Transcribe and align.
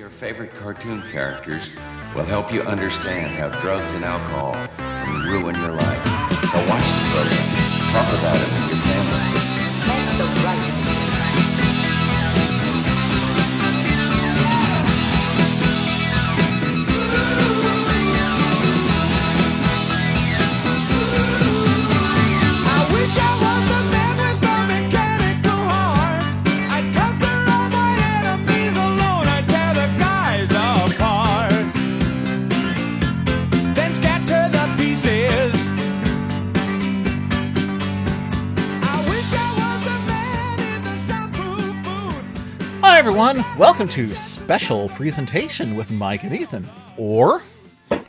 your 0.00 0.08
favorite 0.08 0.50
cartoon 0.54 1.02
characters 1.12 1.72
will 2.14 2.24
help 2.24 2.50
you 2.50 2.62
understand 2.62 3.30
how 3.36 3.50
drugs 3.60 3.92
and 3.92 4.02
alcohol 4.02 4.54
can 4.78 5.28
ruin 5.28 5.54
your 5.56 5.72
life. 5.72 6.04
So 6.48 6.56
watch 6.72 6.88
the 6.88 7.04
program. 7.12 7.46
Talk 7.92 8.08
about 8.18 8.40
it 8.40 8.48
with 8.48 8.66
your 8.70 8.80
family. 8.88 9.20
The 10.16 10.24
right 10.40 11.09
everyone. 43.10 43.44
Welcome 43.58 43.88
to 43.88 44.14
special 44.14 44.88
presentation 44.90 45.74
with 45.74 45.90
Mike 45.90 46.22
and 46.22 46.32
Ethan. 46.32 46.68
Or, 46.96 47.42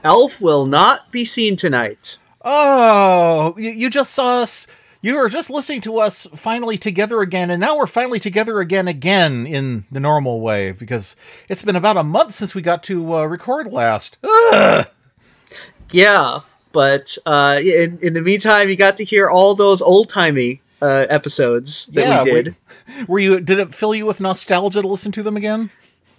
Elf 0.03 0.39
will 0.39 0.67
not 0.67 1.11
be 1.11 1.25
seen 1.25 1.55
tonight. 1.55 2.19
oh, 2.45 3.55
you, 3.57 3.71
you 3.71 3.89
just 3.89 4.13
saw 4.13 4.41
us. 4.41 4.67
You 5.01 5.15
were 5.15 5.27
just 5.27 5.49
listening 5.49 5.81
to 5.81 5.97
us 5.97 6.27
finally 6.35 6.77
together 6.77 7.21
again, 7.21 7.49
and 7.49 7.59
now 7.59 7.77
we're 7.77 7.87
finally 7.87 8.19
together 8.19 8.59
again, 8.59 8.87
again 8.87 9.47
in 9.47 9.85
the 9.91 9.99
normal 9.99 10.39
way 10.39 10.71
because 10.71 11.15
it's 11.49 11.63
been 11.63 11.75
about 11.75 11.97
a 11.97 12.03
month 12.03 12.33
since 12.33 12.53
we 12.53 12.61
got 12.61 12.83
to 12.83 13.15
uh, 13.15 13.23
record 13.23 13.73
last. 13.73 14.19
Ugh. 14.23 14.85
Yeah, 15.89 16.41
but 16.73 17.17
uh, 17.25 17.59
in, 17.59 17.97
in 18.03 18.13
the 18.13 18.21
meantime, 18.21 18.69
you 18.69 18.75
got 18.75 18.97
to 18.97 19.03
hear 19.03 19.31
all 19.31 19.55
those 19.55 19.81
old 19.81 20.09
timey 20.09 20.60
uh, 20.81 21.05
episodes 21.09 21.85
that 21.87 22.01
Yeah, 22.01 22.23
we 22.23 22.31
did. 22.31 22.55
Were, 22.99 23.05
were 23.07 23.19
you? 23.19 23.39
Did 23.39 23.59
it 23.59 23.73
fill 23.73 23.93
you 23.95 24.05
with 24.05 24.19
nostalgia 24.21 24.81
to 24.81 24.87
listen 24.87 25.11
to 25.13 25.23
them 25.23 25.37
again? 25.37 25.69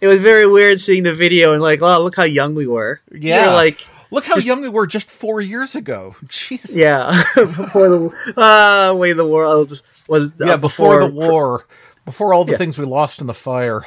It 0.00 0.06
was 0.08 0.20
very 0.20 0.46
weird 0.50 0.80
seeing 0.80 1.05
the 1.05 1.12
video 1.14 1.52
and 1.52 1.62
like, 1.62 1.80
oh, 1.82 2.02
look 2.02 2.16
how 2.16 2.24
young 2.24 2.55
we 2.56 2.66
were. 2.66 3.00
Yeah. 3.12 3.44
You're 3.44 3.55
like, 3.55 3.80
Look 4.10 4.24
how 4.27 4.34
Just- 4.34 4.46
young 4.46 4.60
we 4.60 4.68
were 4.68 4.86
just 4.86 5.10
four 5.10 5.40
years 5.40 5.74
ago. 5.74 6.16
Jesus. 6.28 6.77
yeah, 6.77 7.22
before 7.34 7.88
the 7.88 8.34
uh, 8.36 8.94
way 8.94 9.12
the 9.14 9.27
world 9.27 9.80
was. 10.06 10.38
uh, 10.40 10.46
Yeah, 10.46 10.56
before, 10.58 10.98
the 11.00 11.06
war, 11.06 11.66
before 12.05 12.34
all 12.34 12.44
the 12.44 12.52
Yeah. 12.52 12.58
things 12.58 12.77
we 12.77 12.84
lost 12.84 13.20
in 13.22 13.27
the 13.27 13.33
fire. 13.33 13.86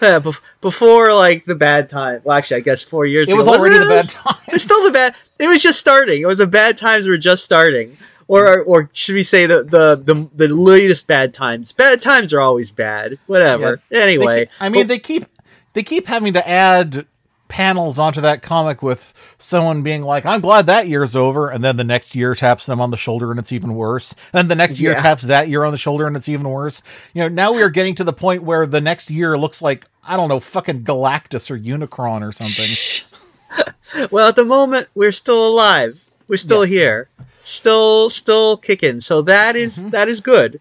Yeah, 0.00 0.20
bef- 0.20 0.40
before 0.60 1.12
like 1.14 1.46
the 1.46 1.54
bad 1.56 1.88
time. 1.88 2.20
Well, 2.22 2.36
actually, 2.36 2.58
I 2.58 2.60
guess 2.60 2.82
four 2.82 3.06
years. 3.06 3.28
It 3.28 3.32
ago. 3.32 3.38
was 3.38 3.48
already 3.48 3.74
it? 3.76 3.78
the 3.80 3.86
bad 3.88 4.08
time. 4.08 4.36
It's 4.48 4.62
still 4.62 4.84
the 4.84 4.92
bad. 4.92 5.16
It 5.40 5.48
was 5.48 5.62
just 5.62 5.80
starting. 5.80 6.20
It 6.22 6.26
was 6.26 6.38
the 6.38 6.46
bad 6.46 6.76
times 6.78 7.08
were 7.08 7.16
just 7.18 7.42
starting, 7.42 7.96
or 8.28 8.62
or 8.62 8.90
should 8.92 9.14
we 9.14 9.22
say 9.22 9.46
the 9.46 9.62
the 9.64 10.00
the, 10.02 10.28
the 10.34 10.48
latest 10.54 11.06
bad 11.06 11.32
times? 11.34 11.72
Bad 11.72 12.00
times 12.02 12.32
are 12.32 12.40
always 12.40 12.72
bad. 12.72 13.18
Whatever. 13.26 13.80
They 13.90 14.02
Anyway, 14.02 14.46
keep- 14.46 14.48
I 14.60 14.68
mean, 14.68 14.86
they 14.86 14.98
keep 14.98 15.26
they 15.74 15.82
keep 15.82 16.06
having 16.06 16.32
to 16.34 16.48
add 16.48 17.06
panels 17.48 17.96
onto 17.96 18.20
that 18.20 18.42
comic 18.42 18.82
with 18.82 19.14
someone 19.38 19.82
being 19.84 20.02
like, 20.02 20.26
"I'm 20.26 20.40
glad 20.40 20.66
that 20.66 20.88
year's 20.88 21.14
over," 21.14 21.48
and 21.48 21.62
then 21.62 21.76
the 21.76 21.84
next 21.84 22.16
year 22.16 22.34
taps 22.34 22.66
them 22.66 22.80
on 22.80 22.90
the 22.90 22.96
shoulder 22.96 23.30
and 23.30 23.38
it's 23.38 23.52
even 23.52 23.74
worse. 23.76 24.14
And 24.32 24.50
the 24.50 24.56
next 24.56 24.80
year 24.80 24.92
Yeah. 24.92 25.02
taps 25.02 25.22
that 25.22 25.48
year 25.48 25.62
on 25.62 25.70
the 25.70 25.78
shoulder 25.78 26.08
and 26.08 26.16
it's 26.16 26.28
even 26.28 26.48
worse. 26.48 26.82
You 27.14 27.22
know, 27.22 27.28
now 27.28 27.52
we 27.52 27.62
are 27.62 27.70
getting 27.70 27.94
to 27.96 28.04
the 28.04 28.12
point 28.12 28.42
where 28.42 28.66
the 28.66 28.80
next 28.80 29.10
year 29.10 29.38
looks 29.38 29.62
like 29.62 29.86
I 30.08 30.16
don't 30.16 30.28
know, 30.28 30.40
fucking 30.40 30.82
Galactus 30.82 31.50
or 31.50 31.58
Unicron 31.58 32.22
or 32.26 32.32
something. 32.32 34.06
well, 34.10 34.28
at 34.28 34.36
the 34.36 34.44
moment 34.44 34.88
we're 34.94 35.12
still 35.12 35.46
alive. 35.46 36.04
We're 36.28 36.36
still 36.36 36.64
Yes. 36.64 36.70
here, 36.72 37.08
still 37.46 38.10
still 38.10 38.56
kicking. 38.56 39.00
So 39.00 39.22
that 39.22 39.56
is- 39.56 39.90
that 39.90 40.08
is 40.08 40.20
good. 40.20 40.60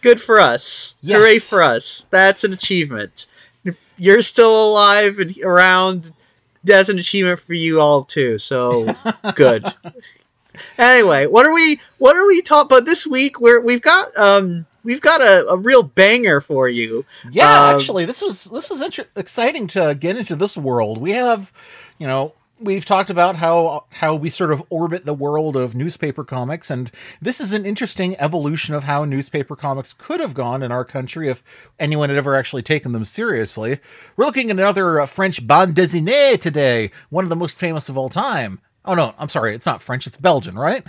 Good 0.00 0.20
for 0.20 0.40
us. 0.40 0.96
Mm-hmm. 0.98 1.08
Yes. 1.08 1.16
Hooray 1.18 1.38
for 1.38 1.62
us. 1.62 2.06
That's 2.10 2.42
an 2.44 2.52
achievement. 2.52 3.26
You're 3.98 4.22
still 4.22 4.70
alive 4.70 5.18
and 5.18 5.36
around. 5.44 6.12
That's 6.64 6.88
an 6.88 6.98
achievement 6.98 7.38
for 7.38 7.54
you 7.54 7.80
all 7.80 8.02
too. 8.04 8.38
So 8.38 8.92
good. 9.34 9.64
anyway, 10.78 11.26
what 11.26 11.46
are 11.46 11.52
we? 11.54 11.80
What 11.98 12.16
are 12.16 12.26
we 12.26 12.42
talking 12.42 12.66
about 12.76 12.84
this 12.84 13.06
week? 13.06 13.40
Where 13.40 13.60
we've 13.60 13.82
got 13.82 14.16
um 14.16 14.66
we've 14.82 15.00
got 15.00 15.20
a, 15.20 15.46
a 15.48 15.56
real 15.56 15.82
banger 15.84 16.40
for 16.40 16.68
you. 16.68 17.04
Yeah, 17.30 17.68
Um, 17.68 17.76
actually, 17.76 18.04
this 18.04 18.20
was 18.22 18.44
this 18.44 18.70
is 18.70 18.80
inter- 18.80 19.06
exciting 19.14 19.66
to 19.68 19.96
get 19.98 20.16
into 20.16 20.34
this 20.34 20.56
world. 20.56 20.98
We 20.98 21.12
have, 21.12 21.52
you 21.98 22.06
know, 22.06 22.34
we've 22.62 22.84
talked 22.84 23.10
about 23.10 23.36
how 23.36 23.84
how 23.92 24.14
we 24.14 24.30
sort 24.30 24.52
of 24.52 24.62
orbit 24.70 25.04
the 25.04 25.14
world 25.14 25.56
of 25.56 25.74
newspaper 25.74 26.24
comics, 26.24 26.70
and 26.70 26.90
this 27.20 27.40
is 27.40 27.52
an 27.52 27.66
interesting 27.66 28.16
evolution 28.18 28.74
of 28.74 28.84
how 28.84 29.04
newspaper 29.04 29.56
comics 29.56 29.92
could 29.92 30.20
have 30.20 30.34
gone 30.34 30.62
in 30.62 30.72
our 30.72 30.84
country 30.84 31.28
if 31.28 31.42
anyone 31.78 32.08
had 32.08 32.18
ever 32.18 32.34
actually 32.34 32.62
taken 32.62 32.92
them 32.92 33.04
seriously. 33.04 33.78
We're 34.16 34.26
looking 34.26 34.50
at 34.50 34.56
another 34.56 35.00
uh, 35.00 35.06
French 35.06 35.46
bande 35.46 35.74
dessinée 35.74 36.40
today, 36.40 36.90
one 37.10 37.24
of 37.24 37.28
the 37.30 37.36
most 37.36 37.56
famous 37.58 37.88
of 37.88 37.96
all 37.98 38.08
time. 38.08 38.60
Oh 38.84 38.94
no, 38.94 39.14
I'm 39.18 39.28
sorry, 39.28 39.54
it's 39.54 39.66
not 39.66 39.82
French; 39.82 40.06
it's 40.06 40.16
Belgian, 40.16 40.56
right? 40.58 40.84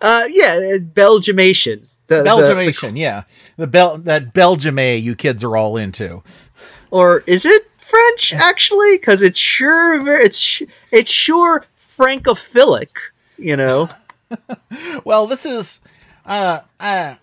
Uh, 0.00 0.24
yeah, 0.30 0.54
uh, 0.74 0.78
Belgiumation. 0.78 1.86
The, 2.08 2.16
the- 2.18 2.22
the- 2.24 2.28
Belgiumation, 2.30 2.96
yeah, 2.96 3.24
the 3.56 3.66
Bel 3.66 3.98
that 3.98 4.34
Belgiumé 4.34 5.02
you 5.02 5.14
kids 5.14 5.42
are 5.44 5.56
all 5.56 5.76
into. 5.76 6.22
or 6.90 7.20
is 7.26 7.44
it 7.46 7.70
French 7.92 8.32
actually? 8.34 8.96
Because 8.96 9.22
it's 9.22 9.38
sure 9.38 10.02
very, 10.02 10.24
it's 10.24 10.62
it's 10.90 11.10
sure 11.10 11.64
francophilic. 11.78 12.88
You 13.38 13.56
know, 13.56 13.88
Well, 15.04 15.26
this 15.26 15.44
is, 15.46 15.80
uh, 16.24 16.60
uh, 16.80 17.14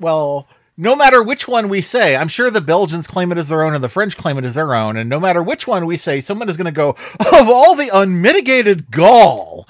well, 0.00 0.48
no 0.76 0.96
matter 0.96 1.22
which 1.22 1.46
one 1.46 1.68
we 1.68 1.80
say, 1.80 2.16
I'm 2.16 2.28
sure 2.28 2.50
the 2.50 2.60
Belgians 2.60 3.06
claim 3.06 3.30
it 3.32 3.38
as 3.38 3.48
their 3.48 3.62
own 3.62 3.74
and 3.74 3.82
the 3.82 3.88
French 3.88 4.16
claim 4.16 4.38
it 4.38 4.44
as 4.44 4.54
their 4.54 4.74
own. 4.74 4.96
And 4.96 5.08
no 5.08 5.20
matter 5.20 5.42
which 5.42 5.66
one 5.66 5.86
we 5.86 5.96
say, 5.96 6.20
someone 6.20 6.48
is 6.48 6.56
going 6.56 6.66
to 6.66 6.72
go, 6.72 6.90
of 7.20 7.48
all 7.48 7.74
the 7.74 7.90
unmitigated 7.92 8.90
gall. 8.90 9.66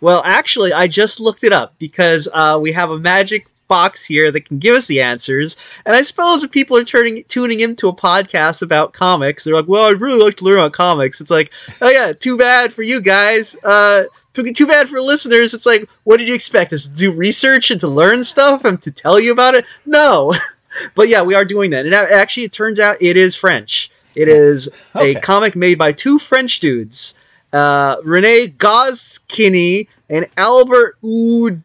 well, 0.00 0.22
actually, 0.24 0.72
I 0.72 0.86
just 0.86 1.20
looked 1.20 1.44
it 1.44 1.52
up 1.52 1.74
because 1.78 2.28
uh, 2.32 2.58
we 2.60 2.72
have 2.72 2.90
a 2.90 2.98
magic 2.98 3.48
box 3.68 4.04
here 4.04 4.30
that 4.32 4.46
can 4.46 4.58
give 4.58 4.74
us 4.74 4.86
the 4.86 5.00
answers. 5.02 5.56
And 5.86 5.94
I 5.94 6.02
suppose 6.02 6.42
if 6.42 6.50
people 6.50 6.76
are 6.76 6.84
turning 6.84 7.24
tuning 7.28 7.60
into 7.60 7.88
a 7.88 7.94
podcast 7.94 8.62
about 8.62 8.92
comics, 8.94 9.44
they're 9.44 9.54
like, 9.54 9.68
"Well, 9.68 9.84
I'd 9.90 10.00
really 10.00 10.22
like 10.22 10.36
to 10.36 10.44
learn 10.44 10.58
about 10.58 10.72
comics." 10.72 11.20
It's 11.20 11.30
like, 11.30 11.52
oh 11.80 11.90
yeah, 11.90 12.12
too 12.12 12.36
bad 12.38 12.72
for 12.72 12.82
you 12.82 13.00
guys. 13.00 13.56
Uh, 13.62 14.04
too 14.34 14.66
bad 14.66 14.88
for 14.88 15.00
listeners. 15.00 15.52
It's 15.52 15.66
like, 15.66 15.88
what 16.04 16.18
did 16.18 16.28
you 16.28 16.34
expect 16.34 16.72
us 16.72 16.86
to 16.88 16.94
do 16.96 17.10
research 17.12 17.70
and 17.72 17.80
to 17.80 17.88
learn 17.88 18.22
stuff 18.24 18.64
and 18.64 18.80
to 18.82 18.92
tell 18.92 19.18
you 19.18 19.32
about 19.32 19.54
it? 19.54 19.64
No. 19.84 20.32
but 20.94 21.08
yeah, 21.08 21.22
we 21.22 21.34
are 21.34 21.44
doing 21.44 21.70
that. 21.70 21.86
And 21.86 21.94
actually, 21.94 22.44
it 22.44 22.52
turns 22.52 22.78
out 22.78 22.98
it 23.00 23.16
is 23.16 23.34
French. 23.34 23.90
It 24.14 24.28
is 24.28 24.68
Okay. 24.96 25.14
a 25.16 25.20
comic 25.20 25.56
made 25.56 25.76
by 25.78 25.90
two 25.92 26.18
French 26.20 26.60
dudes, 26.60 27.18
uh, 27.52 27.96
Rene 28.04 28.48
Goscinny 28.48 29.88
and 30.08 30.26
Albert 30.36 30.96
Oud- 31.04 31.62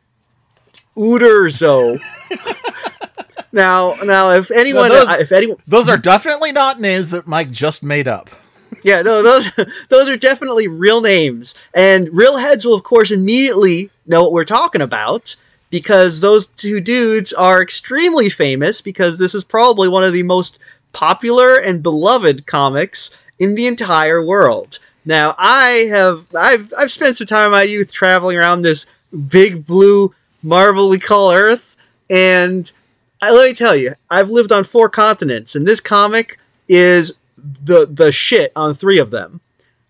Uderzo. 0.98 2.00
now, 3.52 3.96
now, 4.04 4.31
if 4.31 4.52
anyone, 4.52 4.90
those- 4.90 5.09
if 5.12 5.31
anyone, 5.31 5.58
Those 5.68 5.90
are 5.90 5.98
definitely 5.98 6.52
not 6.52 6.80
names 6.80 7.09
that 7.12 7.28
Mike 7.28 7.52
just 7.52 7.84
made 7.84 8.08
up. 8.08 8.30
yeah, 8.84 9.02
no, 9.02 9.22
those 9.24 9.52
those 9.90 10.09
are 10.09 10.18
definitely 10.18 10.68
real 10.68 11.02
names, 11.02 11.56
and 11.74 12.09
real 12.12 12.38
heads 12.38 12.66
will, 12.66 12.74
of 12.76 12.84
course, 12.84 13.12
immediately 13.12 13.90
know 14.06 14.24
what 14.24 14.32
we're 14.32 14.44
talking 14.46 14.82
about 14.82 15.36
because 15.70 16.20
those 16.22 16.48
two 16.48 16.80
dudes 16.82 17.34
are 17.34 17.62
extremely 17.62 18.30
famous. 18.30 18.82
Because 18.82 19.18
this 19.18 19.34
is 19.36 19.44
probably 19.44 19.88
one 19.88 20.03
of 20.03 20.14
the 20.14 20.24
most 20.24 20.59
popular 20.92 21.56
and 21.58 21.82
beloved 21.84 22.46
comics 22.46 23.23
in 23.40 23.56
the 23.56 23.67
entire 23.67 24.23
world. 24.23 24.79
Now, 25.06 25.35
I 25.38 25.88
have 25.90 26.26
I've 26.35 26.73
I've 26.78 26.91
spent 26.91 27.16
some 27.17 27.28
time 27.28 27.46
in 27.46 27.52
my 27.52 27.64
youth 27.64 27.94
traveling 27.94 28.38
around 28.38 28.62
this 28.62 28.85
big 29.28 29.66
blue 29.66 30.14
marvel 30.43 30.90
we 30.90 30.99
call 30.99 31.31
Earth, 31.31 31.75
and 32.09 32.72
I, 33.22 33.31
let 33.31 33.47
me 33.47 33.55
tell 33.55 33.75
you, 33.75 33.95
I've 34.09 34.29
lived 34.29 34.51
on 34.51 34.63
four 34.66 34.90
continents, 34.90 35.55
and 35.55 35.66
this 35.66 35.79
comic 35.79 36.37
is 36.67 37.17
the 37.37 37.87
the 37.90 38.11
shit 38.11 38.51
on 38.55 38.73
three 38.73 38.99
of 38.99 39.09
them. 39.09 39.40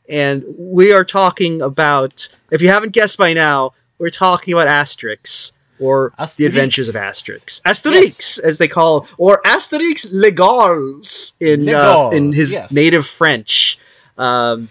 And 0.10 0.44
we 0.58 0.92
are 0.94 1.06
talking 1.06 1.62
about, 1.62 2.28
if 2.52 2.62
you 2.62 2.70
haven't 2.70 2.92
guessed 2.92 3.18
by 3.18 3.34
now, 3.34 3.74
we're 3.98 4.10
talking 4.10 4.54
about 4.54 4.68
Asterix 4.68 5.54
or 5.80 6.14
the 6.38 6.46
Adventures 6.46 6.90
of 6.90 6.96
Asterix, 6.96 7.62
Asterix 7.64 8.40
as 8.40 8.58
they 8.58 8.68
call, 8.68 9.08
or 9.18 9.42
Asterix 9.44 10.14
Legals 10.14 11.34
in 11.40 11.70
uh, 11.70 12.10
in 12.14 12.34
his 12.34 12.52
yes. 12.52 12.72
native 12.72 13.08
French. 13.08 13.80
Um, 14.18 14.70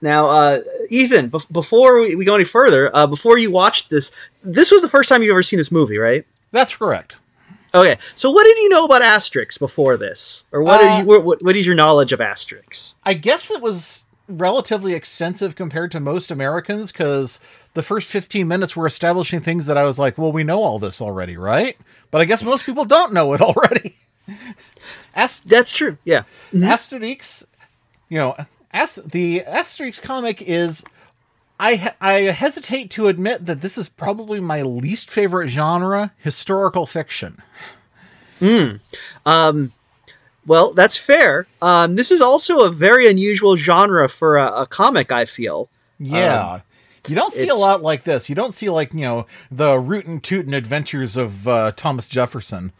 now, 0.00 0.28
uh, 0.28 0.60
Ethan, 0.90 1.30
bef- 1.30 1.50
before 1.50 2.00
we, 2.00 2.14
we 2.14 2.24
go 2.24 2.34
any 2.34 2.44
further, 2.44 2.94
uh, 2.94 3.06
before 3.06 3.38
you 3.38 3.50
watched 3.50 3.90
this, 3.90 4.14
this 4.52 4.70
was 4.70 4.82
the 4.82 4.88
first 4.88 5.08
time 5.08 5.22
you've 5.22 5.30
ever 5.32 5.42
seen 5.42 5.58
this 5.58 5.72
movie, 5.72 5.98
right? 5.98 6.24
That's 6.52 6.74
correct. 6.76 7.16
Okay, 7.74 7.98
so 8.14 8.30
what 8.30 8.44
did 8.44 8.56
you 8.58 8.68
know 8.70 8.84
about 8.86 9.02
Asterix 9.02 9.58
before 9.58 9.96
this, 9.98 10.46
or 10.52 10.62
what 10.62 10.80
Uh, 10.80 10.84
are 10.84 11.00
you? 11.00 11.06
What, 11.06 11.24
what, 11.24 11.42
what 11.44 11.56
is 11.56 11.66
your 11.66 11.76
knowledge 11.76 12.12
of 12.12 12.20
Asterix? 12.20 12.94
I 13.04 13.12
guess 13.14 13.50
it 13.50 13.60
was 13.60 14.04
relatively 14.26 14.94
extensive 14.94 15.54
compared 15.54 15.90
to 15.92 16.00
most 16.00 16.30
Americans 16.30 16.90
because 16.92 17.40
the 17.74 17.82
first 17.82 18.10
15 18.10 18.48
minutes 18.48 18.74
were 18.74 18.86
establishing 18.86 19.40
things 19.40 19.66
that 19.66 19.76
I 19.76 19.84
was 19.84 19.98
like, 19.98 20.16
well, 20.18 20.32
we 20.32 20.44
know 20.44 20.62
all 20.62 20.78
this 20.78 21.00
already, 21.02 21.36
right? 21.36 21.76
But 22.10 22.22
I 22.22 22.24
guess 22.24 22.42
most 22.42 22.64
people 22.64 22.84
don't 22.86 23.12
know 23.12 23.32
it 23.34 23.40
already. 23.42 23.94
Ast- 25.14 25.48
That's 25.48 25.76
true. 25.76 25.98
Yeah. 26.04 26.22
Asterix, 26.54 27.44
you 28.08 28.18
know, 28.18 28.34
As- 28.72 28.96
the 28.96 29.40
Asterix 29.46 30.00
comic 30.00 30.40
is. 30.42 30.84
I 31.60 31.92
I 32.00 32.12
hesitate 32.30 32.90
to 32.92 33.08
admit 33.08 33.46
that 33.46 33.60
this 33.60 33.76
is 33.76 33.88
probably 33.88 34.40
my 34.40 34.62
least 34.62 35.10
favorite 35.10 35.48
genre, 35.48 36.12
historical 36.18 36.86
fiction. 36.86 37.42
Hmm. 38.38 38.76
Well, 40.48 40.72
that's 40.72 40.96
fair. 40.96 41.46
Um, 41.60 41.94
this 41.94 42.10
is 42.10 42.22
also 42.22 42.60
a 42.60 42.70
very 42.70 43.08
unusual 43.10 43.56
genre 43.56 44.08
for 44.08 44.38
a, 44.38 44.62
a 44.62 44.66
comic. 44.66 45.12
I 45.12 45.26
feel. 45.26 45.68
Yeah. 45.98 46.60
you 47.06 47.14
don't 47.14 47.32
see 47.32 47.48
a 47.48 47.54
lot 47.54 47.82
like 47.82 48.04
this. 48.04 48.28
You 48.28 48.34
don't 48.34 48.52
see 48.54 48.70
like, 48.70 48.94
you 48.94 49.00
know, 49.00 49.26
the 49.50 49.78
rootin' 49.78 50.20
tootin' 50.20 50.54
adventures 50.54 51.16
of 51.16 51.46
uh, 51.46 51.72
Thomas 51.72 52.08
Jefferson. 52.08 52.72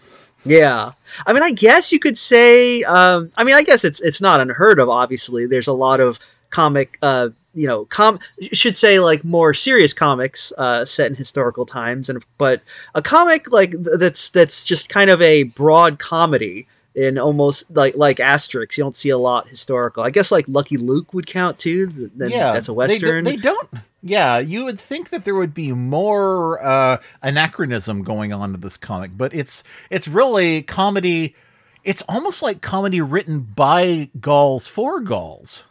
Yeah, 0.45 0.93
I 1.27 1.33
mean, 1.33 1.43
I 1.43 1.51
guess 1.53 1.93
you 1.93 1.99
could 1.99 2.17
say. 2.17 2.83
Um, 2.85 3.31
I 3.37 3.45
mean, 3.45 3.55
I 3.55 3.63
guess 3.63 3.85
it's 3.85 4.01
it's 4.01 4.21
not 4.21 4.41
unheard 4.41 4.79
of. 4.79 4.89
Obviously, 4.89 5.47
there's 5.47 5.67
a 5.67 5.73
lot 5.73 6.01
of 6.01 6.19
comic. 6.49 6.97
Uh, 7.03 7.31
you 7.59 7.67
know, 7.67 7.85
com 7.87 8.21
should 8.53 8.77
say 8.77 9.01
like 9.01 9.25
more 9.25 9.53
serious 9.53 9.93
comics 9.93 10.53
uh, 10.59 10.85
set 10.85 11.11
in 11.11 11.17
historical 11.17 11.67
times, 11.67 12.09
and 12.09 12.25
but 12.39 12.63
a 12.95 13.03
comic 13.03 13.51
like 13.51 13.73
th- 13.73 13.99
that's 13.99 14.29
that's 14.31 14.65
just 14.65 14.89
kind 14.89 15.11
of 15.11 15.21
a 15.21 15.43
broad 15.43 15.99
comedy 15.99 16.69
in 16.95 17.19
almost 17.19 17.75
like 17.75 17.97
like 17.97 18.19
Asterix. 18.19 18.79
You 18.79 18.85
don't 18.85 18.95
see 18.95 19.11
a 19.11 19.19
lot 19.19 19.49
historical. 19.49 20.05
I 20.05 20.11
guess 20.11 20.31
like 20.31 20.47
Lucky 20.47 20.77
Luke 20.77 21.13
would 21.15 21.27
count 21.27 21.59
too. 21.59 22.11
Then 22.15 22.31
yeah. 22.31 22.53
that's 22.53 22.69
a 22.69 22.73
they 22.73 22.77
western. 22.77 23.25
They, 23.25 23.37
don't. 23.37 23.69
Yeah, 24.03 24.39
you 24.39 24.65
would 24.65 24.79
think 24.79 25.11
that 25.11 25.25
there 25.25 25.35
would 25.35 25.55
be 25.55 25.73
more 25.73 26.65
uh, 26.65 26.99
anachronism 27.23 28.03
going 28.03 28.33
on 28.33 28.55
in 28.55 28.61
this 28.61 28.77
comic, 28.77 29.11
but 29.17 29.35
it's 29.35 29.65
it's 29.91 30.07
really 30.07 30.63
comedy. 30.63 31.35
It's 31.83 32.03
almost 32.09 32.43
like 32.43 32.61
comedy 32.61 33.01
written 33.01 33.41
by 33.41 34.11
Gauls 34.21 34.69
for 34.69 35.01
Gauls. 35.01 35.65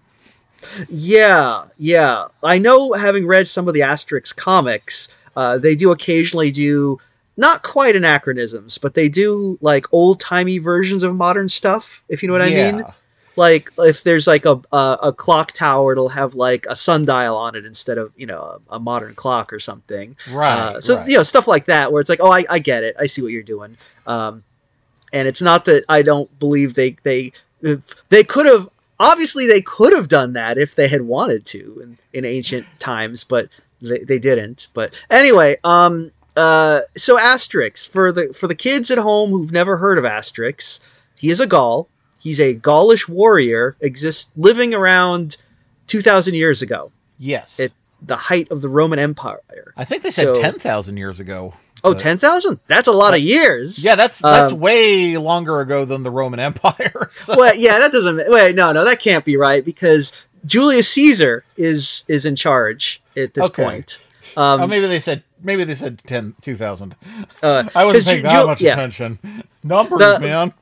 Yeah, 0.90 1.66
yeah. 1.78 2.28
I 2.44 2.58
know, 2.58 2.94
having 2.94 3.26
read 3.26 3.48
some 3.48 3.68
of 3.68 3.74
the 3.74 3.82
Asterix 3.82 4.36
comics, 4.36 5.16
uh, 5.36 5.58
they 5.58 5.76
do 5.76 5.92
occasionally 5.92 6.52
do 6.52 7.00
not 7.38 7.62
quite 7.62 7.96
anachronisms, 7.96 8.78
but 8.78 8.96
they 8.96 9.10
do 9.10 9.58
like 9.62 9.86
old 9.92 10.20
timey 10.20 10.58
versions 10.58 11.04
of 11.04 11.16
modern 11.16 11.50
stuff. 11.50 12.04
If 12.10 12.22
you 12.22 12.28
know 12.28 12.34
what 12.34 12.42
I 12.42 12.50
mean. 12.50 12.84
Like 13.38 13.72
if 13.78 14.02
there's 14.02 14.26
like 14.26 14.46
a, 14.46 14.60
a 14.74 14.98
a 15.04 15.14
clock 15.14 15.52
tower, 15.52 15.92
it'll 15.92 16.10
have 16.10 16.34
like 16.34 16.66
a 16.68 16.76
sundial 16.76 17.38
on 17.38 17.54
it 17.54 17.66
instead 17.66 18.00
of 18.00 18.12
you 18.18 18.26
know 18.26 18.42
a, 18.42 18.78
a 18.78 18.80
modern 18.80 19.14
clock 19.14 19.54
or 19.54 19.60
something. 19.60 20.18
Right. 20.32 20.58
Uh, 20.58 20.82
so 20.82 20.98
right. 20.98 21.08
you 21.08 21.18
know 21.18 21.24
stuff 21.24 21.48
like 21.48 21.66
that, 21.66 21.92
where 21.92 22.02
it's 22.02 22.10
like, 22.10 22.20
oh, 22.20 22.32
I, 22.32 22.46
I 22.50 22.58
get 22.58 22.84
it, 22.84 22.96
I 23.00 23.06
see 23.06 23.22
what 23.22 23.32
you're 23.32 23.44
doing. 23.44 23.78
Um, 24.08 24.44
and 25.14 25.28
it's 25.28 25.42
not 25.42 25.66
that 25.66 25.86
I 25.88 26.02
don't 26.02 26.40
believe 26.40 26.74
they 26.74 26.98
they 27.04 27.32
they 28.10 28.24
could 28.24 28.48
have 28.48 28.70
obviously 29.00 29.48
they 29.48 29.62
could 29.62 29.94
have 29.94 30.08
done 30.08 30.34
that 30.34 30.58
if 30.58 30.76
they 30.76 30.88
had 30.88 31.02
wanted 31.02 31.46
to 31.48 31.80
in, 31.82 31.98
in 32.14 32.26
ancient 32.26 32.66
times, 32.80 33.24
but 33.24 33.50
they, 33.82 34.00
they 34.00 34.20
didn't. 34.20 34.68
But 34.74 35.04
anyway, 35.10 35.58
um, 35.64 36.12
uh, 36.36 36.82
so 36.96 37.18
Asterix 37.18 37.88
for 37.88 38.12
the 38.12 38.34
for 38.34 38.48
the 38.48 38.56
kids 38.56 38.92
at 38.92 38.98
home 38.98 39.32
who've 39.32 39.52
never 39.52 39.78
heard 39.78 39.98
of 39.98 40.04
Asterix, 40.04 40.80
he 41.16 41.30
is 41.30 41.40
a 41.40 41.48
Gaul. 41.48 41.90
He's 42.22 42.40
a 42.40 42.56
Gaulish 42.56 43.08
warrior, 43.08 43.78
exists 43.80 44.32
living 44.36 44.74
around 44.74 45.38
two 45.88 46.02
thousand 46.02 46.36
years 46.36 46.62
ago, 46.62 46.92
yes. 47.18 47.60
at 47.60 47.72
the 48.02 48.16
height 48.16 48.52
of 48.52 48.62
the 48.62 48.70
Roman 48.70 49.00
Empire. 49.00 49.74
I 49.76 49.86
think 49.86 50.04
they 50.04 50.12
said 50.12 50.36
so- 50.36 50.42
10,000 50.42 50.98
years 50.98 51.20
ago. 51.20 51.54
Oh, 51.88 51.94
But- 51.94 52.00
10,000? 52.02 52.60
That's 52.68 52.88
a 52.88 52.92
lot 52.92 53.14
of 53.14 53.20
years. 53.22 53.84
Yeah, 53.84 53.96
that's 53.96 54.20
that's 54.22 54.52
Um, 54.52 54.60
way 54.60 55.18
longer 55.18 55.60
ago 55.62 55.86
than 55.86 56.04
the 56.04 56.12
Roman 56.12 56.40
Empire. 56.50 57.08
So. 57.10 57.36
Well, 57.38 57.56
yeah, 57.56 57.80
that 57.80 57.92
doesn't. 57.92 58.22
Wait, 58.30 58.56
no, 58.56 58.72
no, 58.72 58.84
that 58.86 59.00
can't 59.00 59.26
be 59.26 59.38
right 59.38 59.64
because 59.66 60.26
Julius 60.46 60.88
Caesar 60.90 61.44
is 61.58 62.04
is 62.08 62.26
in 62.26 62.36
charge 62.36 63.02
at 63.16 63.34
this 63.34 63.46
Okay. 63.46 63.64
point. 63.64 64.00
Um, 64.36 64.62
oh, 64.62 64.68
maybe 64.68 64.86
they 64.88 65.00
said 65.00 65.24
maybe 65.42 65.64
they 65.64 65.76
said 65.76 66.00
10 66.06 66.36
2000. 66.42 66.96
uh, 67.42 67.64
I 67.76 67.86
wasn't 67.86 68.06
paying 68.06 68.18
Ju- 68.18 68.24
that 68.30 68.42
Ju- 68.42 68.48
much 68.48 68.62
yeah. 68.62 68.74
attention. 68.74 69.44
Numbers, 69.64 70.00
The- 70.00 70.20
man. 70.20 70.54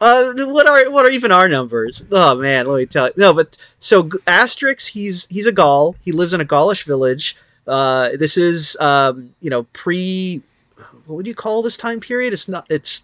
Uh, 0.00 0.32
what 0.36 0.68
are 0.68 0.88
what 0.90 1.04
are 1.04 1.10
even 1.10 1.32
our 1.32 1.48
numbers? 1.48 2.04
Oh 2.12 2.36
man, 2.36 2.66
let 2.66 2.76
me 2.76 2.86
tell 2.86 3.06
you. 3.08 3.12
No, 3.16 3.32
but 3.34 3.56
so 3.80 4.04
Asterix, 4.04 4.86
he's 4.86 5.26
he's 5.26 5.48
a 5.48 5.52
Gaul. 5.52 5.96
He 6.04 6.12
lives 6.12 6.32
in 6.32 6.40
a 6.40 6.44
Gaulish 6.44 6.84
village. 6.84 7.36
Uh, 7.66 8.10
this 8.16 8.36
is 8.36 8.76
um, 8.78 9.34
you 9.40 9.50
know 9.50 9.64
pre. 9.72 10.42
What 11.06 11.16
would 11.16 11.26
you 11.26 11.34
call 11.34 11.62
this 11.62 11.76
time 11.76 12.00
period? 12.00 12.32
It's 12.32 12.48
not. 12.48 12.66
It's 12.70 13.02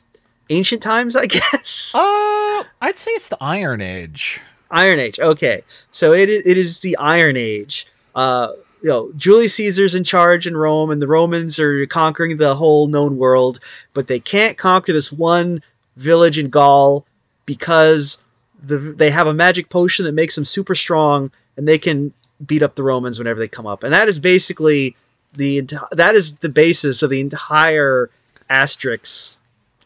ancient 0.49 0.83
times, 0.83 1.17
I 1.17 1.27
guess. 1.27 1.95
Uh, 1.95 2.65
I'd 2.81 2.97
say 2.99 3.13
it's 3.13 3.29
the 3.29 3.39
Iron 3.41 3.81
Age. 3.81 4.41
Iron 4.71 5.01
Age. 5.01 5.19
Okay, 5.19 5.63
so 5.91 6.13
it 6.13 6.29
is, 6.29 6.47
it 6.47 6.59
is 6.59 6.81
the 6.81 6.97
Iron 6.97 7.37
Age. 7.37 7.87
Uh, 8.15 8.53
you 8.83 8.89
know, 8.89 9.13
Julius 9.17 9.55
Caesar's 9.55 9.95
in 9.95 10.05
charge 10.05 10.47
in 10.47 10.57
Rome, 10.57 10.91
and 10.91 11.03
the 11.03 11.07
Romans 11.07 11.59
are 11.59 11.87
conquering 11.87 12.37
the 12.37 12.55
whole 12.55 12.87
known 12.87 13.19
world, 13.19 13.61
but 13.93 14.07
they 14.07 14.21
can't 14.21 14.57
conquer 14.57 14.93
this 14.93 15.13
one 15.13 15.63
village 15.97 16.39
in 16.39 16.49
Gaul 16.49 17.05
because 17.45 18.17
the, 18.63 18.79
they 18.79 19.11
have 19.11 19.27
a 19.27 19.35
magic 19.35 19.69
potion 19.69 20.05
that 20.07 20.13
makes 20.13 20.35
them 20.35 20.45
super 20.45 20.75
strong, 20.75 21.31
and 21.57 21.69
they 21.69 21.79
can 21.79 22.13
beat 22.45 22.63
up 22.63 22.75
the 22.75 22.83
Romans 22.83 23.19
whenever 23.19 23.39
they 23.39 23.49
come 23.49 23.67
up. 23.67 23.83
And 23.83 23.93
that 23.93 24.09
is 24.09 24.19
basically 24.19 24.97
the 25.35 25.63
enti- 25.63 25.89
that 25.93 26.15
is 26.15 26.39
the 26.39 26.49
basis 26.49 27.03
of 27.03 27.11
the 27.11 27.21
entire 27.21 28.11
Asterix. 28.49 29.39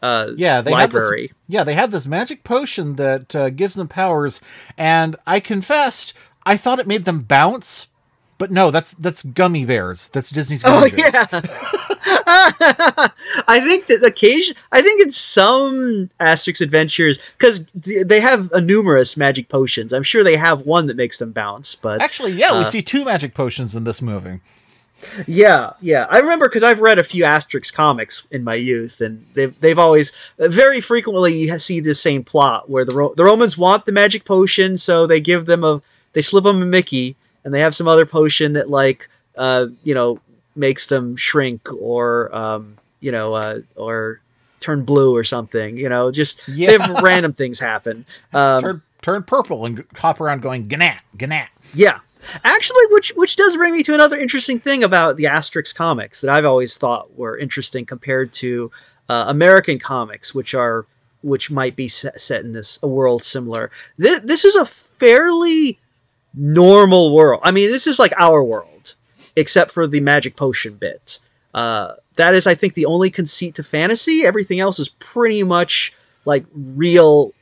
Uh, 0.03 0.33
Yeah, 0.37 0.61
they 0.61 0.71
library. 0.73 1.23
have 1.23 1.31
this. 1.31 1.37
Yeah, 1.49 1.65
they 1.65 1.75
have 1.75 1.91
this 1.91 2.07
magic 2.07 2.45
potion 2.45 2.97
that 2.97 3.35
uh, 3.35 3.51
gives 3.51 3.75
them 3.75 3.89
powers, 3.89 4.41
and 4.77 5.17
I 5.27 5.41
confessed 5.41 6.13
I 6.47 6.57
thought 6.59 6.79
it 6.79 6.87
made 6.87 7.07
them 7.07 7.23
bounce, 7.23 7.89
but 8.37 8.51
no, 8.51 8.71
that's 8.71 8.93
that's 8.93 9.23
gummy 9.23 9.65
bears. 9.65 10.09
That's 10.09 10.29
Disney's 10.31 10.63
Oh 10.65 10.81
gummy 10.89 10.91
bears. 11.03 11.15
yeah. 11.15 11.41
I 13.49 13.61
think 13.65 13.87
that 13.87 14.05
occasion 14.05 14.57
I 14.73 14.83
think 14.83 15.01
in 15.03 15.11
some 15.11 16.11
Asterix 16.21 16.61
adventures 16.61 17.19
because 17.39 17.65
they 17.75 18.21
have 18.21 18.51
a 18.53 18.61
numerous 18.61 19.17
magic 19.17 19.49
potions. 19.49 19.93
I'm 19.93 20.03
sure 20.03 20.23
they 20.23 20.37
have 20.37 20.63
one 20.63 20.87
that 20.89 20.97
makes 20.97 21.17
them 21.19 21.33
bounce. 21.33 21.75
But 21.75 22.03
Actually, 22.03 22.33
yeah, 22.33 22.53
we 22.53 22.59
Uh, 22.61 22.65
see 22.65 22.83
two 22.83 23.05
magic 23.05 23.35
potions 23.35 23.75
in 23.75 23.85
this 23.85 24.03
movie. 24.03 24.41
Yeah, 25.27 25.73
yeah, 25.81 26.07
I 26.11 26.19
remember 26.19 26.49
because 26.49 26.63
I've 26.63 26.81
read 26.81 26.99
a 26.99 27.05
few 27.05 27.25
Asterix 27.25 27.73
comics 27.73 28.27
in 28.31 28.45
my 28.45 28.55
youth, 28.55 29.01
and 29.01 29.25
they've 29.35 29.59
they've 29.61 29.79
always 29.79 30.13
very 30.39 30.81
frequently 30.81 31.35
you 31.37 31.59
see 31.59 31.81
the 31.81 31.95
same 31.95 32.25
plot 32.25 32.69
where 32.71 32.85
the 32.85 32.95
Ro- 32.95 33.15
the 33.15 33.25
Romans 33.25 33.57
want 33.59 33.85
the 33.87 33.93
magic 33.93 34.25
potion, 34.25 34.77
so 34.77 35.07
they 35.07 35.21
give 35.21 35.47
them 35.47 35.65
a 35.65 35.83
they 36.13 36.21
slip 36.23 36.45
them 36.45 36.63
a 36.63 36.67
Mickey, 36.67 37.17
and 37.45 37.53
they 37.55 37.61
have 37.61 37.75
some 37.75 37.89
other 37.89 38.07
potion 38.07 38.53
that 38.55 38.71
like 38.71 39.09
uh 39.37 39.67
you 39.83 39.95
know 39.95 40.19
makes 40.57 40.87
them 40.87 41.17
shrink 41.17 41.69
or 41.81 42.35
um 42.35 42.77
you 43.01 43.11
know 43.11 43.35
uh 43.35 43.61
or 43.77 44.21
turn 44.61 44.85
blue 44.85 45.15
or 45.15 45.25
something. 45.25 45.77
You 45.77 45.89
know, 45.89 46.11
just 46.11 46.47
Yeah. 46.49 46.77
they 46.77 46.79
have 46.85 47.03
random 47.03 47.33
things 47.33 47.59
happen. 47.59 48.07
Um, 48.33 48.61
Turn 48.63 48.83
turn 49.03 49.23
purple 49.23 49.67
and 49.67 49.85
hop 49.99 50.21
around 50.21 50.41
going 50.41 50.67
gnat 50.67 51.03
gnat. 51.21 51.51
Yeah. 51.75 51.99
Actually, 52.45 52.85
which 52.91 53.13
which 53.17 53.37
does 53.37 53.57
bring 53.57 53.73
me 53.73 53.83
to 53.83 53.95
another 53.95 54.19
interesting 54.19 54.59
thing 54.59 54.85
about 54.85 55.17
the 55.17 55.25
Asterix 55.25 55.75
comics 55.75 56.21
that 56.21 56.31
I've 56.31 56.45
always 56.45 56.77
thought 56.77 57.17
were 57.17 57.39
interesting 57.39 57.87
compared 57.87 58.33
to 58.35 58.71
uh, 59.09 59.27
American 59.29 59.79
comics, 59.79 60.35
which 60.35 60.55
are 60.55 60.87
which 61.23 61.51
might 61.51 61.75
be 61.75 61.89
set, 61.89 62.45
in 62.45 62.53
this 62.53 62.79
a 62.83 62.89
world 62.89 63.25
similar. 63.25 63.71
This, 63.97 64.21
this 64.21 64.45
is 64.45 64.57
a 64.57 64.67
fairly 64.67 65.79
normal 66.35 67.15
world. 67.15 67.41
I 67.43 67.51
mean, 67.51 67.71
this 67.71 67.87
is 67.87 67.99
like 67.99 68.13
our 68.19 68.45
world, 68.45 68.95
except 69.35 69.71
for 69.71 69.87
the 69.87 70.01
magic 70.01 70.37
potion 70.37 70.75
bit. 70.75 71.19
Uh, 71.55 71.95
that 72.17 72.35
is, 72.35 72.47
I 72.47 72.55
think, 72.55 72.75
the 72.75 72.87
only 72.87 73.11
conceit 73.11 73.55
to 73.55 73.63
fantasy. 73.63 74.25
Everything 74.25 74.61
else 74.61 74.79
is 74.79 74.89
pretty 74.89 75.43
much 75.43 75.95
like 76.25 76.45
real, 76.55 77.33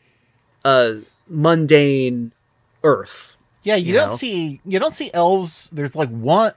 uh, 0.65 0.95
mundane 1.29 2.33
Earth. 2.85 3.37
Yeah, 3.63 3.77
you, 3.77 3.89
You 3.89 3.93
don't 3.95 4.09
know? 4.09 4.17
see 4.17 4.61
you 4.65 4.79
don't 4.79 4.93
see 4.93 5.11
elves. 5.15 5.71
There's 5.73 5.95
like 5.97 6.09
one. 6.11 6.53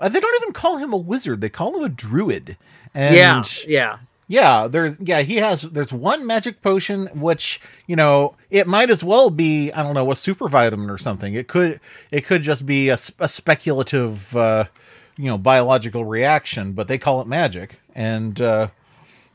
Uh, 0.00 0.08
they 0.08 0.20
don't 0.20 0.42
even 0.42 0.52
call 0.52 0.76
him 0.76 0.92
a 0.92 0.96
wizard. 0.96 1.40
They 1.40 1.48
call 1.48 1.76
him 1.76 1.84
a 1.84 1.88
druid. 1.88 2.56
And 2.94 3.14
yeah, 3.14 3.42
yeah. 3.66 3.98
Yeah, 4.26 4.68
there's 4.68 4.98
yeah, 5.00 5.20
he 5.20 5.36
has 5.36 5.62
there's 5.62 5.92
one 5.92 6.26
magic 6.26 6.62
potion 6.62 7.06
which, 7.08 7.60
you 7.86 7.94
know, 7.94 8.36
it 8.50 8.66
might 8.66 8.88
as 8.88 9.04
well 9.04 9.28
be, 9.28 9.70
I 9.72 9.82
don't 9.82 9.94
know, 9.94 10.10
a 10.10 10.16
super 10.16 10.48
vitamin 10.48 10.88
or 10.88 10.96
something. 10.96 11.34
It 11.34 11.46
could 11.46 11.78
it 12.10 12.24
could 12.24 12.40
just 12.42 12.64
be 12.64 12.88
a 12.88 12.96
speculative 12.96 14.34
uh, 14.36 14.64
you 15.16 15.26
know, 15.26 15.38
biological 15.38 16.04
reaction, 16.04 16.72
but 16.72 16.88
they 16.88 16.98
call 16.98 17.20
it 17.20 17.26
magic. 17.26 17.78
And 17.94 18.40
uh 18.40 18.68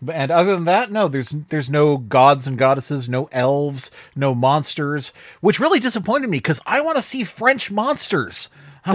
And 0.07 0.31
other 0.31 0.55
than 0.55 0.65
that, 0.65 0.91
no, 0.91 1.07
there's 1.07 1.29
there's 1.49 1.69
no 1.69 1.97
gods 1.97 2.47
and 2.47 2.57
goddesses, 2.57 3.09
no 3.09 3.27
elves, 3.31 3.91
no 4.15 4.33
monsters, 4.33 5.11
which 5.41 5.59
really 5.59 5.79
disappointed 5.79 6.29
me 6.29 6.37
because 6.37 6.61
I 6.65 6.81
want 6.81 6.95
to 6.95 7.01
see 7.01 7.23
French 7.23 7.69
monsters. 7.69 8.49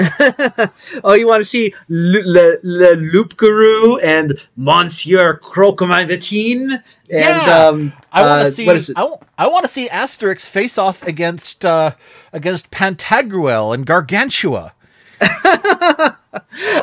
Oh, 1.05 1.13
you 1.13 1.27
want 1.27 1.41
to 1.41 1.45
see 1.45 1.75
Le, 1.89 2.21
Le, 2.25 2.57
Le 2.63 2.97
Loup-Garou 2.97 3.99
and 3.99 4.33
Monsieur 4.57 5.39
Croquemine 5.39 6.11
and 6.11 6.83
Yeah. 7.11 7.67
um, 7.69 7.93
I 8.11 8.23
want 8.23 8.33
uh, 8.33 8.45
to 8.45 8.51
see. 8.51 8.67
what 8.67 8.77
is 8.77 8.91
it? 8.91 8.97
I, 8.97 9.47
want 9.47 9.65
to 9.65 9.71
see 9.71 9.89
Asterix 9.89 10.49
face 10.49 10.79
off 10.79 11.07
against 11.07 11.65
uh, 11.65 11.93
against 12.33 12.71
Pantagruel 12.71 13.75
and 13.75 13.87
Gargantua. 13.87 14.73
yeah, 15.21 16.15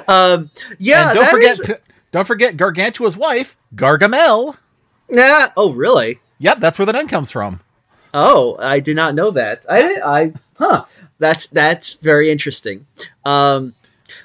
and 0.07 0.49
don't 1.15 1.29
forget, 1.29 1.59
is- 1.59 1.71
don't 2.11 2.27
forget 2.27 2.57
Gargantua's 2.57 3.17
wife, 3.17 3.55
Gargamel. 3.75 4.57
Nah. 5.09 5.47
Oh, 5.57 5.73
really? 5.73 6.19
Yep, 6.39 6.59
that's 6.59 6.79
where 6.79 6.85
the 6.85 6.93
name 6.93 7.07
comes 7.07 7.31
from. 7.31 7.59
Oh, 8.13 8.57
I 8.59 8.79
did 8.79 8.95
not 8.95 9.15
know 9.15 9.31
that. 9.31 9.65
I. 9.69 9.99
I 10.03 10.33
huh. 10.57 10.85
That's 11.19 11.47
that's 11.47 11.93
very 11.95 12.31
interesting. 12.31 12.85
Um, 13.23 13.73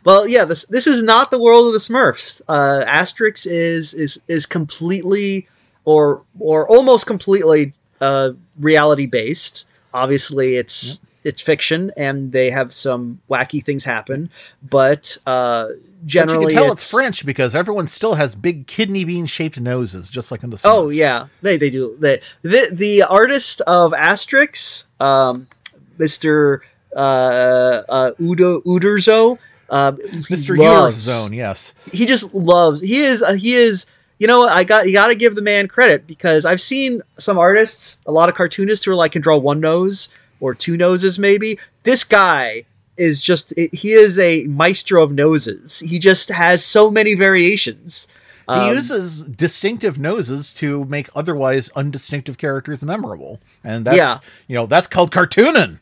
well, 0.05 0.27
yeah. 0.27 0.45
This 0.45 0.65
this 0.65 0.87
is 0.87 1.03
not 1.03 1.31
the 1.31 1.41
world 1.41 1.67
of 1.67 1.73
the 1.73 1.79
Smurfs. 1.79 2.41
Uh, 2.49 2.85
Asterix 2.87 3.47
is 3.49 3.95
is 3.95 4.21
is 4.27 4.47
completely 4.47 5.47
or 5.85 6.23
or 6.41 6.69
almost 6.69 7.07
completely 7.07 7.75
uh, 8.01 8.33
reality 8.59 9.07
based. 9.07 9.67
Obviously, 9.95 10.57
it's 10.57 10.99
it's 11.23 11.41
fiction, 11.41 11.93
and 11.97 12.33
they 12.33 12.51
have 12.51 12.73
some 12.73 13.21
wacky 13.31 13.63
things 13.63 13.85
happen. 13.85 14.31
But 14.63 15.17
uh, 15.27 15.71
But 16.01 16.07
generally, 16.07 16.53
you 16.53 16.59
can 16.59 16.65
tell 16.65 16.73
it's, 16.73 16.91
French 16.91 17.25
because 17.25 17.55
everyone 17.55 17.87
still 17.87 18.15
has 18.15 18.35
big 18.35 18.67
kidney 18.67 19.05
bean 19.05 19.27
shaped 19.27 19.59
noses, 19.61 20.11
just 20.11 20.31
like 20.31 20.43
in 20.43 20.51
the. 20.51 20.61
Oh 20.65 20.89
yeah, 20.89 21.29
they 21.43 21.57
they 21.57 21.71
do. 21.71 21.97
They, 21.99 22.21
the 22.43 22.69
the 22.73 23.03
artist 23.03 23.61
of 23.63 23.93
Asterix, 23.93 24.87
um, 25.01 25.49
Mister 25.99 26.63
uh, 26.95 27.83
uh, 27.89 28.11
Udo 28.21 28.61
Uderzo, 28.63 29.39
uh, 29.71 29.93
Mr. 29.93 30.57
loves- 30.57 30.97
Zone, 30.97 31.33
yes. 31.33 31.75
He 31.93 32.07
just 32.07 32.35
loves. 32.35 32.81
He 32.81 33.03
is. 33.03 33.23
Uh, 33.23 33.35
he 33.35 33.55
is. 33.55 33.87
You 34.19 34.27
know, 34.27 34.49
I 34.49 34.65
got 34.65 34.87
you 34.87 34.93
got 34.95 35.09
to 35.09 35.15
give 35.15 35.35
the 35.35 35.43
man 35.43 35.69
credit 35.69 36.07
because 36.07 36.47
I've 36.47 36.61
seen 36.61 37.03
some 37.17 37.37
artists, 37.37 38.01
a 38.07 38.13
lot 38.13 38.31
of 38.31 38.35
cartoonists 38.35 38.85
who 38.87 38.93
are 38.93 38.95
like 38.95 39.13
can 39.13 39.21
draw 39.21 39.37
one 39.37 39.61
nose 39.61 40.09
or 40.41 40.55
two 40.55 40.77
noses 40.77 41.19
maybe. 41.19 41.59
This 41.85 42.03
guy 42.05 42.65
is 42.97 43.23
just 43.23 43.53
he 43.73 43.93
is 43.93 44.19
a 44.19 44.45
maestro 44.45 45.03
of 45.03 45.13
noses. 45.13 45.81
He 45.81 45.99
just 45.99 46.29
has 46.31 46.65
so 46.65 46.91
many 46.91 47.15
variations. 47.15 48.09
He 48.49 48.53
Um, 48.55 48.75
uses 48.77 49.25
distinctive 49.25 49.99
noses 49.99 50.55
to 50.55 50.85
make 50.85 51.09
otherwise 51.17 51.71
undistinctive 51.75 52.39
characters 52.39 52.85
memorable, 52.85 53.41
and 53.65 53.85
that's 53.85 53.97
Yeah. 53.97 54.19
you 54.47 54.55
know 54.55 54.67
that's 54.67 54.87
called 54.87 55.11
cartooning. 55.11 55.81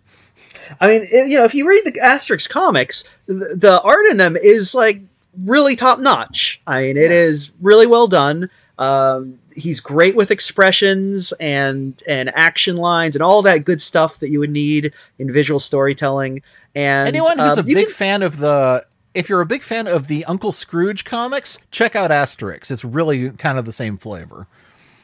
I 0.80 0.88
mean, 0.88 1.06
you 1.12 1.36
know, 1.36 1.44
if 1.44 1.54
you 1.54 1.68
read 1.68 1.82
the 1.84 1.92
Asterix 2.00 2.48
comics, 2.48 3.04
the, 3.26 3.54
the 3.54 3.80
art 3.82 4.06
in 4.10 4.16
them 4.16 4.34
is 4.34 4.74
like 4.74 5.00
really 5.44 5.76
top 5.76 5.98
notch. 5.98 6.60
I 6.66 6.82
mean, 6.82 6.96
it 6.96 7.10
is 7.10 7.52
really 7.60 7.86
well 7.86 8.06
done. 8.06 8.48
Um, 8.78 9.38
he's 9.54 9.78
great 9.80 10.16
with 10.16 10.30
expressions 10.30 11.32
and 11.38 12.02
and 12.08 12.34
action 12.34 12.76
lines 12.76 13.14
and 13.14 13.22
all 13.22 13.42
that 13.42 13.64
good 13.64 13.80
stuff 13.80 14.18
that 14.18 14.30
you 14.30 14.40
would 14.40 14.50
need 14.50 14.92
in 15.18 15.32
visual 15.32 15.60
storytelling. 15.60 16.42
And 16.74 17.08
Anyone 17.08 17.38
who's 17.38 17.56
um, 17.56 17.60
a 17.60 17.62
big 17.62 17.86
can- 17.86 17.94
fan 17.94 18.22
of 18.22 18.38
the 18.38 18.84
if 19.14 19.28
you're 19.28 19.40
a 19.40 19.46
big 19.46 19.62
fan 19.62 19.86
of 19.86 20.08
the 20.08 20.24
Uncle 20.24 20.50
Scrooge 20.50 21.04
comics, 21.04 21.58
check 21.70 21.94
out 21.94 22.10
Asterix. 22.10 22.70
It's 22.70 22.84
really 22.84 23.30
kind 23.30 23.58
of 23.58 23.64
the 23.64 23.72
same 23.72 23.96
flavor. 23.96 24.48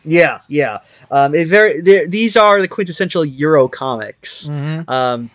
Yeah, 0.05 0.41
yeah. 0.49 0.79
Um, 1.11 1.35
it 1.35 1.47
very 1.47 1.81
these 2.09 2.37
are 2.37 2.61
the 2.61 2.69
quintessential 2.69 3.25
Euro 3.25 3.69
comics. 3.69 4.49
Um, 4.49 5.31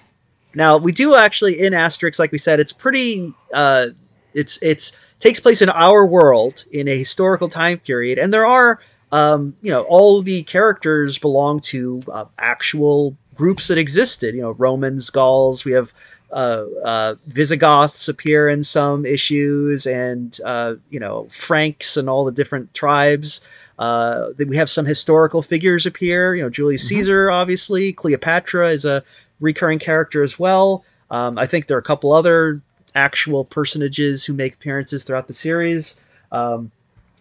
now 0.55 0.77
we 0.77 0.91
do 0.91 1.15
actually 1.15 1.61
in 1.61 1.73
Asterix, 1.73 2.19
like 2.19 2.31
we 2.31 2.37
said, 2.37 2.59
it's 2.59 2.73
pretty. 2.73 3.33
Uh, 3.53 3.87
it's 4.33 4.57
it's 4.61 5.04
takes 5.19 5.39
place 5.39 5.61
in 5.61 5.69
our 5.69 6.05
world 6.05 6.65
in 6.71 6.87
a 6.87 6.97
historical 6.97 7.49
time 7.49 7.79
period, 7.79 8.19
and 8.19 8.33
there 8.33 8.45
are 8.45 8.79
um, 9.11 9.55
you 9.61 9.71
know 9.71 9.83
all 9.83 10.21
the 10.21 10.43
characters 10.43 11.17
belong 11.17 11.59
to 11.61 12.01
uh, 12.11 12.25
actual 12.37 13.15
groups 13.33 13.67
that 13.67 13.77
existed. 13.77 14.35
You 14.35 14.41
know, 14.41 14.51
Romans, 14.51 15.09
Gauls. 15.09 15.65
We 15.65 15.73
have 15.73 15.93
uh, 16.31 16.65
uh, 16.83 17.15
Visigoths 17.27 18.09
appear 18.09 18.49
in 18.49 18.63
some 18.63 19.05
issues, 19.05 19.85
and 19.85 20.37
uh, 20.43 20.75
you 20.89 20.99
know 20.99 21.27
Franks 21.29 21.97
and 21.97 22.09
all 22.09 22.25
the 22.25 22.31
different 22.31 22.73
tribes. 22.73 23.41
Uh, 23.77 24.29
we 24.47 24.57
have 24.57 24.69
some 24.69 24.85
historical 24.85 25.41
figures 25.41 25.85
appear. 25.85 26.35
You 26.35 26.43
know, 26.43 26.49
Julius 26.49 26.87
Caesar, 26.87 27.29
obviously. 27.29 27.93
Cleopatra 27.93 28.69
is 28.69 28.85
a 28.85 29.03
recurring 29.39 29.79
character 29.79 30.23
as 30.23 30.39
well. 30.39 30.83
Um, 31.11 31.37
I 31.37 31.45
think 31.45 31.67
there 31.67 31.77
are 31.77 31.81
a 31.81 31.83
couple 31.83 32.11
other 32.11 32.61
actual 32.95 33.45
personages 33.45 34.25
who 34.25 34.33
make 34.33 34.55
appearances 34.55 35.03
throughout 35.03 35.27
the 35.27 35.33
series. 35.33 35.99
Um, 36.31 36.71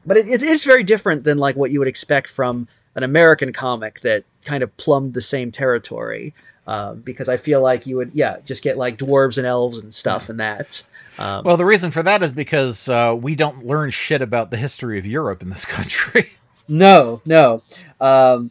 but 0.06 0.16
it, 0.16 0.28
it 0.28 0.42
is 0.42 0.64
very 0.64 0.82
different 0.84 1.24
than 1.24 1.38
like 1.38 1.56
what 1.56 1.70
you 1.70 1.78
would 1.78 1.88
expect 1.88 2.28
from 2.28 2.68
an 2.94 3.02
American 3.02 3.52
comic 3.52 4.00
that 4.00 4.24
kind 4.44 4.62
of 4.62 4.74
plumbed 4.76 5.14
the 5.14 5.22
same 5.22 5.50
territory. 5.50 6.32
Um, 6.66 7.00
because 7.00 7.28
I 7.28 7.36
feel 7.36 7.60
like 7.60 7.86
you 7.86 7.96
would, 7.96 8.12
yeah, 8.14 8.38
just 8.42 8.62
get 8.62 8.78
like 8.78 8.96
dwarves 8.96 9.36
and 9.36 9.46
elves 9.46 9.80
and 9.80 9.92
stuff 9.92 10.30
and 10.30 10.40
that. 10.40 10.82
Um, 11.18 11.44
Well, 11.44 11.58
the 11.58 11.66
reason 11.66 11.90
for 11.90 12.02
that 12.02 12.22
is 12.22 12.32
because 12.32 12.88
uh, 12.88 13.14
we 13.20 13.34
don't 13.34 13.66
learn 13.66 13.90
shit 13.90 14.22
about 14.22 14.50
the 14.50 14.56
history 14.56 14.98
of 14.98 15.04
Europe 15.04 15.42
in 15.42 15.50
this 15.50 15.64
country. 15.66 16.30
No, 16.66 17.20
no. 17.26 17.62
Um, 18.00 18.50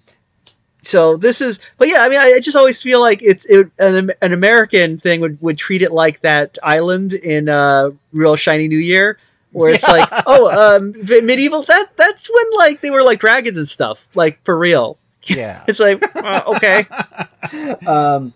so 0.83 1.17
this 1.17 1.41
is, 1.41 1.59
but 1.77 1.87
yeah, 1.87 1.99
I 2.01 2.09
mean, 2.09 2.19
I, 2.19 2.33
I 2.35 2.39
just 2.39 2.57
always 2.57 2.81
feel 2.81 2.99
like 2.99 3.21
it's 3.21 3.45
it, 3.45 3.71
an, 3.79 4.11
an 4.21 4.33
American 4.33 4.99
thing 4.99 5.21
would, 5.21 5.41
would 5.41 5.57
treat 5.57 5.81
it 5.81 5.91
like 5.91 6.21
that 6.21 6.57
island 6.61 7.13
in 7.13 7.49
uh, 7.49 7.91
Real 8.11 8.35
Shiny 8.35 8.67
New 8.67 8.77
Year, 8.77 9.17
where 9.51 9.73
it's 9.73 9.87
like, 9.87 10.07
oh, 10.27 10.75
um, 10.77 10.93
v- 10.93 11.21
medieval. 11.21 11.63
That 11.63 11.95
that's 11.95 12.29
when 12.29 12.45
like 12.57 12.81
they 12.81 12.91
were 12.91 13.03
like 13.03 13.19
dragons 13.19 13.57
and 13.57 13.67
stuff, 13.67 14.09
like 14.15 14.43
for 14.43 14.57
real. 14.57 14.97
yeah. 15.23 15.63
It's 15.67 15.79
like 15.79 16.03
uh, 16.15 16.43
okay. 16.47 16.85
um, 17.87 18.33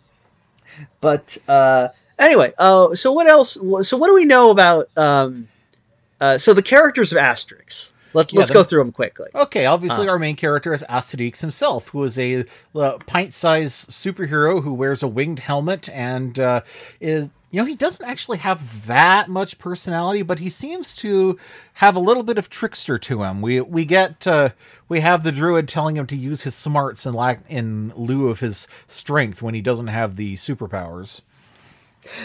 but 1.01 1.37
uh, 1.47 1.89
anyway, 2.17 2.53
uh, 2.57 2.95
so 2.95 3.11
what 3.11 3.27
else? 3.27 3.57
So 3.87 3.97
what 3.97 4.07
do 4.07 4.15
we 4.15 4.25
know 4.25 4.51
about? 4.51 4.89
Um, 4.97 5.49
uh, 6.19 6.37
so 6.37 6.53
the 6.53 6.63
characters 6.63 7.11
of 7.11 7.17
Asterix. 7.17 7.93
Let, 8.17 8.33
Yeah, 8.33 8.39
let's 8.39 8.51
go 8.51 8.63
through 8.63 8.81
them 8.83 8.91
quickly. 8.91 9.27
Okay, 9.33 9.65
Uh. 9.65 9.73
obviously 9.73 10.07
our 10.09 10.19
main 10.19 10.35
character 10.35 10.73
is 10.73 10.83
Asterix 10.89 11.41
himself, 11.41 11.89
who 11.89 12.03
is 12.03 12.17
a 12.19 12.45
uh, 12.75 12.97
pint-sized 13.05 13.89
superhero 13.89 14.63
who 14.63 14.73
wears 14.73 15.03
a 15.03 15.07
winged 15.07 15.39
helmet 15.39 15.87
and 15.89 16.39
uh, 16.39 16.61
is 16.99 17.31
you 17.51 17.61
know 17.61 17.65
he 17.65 17.75
doesn't 17.75 18.05
actually 18.05 18.39
have 18.39 18.87
that 18.87 19.29
much 19.29 19.57
personality, 19.59 20.21
but 20.21 20.39
he 20.39 20.49
seems 20.49 20.95
to 20.97 21.37
have 21.75 21.95
a 21.95 21.99
little 21.99 22.23
bit 22.23 22.37
of 22.37 22.49
trickster 22.49 22.97
to 22.97 23.23
him. 23.23 23.41
We 23.41 23.61
we 23.61 23.85
get 23.85 24.27
uh, 24.27 24.49
we 24.89 24.99
have 25.01 25.23
the 25.23 25.31
druid 25.31 25.67
telling 25.67 25.95
him 25.95 26.07
to 26.07 26.17
use 26.17 26.41
his 26.41 26.55
smarts 26.55 27.05
in 27.05 27.13
lack 27.13 27.41
in 27.49 27.93
lieu 27.95 28.29
of 28.29 28.39
his 28.41 28.67
strength 28.87 29.41
when 29.41 29.53
he 29.53 29.61
doesn't 29.61 29.87
have 29.87 30.15
the 30.17 30.33
superpowers. 30.35 31.21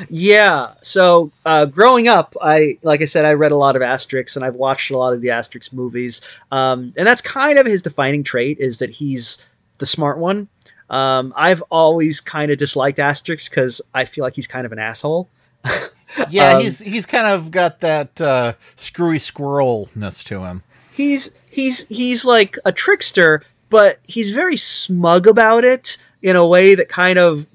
Yeah. 0.08 0.74
So 0.78 1.32
uh, 1.44 1.66
growing 1.66 2.08
up, 2.08 2.34
I 2.40 2.78
like 2.82 3.00
I 3.02 3.06
said, 3.06 3.24
I 3.24 3.32
read 3.32 3.52
a 3.52 3.56
lot 3.56 3.76
of 3.76 3.82
Asterix, 3.82 4.36
and 4.36 4.44
I've 4.44 4.56
watched 4.56 4.90
a 4.90 4.98
lot 4.98 5.12
of 5.14 5.20
the 5.20 5.28
Asterix 5.28 5.72
movies. 5.72 6.20
Um, 6.50 6.92
and 6.96 7.06
that's 7.06 7.22
kind 7.22 7.58
of 7.58 7.66
his 7.66 7.82
defining 7.82 8.22
trait 8.22 8.58
is 8.58 8.78
that 8.78 8.90
he's 8.90 9.44
the 9.78 9.86
smart 9.86 10.18
one. 10.18 10.48
Um, 10.90 11.32
I've 11.36 11.62
always 11.70 12.20
kind 12.20 12.50
of 12.52 12.58
disliked 12.58 12.98
Asterix 12.98 13.48
because 13.48 13.80
I 13.94 14.04
feel 14.04 14.22
like 14.22 14.34
he's 14.34 14.46
kind 14.46 14.66
of 14.66 14.72
an 14.72 14.78
asshole. 14.78 15.28
Yeah, 16.28 16.56
Um, 16.56 16.62
he's 16.62 16.78
he's 16.78 17.06
kind 17.06 17.26
of 17.26 17.50
got 17.50 17.80
that 17.80 18.20
uh, 18.20 18.52
screwy 18.76 19.16
squirrelness 19.16 20.22
to 20.24 20.44
him. 20.44 20.62
He's 20.92 21.30
he's 21.50 21.88
he's 21.88 22.24
like 22.24 22.58
a 22.66 22.72
trickster, 22.72 23.42
but 23.70 23.98
he's 24.06 24.30
very 24.30 24.56
smug 24.58 25.26
about 25.26 25.64
it 25.64 25.96
in 26.20 26.36
a 26.36 26.46
way 26.46 26.74
that 26.74 26.90
kind 26.90 27.18
of 27.18 27.46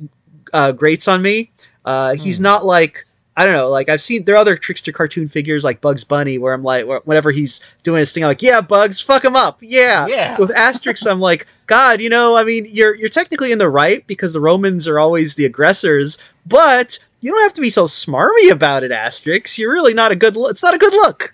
uh, 0.53 0.71
grates 0.71 1.07
on 1.07 1.21
me. 1.21 1.51
Uh, 1.87 2.13
he's 2.15 2.39
not 2.39 2.65
like 2.65 3.05
I 3.37 3.45
don't 3.45 3.53
know. 3.53 3.69
Like 3.69 3.87
I've 3.87 4.01
seen 4.01 4.25
there 4.25 4.33
are 4.35 4.39
other 4.39 4.57
trickster 4.57 4.91
cartoon 4.91 5.27
figures 5.27 5.63
like 5.63 5.79
Bugs 5.79 6.03
Bunny, 6.03 6.37
where 6.37 6.53
I'm 6.53 6.63
like, 6.63 6.85
wh- 6.85 7.07
whenever 7.07 7.31
he's 7.31 7.61
doing 7.83 7.99
his 7.99 8.11
thing, 8.11 8.23
I'm 8.23 8.29
like, 8.29 8.41
yeah, 8.41 8.61
Bugs, 8.61 8.99
fuck 8.99 9.23
him 9.23 9.35
up, 9.35 9.59
yeah. 9.61 10.07
Yeah. 10.07 10.37
With 10.37 10.49
Asterix, 10.55 11.09
I'm 11.09 11.19
like, 11.19 11.45
God, 11.67 12.01
you 12.01 12.09
know, 12.09 12.35
I 12.35 12.43
mean, 12.43 12.65
you're 12.67 12.95
you're 12.95 13.09
technically 13.09 13.51
in 13.51 13.59
the 13.59 13.69
right 13.69 14.05
because 14.07 14.33
the 14.33 14.39
Romans 14.41 14.87
are 14.87 14.99
always 14.99 15.35
the 15.35 15.45
aggressors, 15.45 16.17
but 16.47 16.97
you 17.21 17.31
don't 17.31 17.43
have 17.43 17.53
to 17.53 17.61
be 17.61 17.69
so 17.69 17.85
smarmy 17.85 18.51
about 18.51 18.83
it, 18.83 18.91
Asterix. 18.91 19.57
You're 19.57 19.71
really 19.71 19.93
not 19.93 20.11
a 20.11 20.15
good. 20.15 20.35
Lo- 20.35 20.49
it's 20.49 20.63
not 20.63 20.73
a 20.73 20.79
good 20.79 20.93
look. 20.93 21.33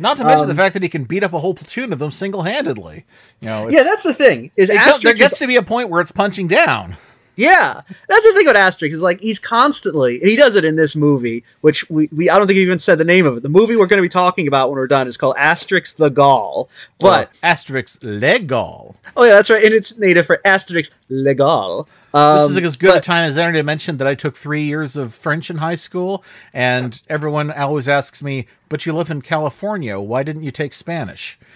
Not 0.00 0.16
to 0.18 0.24
mention 0.24 0.42
Um, 0.44 0.48
the 0.48 0.54
fact 0.54 0.74
that 0.74 0.82
he 0.82 0.88
can 0.88 1.04
beat 1.04 1.24
up 1.24 1.32
a 1.32 1.38
whole 1.40 1.54
platoon 1.54 1.92
of 1.92 1.98
them 1.98 2.12
single 2.12 2.42
handedly. 2.42 3.04
You 3.40 3.48
know, 3.48 3.68
Yeah, 3.68 3.82
that's 3.82 4.04
the 4.04 4.14
thing. 4.14 4.50
Is 4.56 4.70
It 4.70 4.76
Asterix 4.78 5.00
there 5.02 5.12
is 5.12 5.18
gets 5.18 5.38
to 5.40 5.46
be 5.46 5.56
a 5.56 5.62
point 5.62 5.88
where 5.90 6.00
it's 6.00 6.12
punching 6.12 6.48
down. 6.48 6.96
Yeah, 7.38 7.80
that's 8.08 8.26
the 8.26 8.32
thing 8.34 8.48
about 8.48 8.56
Asterix 8.60 8.92
is 8.92 9.00
like 9.00 9.20
he's 9.20 9.38
constantly, 9.38 10.18
and 10.20 10.28
he 10.28 10.34
does 10.34 10.56
it 10.56 10.64
in 10.64 10.74
this 10.74 10.96
movie, 10.96 11.44
which 11.60 11.88
we, 11.88 12.08
we 12.10 12.28
I 12.28 12.36
don't 12.36 12.48
think 12.48 12.56
we 12.56 12.62
even 12.62 12.80
said 12.80 12.98
the 12.98 13.04
name 13.04 13.26
of 13.26 13.36
it. 13.36 13.44
The 13.44 13.48
movie 13.48 13.76
we're 13.76 13.86
going 13.86 13.98
to 13.98 14.02
be 14.02 14.08
talking 14.08 14.48
about 14.48 14.70
when 14.70 14.76
we're 14.76 14.88
done 14.88 15.06
is 15.06 15.16
called 15.16 15.36
Asterix 15.36 15.96
the 15.96 16.08
Gaul. 16.10 16.68
But 16.98 17.28
Or 17.28 17.48
Asterix 17.48 17.96
legal. 18.02 18.96
oh 19.16 19.22
yeah, 19.22 19.34
that's 19.34 19.50
right, 19.50 19.62
and 19.64 19.72
it's 19.72 19.96
native 19.96 20.26
for 20.26 20.40
Asterix 20.44 20.92
legal. 21.08 21.88
Um, 22.12 22.38
This 22.38 22.50
is 22.50 22.54
like 22.56 22.64
as 22.64 22.76
good 22.76 22.90
a 22.90 22.92
but- 22.94 23.04
time 23.04 23.30
as 23.30 23.38
any 23.38 23.52
to 23.58 23.62
mention 23.62 23.98
that 23.98 24.08
I 24.08 24.16
took 24.16 24.36
three 24.36 24.62
years 24.64 24.96
of 24.96 25.14
French 25.14 25.48
in 25.48 25.58
high 25.58 25.76
school, 25.76 26.24
and 26.52 27.00
everyone 27.08 27.52
always 27.52 27.86
asks 27.86 28.20
me, 28.20 28.48
"But 28.68 28.84
you 28.84 28.92
live 28.92 29.12
in 29.12 29.22
California. 29.22 30.00
Why 30.00 30.24
didn't 30.24 30.42
you 30.42 30.50
take 30.50 30.74
Spanish?" 30.74 31.38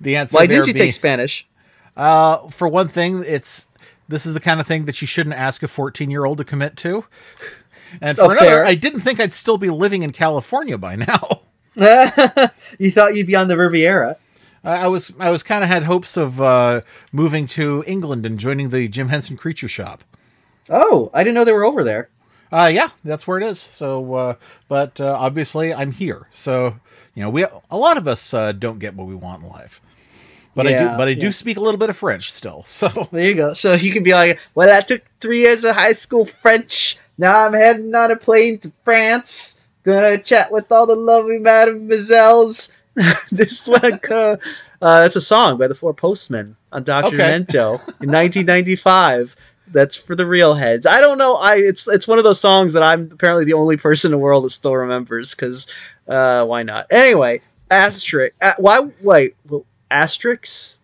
The 0.00 0.16
answer. 0.16 0.30
Is 0.30 0.34
Why 0.40 0.46
didn't 0.46 0.68
you 0.68 0.72
take 0.72 0.92
Spanish? 0.92 1.46
Uh, 1.96 2.48
for 2.48 2.66
one 2.68 2.88
thing, 2.88 3.22
it's 3.26 3.68
this 4.12 4.26
is 4.26 4.34
the 4.34 4.40
kind 4.40 4.60
of 4.60 4.66
thing 4.66 4.84
that 4.84 5.00
you 5.00 5.06
shouldn't 5.08 5.34
ask 5.34 5.62
a 5.62 5.68
14 5.68 6.10
year 6.10 6.24
old 6.24 6.38
to 6.38 6.44
commit 6.44 6.76
to. 6.78 7.04
And 8.00 8.16
for 8.16 8.24
Oh, 8.24 8.30
another, 8.30 8.46
fair. 8.46 8.64
I 8.64 8.74
didn't 8.74 9.00
think 9.00 9.20
I'd 9.20 9.34
still 9.34 9.58
be 9.58 9.68
living 9.68 10.02
in 10.02 10.12
California 10.12 10.78
by 10.78 10.96
now. 10.96 11.42
You 12.78 12.90
thought 12.90 13.14
you'd 13.14 13.26
be 13.26 13.36
on 13.36 13.48
the 13.48 13.56
Riviera. 13.58 14.16
I 14.64 14.84
I 14.84 14.86
was 14.88 15.12
I 15.18 15.30
was 15.30 15.42
kind 15.42 15.62
of 15.62 15.68
had 15.68 15.84
hopes 15.84 16.16
of 16.16 16.40
uh, 16.40 16.80
moving 17.12 17.46
to 17.48 17.84
England 17.86 18.24
and 18.24 18.38
joining 18.38 18.70
the 18.70 18.88
Jim 18.88 19.08
Henson 19.08 19.36
Creature 19.36 19.68
Shop. 19.68 20.04
Oh, 20.70 21.10
I 21.12 21.22
didn't 21.22 21.34
know 21.34 21.44
they 21.44 21.52
were 21.52 21.64
over 21.64 21.84
there. 21.84 22.08
Uh, 22.50 22.70
yeah, 22.72 22.88
that's 23.04 23.26
where 23.26 23.38
it 23.38 23.44
is. 23.44 23.58
So, 23.58 24.14
uh, 24.14 24.34
but 24.68 25.00
uh, 25.00 25.14
obviously, 25.18 25.72
I'm 25.74 25.92
here. 25.92 26.28
So, 26.30 26.76
you 27.14 27.22
know, 27.22 27.28
we 27.30 27.44
a 27.44 27.76
lot 27.76 27.96
of 27.98 28.06
us 28.08 28.32
uh, 28.32 28.52
don't 28.52 28.78
get 28.78 28.94
what 28.94 29.06
we 29.06 29.14
want 29.14 29.42
in 29.42 29.48
life. 29.50 29.80
But 30.54 30.66
I 30.66 30.78
do. 30.78 30.96
But 30.96 31.08
I 31.08 31.14
do 31.14 31.26
yeah. 31.26 31.32
speak 31.32 31.56
a 31.56 31.60
little 31.60 31.78
bit 31.78 31.90
of 31.90 31.96
French 31.96 32.32
still. 32.32 32.62
So, 32.66 33.08
There 33.10 33.24
you 33.24 33.34
go. 33.34 33.52
So 33.52 33.74
you 33.74 33.92
can 33.92 34.02
be 34.02 34.12
like, 34.12 34.40
well, 34.54 34.74
I 34.74 34.80
took 34.80 35.02
three 35.20 35.40
years 35.40 35.64
of 35.64 35.74
high 35.74 35.92
school 35.92 36.24
French. 36.24 36.98
Now 37.18 37.46
I'm 37.46 37.52
heading 37.52 37.94
on 37.94 38.10
a 38.10 38.16
plane 38.16 38.58
to 38.60 38.72
France. 38.84 39.60
Gonna 39.84 40.18
chat 40.18 40.52
with 40.52 40.70
all 40.70 40.86
the 40.86 40.96
lovely 40.96 41.38
mademoiselles. 41.38 42.72
this 43.32 43.66
one, 43.66 44.00
uh, 44.10 44.36
that's 44.80 45.16
a 45.16 45.20
song 45.20 45.58
by 45.58 45.66
the 45.66 45.74
Four 45.74 45.94
Postmen 45.94 46.56
on 46.72 46.84
Doctor 46.84 47.14
Okay. 47.14 47.34
In 47.36 48.10
1995. 48.10 49.36
That's 49.68 49.96
for 49.96 50.14
the 50.14 50.26
real 50.26 50.52
heads. 50.52 50.84
I 50.84 51.00
don't 51.00 51.16
know. 51.16 51.36
I 51.36 51.56
it's 51.56 51.88
it's 51.88 52.06
one 52.06 52.18
of 52.18 52.24
those 52.24 52.38
songs 52.38 52.74
that 52.74 52.82
I'm 52.82 53.08
apparently 53.10 53.46
the 53.46 53.54
only 53.54 53.78
person 53.78 54.08
in 54.08 54.12
the 54.12 54.22
world 54.22 54.44
that 54.44 54.50
still 54.50 54.76
remembers. 54.76 55.34
Because 55.34 55.66
uh, 56.06 56.44
why 56.44 56.62
not? 56.62 56.88
Anyway, 56.90 57.40
asterisk. 57.70 58.34
Uh, 58.42 58.52
why? 58.58 58.90
Wait. 59.00 59.34
Well, 59.48 59.64
asterisks. 59.92 60.80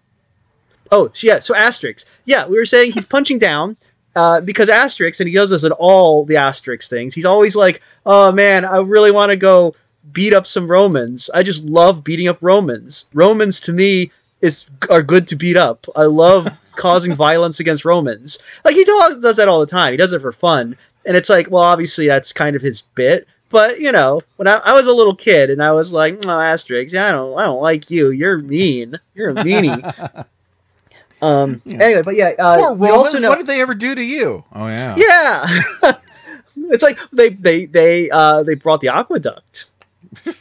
Oh, 0.91 1.11
yeah. 1.23 1.39
So 1.39 1.55
Asterix. 1.55 2.21
Yeah, 2.25 2.47
we 2.47 2.57
were 2.57 2.65
saying 2.65 2.93
he's 2.93 3.07
punching 3.17 3.39
down 3.39 3.77
uh, 4.17 4.41
because 4.41 4.69
Asterix, 4.69 5.21
and 5.21 5.29
he 5.29 5.35
does 5.35 5.51
this 5.51 5.65
in 5.65 5.73
all 5.73 6.25
the 6.25 6.35
Asterix 6.35 6.89
things. 6.89 7.15
He's 7.15 7.25
always 7.25 7.55
like, 7.55 7.81
"Oh 8.05 8.33
man, 8.33 8.65
I 8.65 8.79
really 8.79 9.13
want 9.13 9.31
to 9.31 9.37
go 9.37 9.75
beat 10.13 10.35
up 10.35 10.47
some 10.47 10.69
Romans. 10.69 11.31
I 11.33 11.43
just 11.43 11.65
love 11.65 12.05
beating 12.05 12.29
up 12.29 12.39
Romans. 12.41 13.05
Romans 13.15 13.61
to 13.61 13.73
me 13.73 14.11
is 14.41 14.69
are 14.91 15.03
good 15.03 15.29
to 15.29 15.37
beat 15.37 15.57
up. 15.57 15.87
I 15.95 16.05
love 16.05 16.59
causing 16.77 17.15
violence 17.15 17.61
against 17.61 17.85
Romans. 17.85 18.39
Like 18.65 18.75
he 18.75 18.85
does, 18.85 19.21
does 19.21 19.37
that 19.37 19.49
all 19.49 19.61
the 19.61 19.67
time. 19.67 19.93
He 19.93 19.97
does 19.97 20.13
it 20.13 20.21
for 20.21 20.33
fun, 20.33 20.77
and 21.07 21.17
it's 21.17 21.29
like, 21.29 21.51
well, 21.51 21.63
obviously 21.63 22.07
that's 22.07 22.33
kind 22.33 22.57
of 22.57 22.63
his 22.63 22.81
bit." 22.81 23.29
But 23.51 23.81
you 23.81 23.93
know, 23.93 24.21
when 24.37 24.47
I, 24.47 24.61
I 24.65 24.75
was 24.75 24.87
a 24.87 24.93
little 24.93 25.15
kid 25.15 25.51
and 25.51 25.63
I 25.63 25.73
was 25.73 25.93
like, 25.93 26.15
"Oh, 26.25 26.29
Asterix, 26.29 26.93
yeah, 26.93 27.09
I 27.09 27.13
don't, 27.13 27.39
I 27.39 27.47
don't 27.47 27.63
like 27.63 27.91
you. 27.91 28.11
You're 28.11 28.39
mean. 28.39 28.99
You're 29.15 29.31
a 29.31 29.35
meanie." 29.35 30.27
Um. 31.21 31.61
Anyway, 31.67 32.03
but 32.03 32.15
yeah, 32.15 32.35
uh, 32.39 32.59
poor 32.59 32.69
Romans. 32.77 32.93
also 32.93 33.19
know, 33.19 33.31
what 33.31 33.39
did 33.39 33.49
they 33.49 33.61
ever 33.61 33.75
do 33.75 33.93
to 33.93 34.03
you? 34.03 34.45
Oh 34.53 34.69
yeah. 34.69 34.95
yeah, 34.97 35.93
it's 36.71 36.83
like 36.83 36.97
they 37.11 37.31
they 37.31 37.65
they 37.67 38.09
uh 38.09 38.45
they 38.45 38.55
brought 38.55 38.81
the 38.81 38.89
aqueduct. 38.91 39.67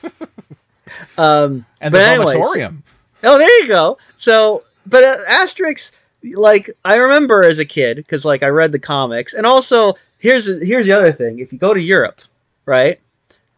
um. 1.17 1.65
And 1.81 1.93
the 1.93 1.99
anyways- 1.99 2.37
vomitorium. 2.37 2.83
Oh, 3.23 3.39
there 3.39 3.63
you 3.63 3.67
go. 3.67 3.97
So, 4.15 4.63
but 4.85 5.03
uh, 5.03 5.17
Asterix, 5.27 5.97
like 6.35 6.69
I 6.85 6.97
remember 6.97 7.43
as 7.43 7.57
a 7.57 7.65
kid 7.65 7.97
because 7.97 8.23
like 8.23 8.43
I 8.43 8.49
read 8.49 8.71
the 8.71 8.79
comics, 8.79 9.33
and 9.33 9.47
also 9.47 9.95
here's 10.19 10.45
here's 10.63 10.85
the 10.85 10.91
other 10.91 11.11
thing: 11.11 11.39
if 11.39 11.51
you 11.51 11.57
go 11.57 11.74
to 11.74 11.81
Europe, 11.81 12.22
right, 12.68 13.00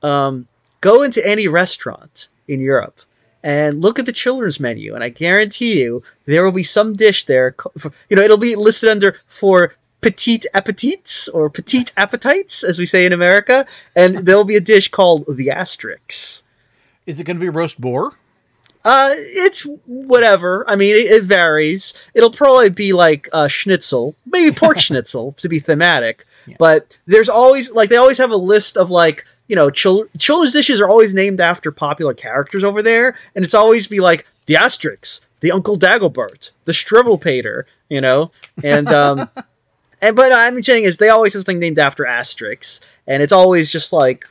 um, 0.01 0.47
go 0.79 1.01
into 1.03 1.25
any 1.27 1.49
restaurant 1.49 2.27
in 2.47 2.61
Europe 2.61 2.99
and 3.43 3.81
look 3.81 3.99
at 3.99 4.05
the 4.05 4.13
children's 4.13 4.59
menu, 4.59 4.95
and 4.95 5.03
I 5.03 5.09
guarantee 5.09 5.81
you 5.81 6.03
there 6.25 6.43
will 6.45 6.53
be 6.53 6.63
some 6.63 6.93
dish 6.93 7.25
there. 7.25 7.55
for- 7.77 7.91
You 8.09 8.15
know, 8.15 8.21
it'll 8.21 8.37
be 8.37 8.55
listed 8.55 8.89
under 8.89 9.17
for 9.27 9.75
petite 10.01 10.45
appetites 10.53 11.27
or 11.27 11.49
petite 11.49 11.91
appetites, 11.97 12.63
as 12.63 12.79
we 12.79 12.85
say 12.85 13.05
in 13.05 13.11
America, 13.13 13.65
and 13.95 14.19
there'll 14.19 14.45
be 14.45 14.55
a 14.55 14.61
dish 14.61 14.89
called 14.89 15.25
the 15.27 15.47
Asterix. 15.47 16.43
Is 17.05 17.19
it 17.19 17.23
going 17.25 17.37
to 17.37 17.41
be 17.41 17.49
roast 17.49 17.81
boar? 17.81 18.13
Uh, 18.89 19.13
it's 19.13 19.67
whatever. 19.85 20.67
I 20.67 20.75
mean, 20.75 20.95
it, 20.95 21.11
it 21.11 21.23
varies. 21.23 22.09
It'll 22.15 22.31
probably 22.31 22.71
be 22.71 22.91
like 22.91 23.29
uh, 23.31 23.47
schnitzel, 23.47 24.15
maybe 24.25 24.51
pork 24.51 24.79
schnitzel 24.87 25.33
to 25.33 25.47
be 25.47 25.59
thematic. 25.59 26.25
But 26.57 26.97
there's 27.05 27.29
always 27.29 27.71
like 27.71 27.89
they 27.89 27.97
always 27.97 28.17
have 28.17 28.31
a 28.31 28.35
list 28.35 28.77
of 28.77 28.89
like 28.89 29.25
you 29.47 29.55
know 29.55 29.69
chil- 29.69 30.07
children's 30.17 30.53
dishes 30.53 30.81
are 30.81 30.89
always 30.89 31.13
named 31.13 31.39
after 31.39 31.71
popular 31.71 32.15
characters 32.15 32.63
over 32.63 32.81
there, 32.81 33.15
and 33.35 33.45
it's 33.45 33.53
always 33.53 33.85
be 33.85 33.99
like 33.99 34.25
the 34.47 34.55
Asterix, 34.55 35.23
the 35.41 35.51
Uncle 35.51 35.77
Dagobert, 35.77 36.49
the 36.63 36.71
Shrivelpater, 36.71 37.65
you 37.89 38.01
know, 38.01 38.31
and 38.63 38.87
um, 38.87 39.29
and 40.01 40.15
but 40.15 40.31
I'm 40.33 40.59
saying 40.63 40.85
is 40.85 40.97
they 40.97 41.09
always 41.09 41.35
have 41.35 41.43
something 41.43 41.59
named 41.59 41.77
after 41.77 42.05
Asterix, 42.05 42.79
and 43.05 43.21
it's 43.21 43.33
always 43.33 43.71
just 43.71 43.93
like 43.93 44.25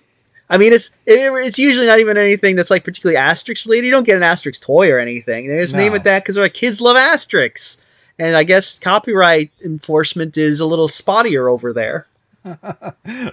I 0.50 0.58
mean, 0.58 0.72
it's 0.72 0.90
it, 1.06 1.30
it's 1.44 1.58
usually 1.58 1.86
not 1.86 2.00
even 2.00 2.16
anything 2.16 2.56
that's 2.56 2.70
like 2.70 2.84
particularly 2.84 3.18
Asterix 3.18 3.64
related. 3.66 3.86
You 3.86 3.92
don't 3.92 4.06
get 4.06 4.16
an 4.16 4.22
Asterix 4.22 4.60
toy 4.60 4.90
or 4.90 4.98
anything. 4.98 5.48
They 5.48 5.60
just 5.60 5.74
name 5.74 5.94
it 5.94 6.04
that 6.04 6.22
because 6.22 6.38
our 6.38 6.48
kids 6.48 6.80
love 6.80 6.96
Asterix, 6.96 7.82
and 8.18 8.36
I 8.36 8.44
guess 8.44 8.78
copyright 8.78 9.50
enforcement 9.62 10.36
is 10.36 10.60
a 10.60 10.66
little 10.66 10.88
spottier 10.88 11.50
over 11.50 11.72
there. 11.72 12.06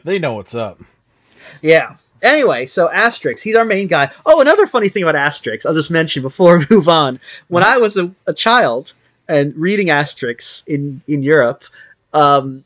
They 0.03 0.19
know 0.19 0.35
what's 0.35 0.55
up. 0.55 0.81
Yeah. 1.61 1.95
Anyway, 2.21 2.65
so 2.65 2.89
Asterix, 2.89 3.41
he's 3.41 3.55
our 3.55 3.65
main 3.65 3.87
guy. 3.87 4.09
Oh, 4.25 4.41
another 4.41 4.65
funny 4.65 4.89
thing 4.89 5.03
about 5.03 5.15
Asterix, 5.15 5.65
I'll 5.65 5.73
just 5.73 5.91
mention 5.91 6.21
before 6.21 6.59
we 6.59 6.65
move 6.71 6.87
on. 6.89 7.19
When 7.47 7.63
I 7.63 7.77
was 7.77 7.97
a, 7.97 8.11
a 8.25 8.33
child 8.33 8.93
and 9.27 9.55
reading 9.55 9.87
Asterix 9.87 10.67
in 10.67 11.01
in 11.07 11.23
Europe, 11.23 11.63
um, 12.13 12.63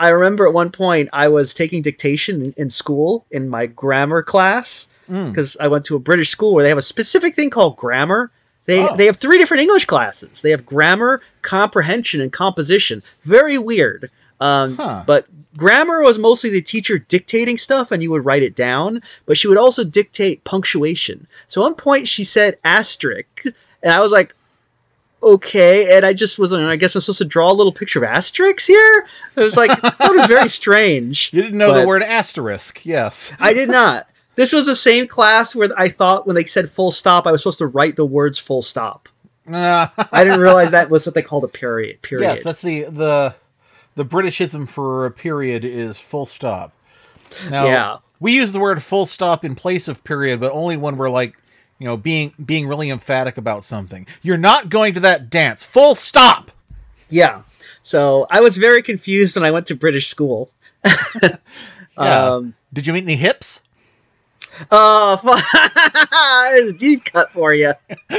I 0.00 0.08
remember 0.08 0.46
at 0.46 0.52
one 0.54 0.70
point 0.70 1.08
I 1.12 1.28
was 1.28 1.54
taking 1.54 1.82
dictation 1.82 2.52
in, 2.56 2.70
school 2.70 3.26
in 3.30 3.48
my 3.48 3.66
grammar 3.66 4.22
class 4.22 4.88
because 5.08 5.56
I 5.60 5.68
went 5.68 5.84
to 5.86 5.96
a 5.96 6.00
British 6.00 6.30
school 6.30 6.54
where 6.54 6.62
they 6.62 6.68
have 6.70 6.78
a 6.78 6.82
specific 6.82 7.34
thing 7.34 7.50
called 7.50 7.76
grammar. 7.76 8.30
They 8.66 8.80
Oh. 8.82 8.96
they 8.96 9.06
have 9.06 9.16
three 9.18 9.36
different 9.38 9.60
English 9.62 9.84
classes. 9.84 10.40
They 10.42 10.50
have 10.50 10.64
grammar, 10.64 11.20
comprehension, 11.42 12.20
and 12.22 12.32
composition. 12.32 13.02
Very 13.22 13.58
weird. 13.58 14.10
Um, 14.40 14.76
Huh. 14.76 15.04
But 15.06 15.26
grammar 15.56 16.00
was 16.02 16.18
mostly 16.18 16.50
the 16.50 16.62
teacher 16.62 16.98
dictating 16.98 17.58
stuff, 17.58 17.92
and 17.92 18.02
you 18.02 18.10
would 18.10 18.24
write 18.24 18.42
it 18.42 18.56
down. 18.56 19.00
But 19.26 19.36
she 19.36 19.46
would 19.48 19.58
also 19.58 19.84
dictate 19.84 20.42
punctuation. 20.44 21.26
So 21.46 21.60
at 21.60 21.64
one 21.64 21.74
point 21.74 22.08
she 22.08 22.24
said 22.24 22.56
asterisk, 22.64 23.44
and 23.82 23.92
I 23.92 24.00
was 24.00 24.10
like, 24.12 24.34
okay. 25.24 25.96
And 25.96 26.04
I 26.06 26.12
just 26.12 26.38
was, 26.38 26.52
I 26.52 26.76
guess 26.76 26.94
I'm 26.94 27.00
supposed 27.00 27.18
to 27.18 27.24
draw 27.24 27.50
a 27.50 27.54
little 27.54 27.72
picture 27.72 27.98
of 27.98 28.04
asterisks 28.04 28.66
here. 28.66 29.06
It 29.36 29.40
was 29.40 29.56
like 29.56 29.70
that 29.80 29.98
was 30.12 30.26
very 30.26 30.48
strange. 30.60 31.30
You 31.32 31.42
didn't 31.42 31.58
know 31.58 31.72
the 31.78 31.86
word 31.86 32.02
asterisk. 32.02 32.84
Yes. 32.84 33.32
I 33.40 33.52
did 33.52 33.68
not. 33.68 34.08
This 34.36 34.52
was 34.52 34.66
the 34.66 34.74
same 34.76 35.06
class 35.06 35.54
where 35.54 35.70
I 35.76 35.88
thought 35.88 36.26
when 36.26 36.34
they 36.36 36.44
said 36.44 36.68
full 36.68 36.90
stop, 36.90 37.26
I 37.26 37.32
was 37.32 37.42
supposed 37.42 37.58
to 37.58 37.66
write 37.66 37.96
the 37.96 38.04
words 38.06 38.38
full 38.38 38.62
stop. 38.62 39.08
Uh, 39.50 39.86
I 40.12 40.24
didn't 40.24 40.40
realize 40.40 40.70
that 40.72 40.90
was 40.90 41.06
what 41.06 41.14
they 41.14 41.22
called 41.22 41.44
a 41.44 41.48
period. 41.48 42.02
Period. 42.02 42.26
yes, 42.28 42.42
that's 42.44 42.62
the 42.62 42.84
the 42.84 43.34
the 43.94 44.04
Britishism 44.04 44.68
for 44.68 45.06
a 45.06 45.10
period 45.12 45.64
is 45.64 45.98
full 45.98 46.26
stop. 46.26 46.72
Now, 47.48 47.64
Yeah. 47.64 47.96
we 48.18 48.32
use 48.32 48.52
the 48.52 48.58
word 48.58 48.82
full 48.82 49.06
stop 49.06 49.44
in 49.44 49.54
place 49.54 49.86
of 49.86 50.02
period, 50.02 50.40
but 50.40 50.50
only 50.52 50.76
when 50.76 50.96
we're 50.96 51.10
like, 51.10 51.36
you 51.84 51.90
know, 51.90 51.98
being 51.98 52.32
being 52.42 52.66
really 52.66 52.88
emphatic 52.88 53.36
about 53.36 53.62
something. 53.62 54.06
You're 54.22 54.38
not 54.38 54.70
going 54.70 54.94
to 54.94 55.00
that 55.00 55.28
dance. 55.28 55.64
Full 55.64 55.94
stop. 55.94 56.50
yeah. 57.10 57.42
So 57.82 58.26
I 58.30 58.40
was 58.40 58.56
very 58.56 58.82
confused 58.82 59.36
when 59.36 59.44
I 59.44 59.50
went 59.50 59.66
to 59.66 59.74
British 59.76 60.06
school. 60.08 60.50
Yeah. 61.96 62.32
Um, 62.32 62.54
Did 62.72 62.88
you 62.88 62.92
meet 62.92 63.04
any 63.04 63.14
hips? 63.14 63.62
oh, 64.72 65.16
fu- 65.22 66.56
there's 66.56 66.72
a 66.72 66.76
deep 66.76 67.04
cut 67.04 67.30
for 67.30 67.54
you. 67.54 67.72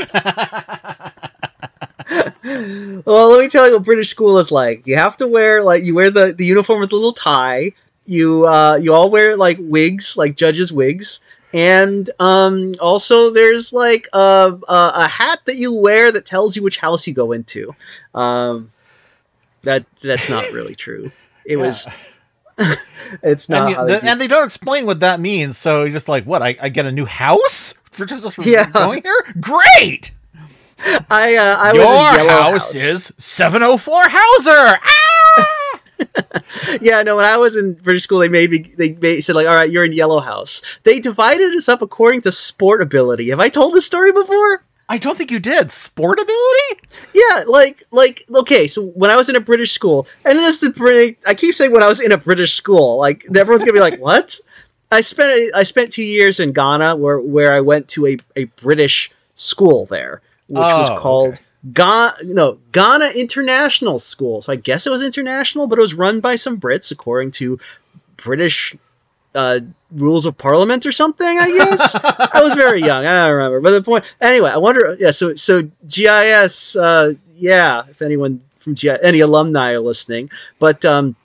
well, 3.05 3.29
let 3.31 3.39
me 3.41 3.49
tell 3.49 3.67
you 3.67 3.73
what 3.73 3.83
British 3.83 4.09
school 4.09 4.37
is 4.37 4.49
like. 4.51 4.87
You 4.87 4.95
have 4.95 5.17
to 5.17 5.27
wear 5.27 5.61
like 5.61 5.83
you 5.83 5.93
wear 5.93 6.09
the, 6.09 6.31
the 6.31 6.45
uniform 6.45 6.79
with 6.79 6.93
a 6.93 6.95
little 6.95 7.11
tie. 7.11 7.73
You 8.05 8.47
uh, 8.47 8.75
you 8.81 8.93
all 8.93 9.09
wear 9.09 9.35
like 9.35 9.57
wigs, 9.59 10.15
like 10.15 10.37
judges' 10.37 10.71
wigs, 10.71 11.19
and 11.55 12.09
um, 12.19 12.73
also 12.81 13.29
there's 13.31 13.71
like 13.71 14.07
a, 14.13 14.17
a 14.67 14.91
a 14.95 15.07
hat 15.07 15.39
that 15.45 15.55
you 15.55 15.73
wear 15.75 16.11
that 16.11 16.25
tells 16.25 16.55
you 16.55 16.61
which 16.63 16.77
house 16.77 17.07
you 17.07 17.13
go 17.13 17.31
into. 17.31 17.73
Um, 18.13 18.69
that 19.63 19.85
that's 20.03 20.29
not 20.29 20.51
really 20.51 20.75
true. 20.85 21.11
It 21.45 21.55
was. 21.57 21.87
it's 23.23 23.49
not. 23.49 23.71
and, 23.79 23.89
you- 23.91 23.99
the- 23.99 24.05
and 24.09 24.19
they 24.21 24.27
don't 24.27 24.45
explain 24.45 24.85
what 24.85 24.99
that 24.99 25.19
means. 25.19 25.57
So 25.57 25.83
you're 25.83 25.93
just 25.93 26.09
like, 26.09 26.25
what? 26.25 26.41
I, 26.41 26.55
I 26.61 26.69
get 26.69 26.85
a 26.85 26.91
new 26.91 27.05
house 27.05 27.73
for 27.91 28.05
just, 28.05 28.29
for 28.33 28.41
Yeah. 28.43 28.69
going 28.69 29.01
here? 29.03 29.33
Great. 29.39 30.11
I 31.09 31.35
uh, 31.37 31.55
I 31.57 31.71
Your 31.73 31.85
was 31.85 32.17
Yellow 32.17 32.51
house, 32.51 32.75
is 32.75 33.13
704 33.17 33.95
Hauser. 34.09 34.79
Ah! 34.83 35.04
yeah, 36.81 37.01
no. 37.03 37.15
When 37.15 37.25
I 37.25 37.37
was 37.37 37.55
in 37.55 37.73
British 37.73 38.03
school, 38.03 38.19
they 38.19 38.29
made 38.29 38.51
me. 38.51 38.59
They 38.59 38.93
made, 38.93 39.21
said 39.21 39.35
like, 39.35 39.47
"All 39.47 39.55
right, 39.55 39.69
you're 39.69 39.85
in 39.85 39.93
Yellow 39.93 40.19
House." 40.19 40.79
They 40.83 40.99
divided 40.99 41.53
us 41.53 41.69
up 41.69 41.81
according 41.81 42.21
to 42.21 42.31
sport 42.31 42.81
ability. 42.81 43.29
Have 43.29 43.39
I 43.39 43.49
told 43.49 43.73
this 43.73 43.85
story 43.85 44.11
before? 44.11 44.63
I 44.87 44.97
don't 44.99 45.17
think 45.17 45.31
you 45.31 45.39
did. 45.39 45.71
Sport 45.71 46.19
ability? 46.19 46.87
Yeah, 47.13 47.43
like 47.47 47.83
like 47.91 48.23
okay. 48.35 48.67
So 48.67 48.87
when 48.87 49.09
I 49.09 49.15
was 49.15 49.29
in 49.29 49.35
a 49.35 49.39
British 49.39 49.71
school, 49.71 50.07
and 50.23 50.37
this 50.37 50.59
the 50.59 51.15
I 51.25 51.33
keep 51.33 51.55
saying 51.55 51.71
when 51.71 51.83
I 51.83 51.87
was 51.87 51.99
in 51.99 52.11
a 52.11 52.17
British 52.17 52.53
school, 52.53 52.97
like 52.97 53.25
everyone's 53.35 53.63
gonna 53.63 53.73
be 53.73 53.79
like, 53.79 53.99
"What?" 53.99 54.37
I 54.91 55.01
spent 55.01 55.55
I 55.55 55.63
spent 55.63 55.91
two 55.91 56.03
years 56.03 56.39
in 56.39 56.53
Ghana, 56.53 56.95
where 56.97 57.19
where 57.19 57.51
I 57.51 57.61
went 57.61 57.87
to 57.89 58.05
a, 58.07 58.17
a 58.35 58.43
British 58.45 59.11
school 59.33 59.87
there, 59.87 60.21
which 60.47 60.59
Oh, 60.59 60.81
was 60.81 61.01
called 61.01 61.33
okay. 61.33 61.43
Ghana 61.73 62.13
no 62.23 62.59
Ghana 62.71 63.11
International 63.15 63.99
School. 63.99 64.41
So 64.41 64.53
I 64.53 64.55
guess 64.55 64.85
it 64.85 64.91
was 64.91 65.03
international, 65.03 65.67
but 65.67 65.79
it 65.79 65.81
was 65.81 65.93
run 65.93 66.19
by 66.19 66.35
some 66.35 66.59
Brits 66.59 66.91
according 66.91 67.31
to 67.31 67.59
British 68.17 68.75
uh, 69.33 69.59
rules 69.91 70.25
of 70.25 70.37
parliament 70.37 70.85
or 70.85 70.91
something. 70.91 71.39
I 71.39 71.51
guess 71.51 71.95
I 72.33 72.41
was 72.43 72.53
very 72.53 72.81
young. 72.81 73.05
I 73.05 73.25
don't 73.25 73.35
remember. 73.35 73.61
But 73.61 73.71
the 73.71 73.81
point, 73.81 74.15
anyway, 74.21 74.51
I 74.51 74.57
wonder. 74.57 74.95
Yeah. 74.99 75.11
So 75.11 75.35
so 75.35 75.69
GIS. 75.87 76.75
Uh, 76.75 77.13
yeah. 77.35 77.83
If 77.89 78.01
anyone 78.01 78.41
from 78.59 78.75
any 79.03 79.19
alumni 79.19 79.71
are 79.73 79.79
listening, 79.79 80.29
but 80.59 80.83
um, 80.85 81.15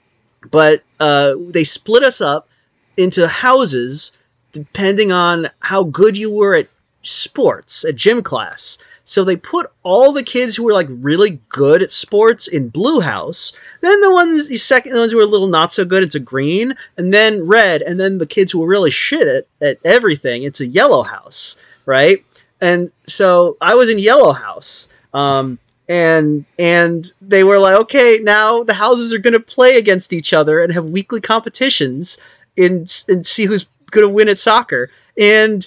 but 0.50 0.82
uh, 0.98 1.34
they 1.48 1.64
split 1.64 2.02
us 2.02 2.20
up 2.20 2.48
into 2.96 3.26
houses 3.28 4.18
depending 4.52 5.12
on 5.12 5.48
how 5.60 5.84
good 5.84 6.16
you 6.18 6.34
were 6.34 6.56
at 6.56 6.68
sports 7.02 7.84
at 7.84 7.94
gym 7.94 8.22
class. 8.22 8.78
So 9.10 9.24
they 9.24 9.34
put 9.34 9.66
all 9.82 10.12
the 10.12 10.22
kids 10.22 10.54
who 10.54 10.62
were 10.62 10.72
like 10.72 10.86
really 10.88 11.40
good 11.48 11.82
at 11.82 11.90
sports 11.90 12.46
in 12.46 12.68
blue 12.68 13.00
house. 13.00 13.52
Then 13.80 14.00
the 14.02 14.12
ones 14.12 14.46
the 14.46 14.56
second 14.56 14.92
the 14.92 15.00
ones 15.00 15.10
who 15.10 15.18
were 15.18 15.24
a 15.24 15.26
little 15.26 15.48
not 15.48 15.72
so 15.72 15.84
good 15.84 16.04
into 16.04 16.20
green, 16.20 16.76
and 16.96 17.12
then 17.12 17.44
red, 17.44 17.82
and 17.82 17.98
then 17.98 18.18
the 18.18 18.26
kids 18.26 18.52
who 18.52 18.60
were 18.60 18.68
really 18.68 18.92
shit 18.92 19.26
at, 19.26 19.46
at 19.60 19.78
everything 19.84 20.44
it's 20.44 20.60
a 20.60 20.66
yellow 20.66 21.02
house, 21.02 21.60
right? 21.86 22.24
And 22.60 22.92
so 23.04 23.56
I 23.60 23.74
was 23.74 23.88
in 23.88 23.98
yellow 23.98 24.30
house. 24.30 24.92
Um, 25.12 25.58
and 25.88 26.44
and 26.56 27.04
they 27.20 27.42
were 27.42 27.58
like, 27.58 27.74
okay, 27.80 28.20
now 28.22 28.62
the 28.62 28.74
houses 28.74 29.12
are 29.12 29.18
going 29.18 29.32
to 29.32 29.40
play 29.40 29.76
against 29.76 30.12
each 30.12 30.32
other 30.32 30.62
and 30.62 30.72
have 30.72 30.84
weekly 30.84 31.20
competitions 31.20 32.16
in 32.54 32.86
and 33.08 33.26
see 33.26 33.46
who's 33.46 33.66
going 33.90 34.06
to 34.06 34.14
win 34.14 34.28
at 34.28 34.38
soccer. 34.38 34.88
And 35.18 35.66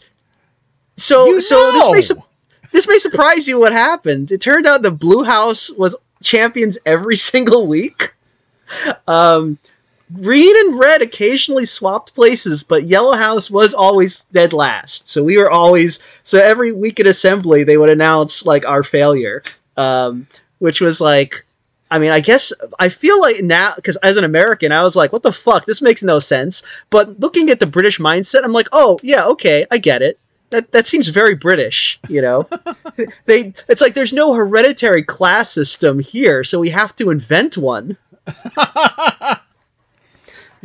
so 0.95 1.25
You 1.25 1.41
so 1.41 1.73
this 1.73 2.09
may 2.09 2.15
know. 2.15 2.25
This 2.73 2.87
may 2.87 2.97
surprise 2.97 3.47
you 3.47 3.59
what 3.59 3.71
happened. 3.71 4.31
It 4.31 4.41
turned 4.41 4.65
out 4.65 4.81
the 4.81 4.91
Blue 4.91 5.23
House 5.23 5.69
was 5.71 5.95
champions 6.21 6.77
every 6.85 7.15
single 7.31 7.67
week. 7.67 8.13
Um, 9.07 9.59
Green 10.11 10.55
and 10.57 10.79
Red 10.79 11.01
occasionally 11.01 11.65
swapped 11.65 12.13
places, 12.13 12.63
but 12.63 12.83
Yellow 12.83 13.15
House 13.15 13.49
was 13.49 13.73
always 13.73 14.25
dead 14.25 14.53
last. 14.53 15.09
So 15.09 15.23
we 15.23 15.37
were 15.37 15.49
always 15.49 15.99
so 16.23 16.39
every 16.39 16.71
week 16.71 16.99
at 16.99 17.07
assembly 17.07 17.63
they 17.63 17.77
would 17.77 17.89
announce 17.89 18.45
like 18.45 18.65
our 18.65 18.83
failure, 18.83 19.43
um, 19.77 20.27
which 20.59 20.81
was 20.81 20.99
like. 20.99 21.45
I 21.91 21.99
mean, 21.99 22.09
I 22.09 22.21
guess 22.21 22.51
I 22.79 22.89
feel 22.89 23.21
like 23.21 23.43
now 23.43 23.73
because 23.75 23.97
as 23.97 24.17
an 24.17 24.23
American, 24.23 24.71
I 24.71 24.81
was 24.81 24.95
like, 24.95 25.13
"What 25.13 25.21
the 25.21 25.31
fuck? 25.31 25.67
This 25.67 25.79
makes 25.79 26.01
no 26.01 26.17
sense." 26.17 26.63
But 26.89 27.19
looking 27.19 27.51
at 27.51 27.59
the 27.59 27.67
British 27.67 27.99
mindset, 27.99 28.43
I'm 28.43 28.51
like, 28.51 28.67
"Oh 28.71 28.97
yeah, 29.03 29.25
okay, 29.27 29.67
I 29.69 29.77
get 29.77 30.01
it. 30.01 30.17
That 30.53 30.71
that 30.71 30.87
seems 30.87 31.09
very 31.09 31.35
British." 31.35 31.99
You 32.07 32.21
know, 32.21 32.47
they 33.25 33.53
it's 33.67 33.81
like 33.81 33.95
there's 33.95 34.13
no 34.13 34.33
hereditary 34.33 35.03
class 35.03 35.49
system 35.51 35.99
here, 35.99 36.43
so 36.43 36.59
we 36.59 36.69
have 36.69 36.95
to 36.97 37.09
invent 37.09 37.57
one. 37.57 37.97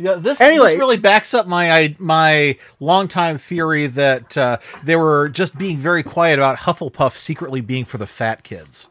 Yeah, 0.01 0.13
this, 0.13 0.39
Anyway. 0.39 0.69
this 0.69 0.79
really 0.79 0.95
backs 0.95 1.33
up 1.33 1.45
my 1.45 1.93
my 1.99 2.57
longtime 2.79 3.37
theory 3.37 3.85
that 3.87 4.37
uh, 4.37 4.57
they 4.81 4.95
were 4.95 5.27
just 5.27 5.57
being 5.57 5.75
very 5.75 6.03
quiet 6.03 6.39
about 6.39 6.59
Hufflepuff 6.59 7.17
secretly 7.17 7.59
being 7.59 7.83
for 7.83 7.97
the 7.97 8.07
fat 8.07 8.43
kids. 8.43 8.89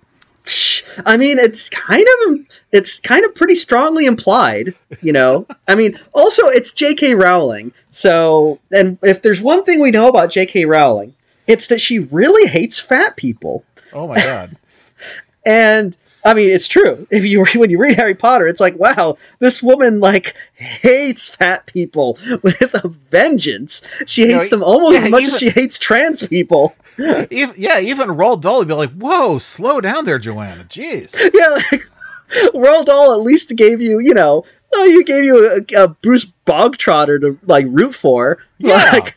I 1.06 1.16
mean, 1.16 1.38
it's 1.38 1.68
kind 1.68 2.06
of 2.26 2.38
it's 2.72 2.98
kind 3.00 3.24
of 3.24 3.34
pretty 3.34 3.54
strongly 3.54 4.06
implied, 4.06 4.74
you 5.02 5.12
know. 5.12 5.46
I 5.66 5.74
mean, 5.74 5.96
also 6.14 6.46
it's 6.48 6.72
J.K. 6.72 7.14
Rowling, 7.14 7.72
so 7.90 8.58
and 8.72 8.98
if 9.02 9.22
there's 9.22 9.40
one 9.40 9.64
thing 9.64 9.80
we 9.80 9.90
know 9.90 10.08
about 10.08 10.30
J.K. 10.30 10.64
Rowling, 10.64 11.14
it's 11.46 11.66
that 11.68 11.80
she 11.80 12.00
really 12.12 12.48
hates 12.48 12.78
fat 12.80 13.16
people. 13.16 13.64
Oh 13.92 14.06
my 14.08 14.16
god! 14.16 14.50
And 15.46 15.96
I 16.24 16.34
mean, 16.34 16.50
it's 16.50 16.68
true. 16.68 17.06
If 17.10 17.24
you 17.24 17.44
when 17.58 17.70
you 17.70 17.78
read 17.78 17.96
Harry 17.96 18.14
Potter, 18.14 18.48
it's 18.48 18.60
like, 18.60 18.76
wow, 18.78 19.16
this 19.38 19.62
woman 19.62 20.00
like 20.00 20.34
hates 20.56 21.34
fat 21.34 21.66
people 21.72 22.18
with 22.42 22.74
a 22.74 22.88
vengeance. 23.10 24.02
She 24.06 24.22
You 24.22 24.28
know, 24.28 24.38
hates 24.38 24.50
them 24.50 24.62
almost 24.62 24.94
yeah, 24.94 25.04
as 25.04 25.10
much 25.10 25.22
even- 25.22 25.34
as 25.34 25.40
she 25.40 25.50
hates 25.50 25.78
trans 25.78 26.26
people. 26.28 26.74
even, 27.30 27.54
yeah, 27.56 27.80
even 27.80 28.08
Roald 28.08 28.40
Dahl 28.40 28.58
would 28.58 28.68
be 28.68 28.74
like, 28.74 28.90
"Whoa, 28.92 29.38
slow 29.38 29.80
down 29.80 30.04
there, 30.04 30.18
Joanna. 30.18 30.64
Jeez." 30.64 31.14
yeah, 31.34 31.48
like 31.48 31.88
Roald 32.54 32.86
Dahl 32.86 33.14
at 33.14 33.20
least 33.20 33.56
gave 33.56 33.80
you, 33.80 34.00
you 34.00 34.14
know, 34.14 34.44
oh, 34.74 34.84
you 34.84 35.04
gave 35.04 35.24
you 35.24 35.62
a, 35.76 35.84
a 35.84 35.88
Bruce 35.88 36.26
Bogtrotter 36.46 37.20
to 37.20 37.38
like 37.46 37.66
root 37.68 37.94
for. 37.94 38.38
Yeah. 38.58 38.90
Like, 38.92 39.14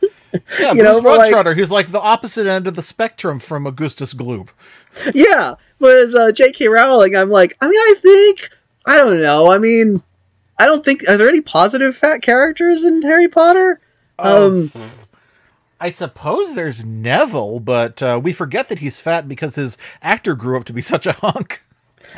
Yeah, 0.61 0.71
You 0.71 0.81
Bruce 0.81 0.83
know, 0.83 1.01
but, 1.01 1.45
like- 1.45 1.55
who's 1.57 1.71
like 1.71 1.87
the 1.87 1.99
opposite 1.99 2.47
end 2.47 2.65
of 2.65 2.75
the 2.77 2.81
spectrum 2.81 3.37
from 3.39 3.67
Augustus 3.67 4.13
Gloop. 4.13 4.47
yeah. 5.13 5.55
Whereas 5.79 6.15
uh, 6.15 6.31
J.K. 6.31 6.69
Rowling, 6.69 7.17
I'm 7.17 7.29
like, 7.29 7.57
I 7.59 7.67
mean, 7.67 7.77
I 7.77 7.95
think, 8.01 8.49
I 8.87 8.95
don't 8.95 9.19
know. 9.21 9.51
I 9.51 9.57
mean, 9.57 10.01
I 10.57 10.67
don't 10.67 10.85
think 10.85 11.01
are 11.09 11.17
there 11.17 11.27
any 11.27 11.41
positive 11.41 11.97
fat 11.97 12.21
characters 12.21 12.83
in 12.85 13.01
Harry 13.01 13.27
Potter? 13.27 13.81
Um, 14.19 14.71
I 15.81 15.89
suppose 15.89 16.53
there's 16.53 16.85
Neville, 16.85 17.59
but 17.59 18.01
uh, 18.03 18.19
we 18.23 18.31
forget 18.33 18.69
that 18.69 18.79
he's 18.79 18.99
fat 18.99 19.27
because 19.27 19.55
his 19.55 19.77
actor 20.03 20.35
grew 20.35 20.55
up 20.55 20.63
to 20.65 20.73
be 20.73 20.81
such 20.93 21.07
a 21.07 21.13
hunk. 21.13 21.63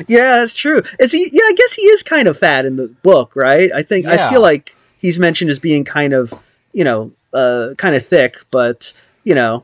yeah, 0.07 0.39
that's 0.39 0.55
true. 0.55 0.81
Is 0.99 1.11
he? 1.13 1.29
Yeah, 1.31 1.43
I 1.43 1.53
guess 1.55 1.73
he 1.73 1.83
is 1.83 2.03
kind 2.03 2.27
of 2.27 2.37
fat 2.37 2.65
in 2.65 2.75
the 2.75 2.87
book, 2.89 3.35
right? 3.35 3.71
I 3.73 3.81
think 3.81 4.05
I 4.05 4.29
feel 4.29 4.41
like 4.41 4.75
he's 4.99 5.17
mentioned 5.17 5.49
as 5.49 5.59
being 5.59 5.83
kind 5.85 6.13
of, 6.13 6.33
you 6.73 6.83
know, 6.83 7.11
uh, 7.33 7.69
kind 7.77 7.95
of 7.95 8.05
thick, 8.05 8.37
but 8.51 8.91
you 9.23 9.33
know, 9.35 9.63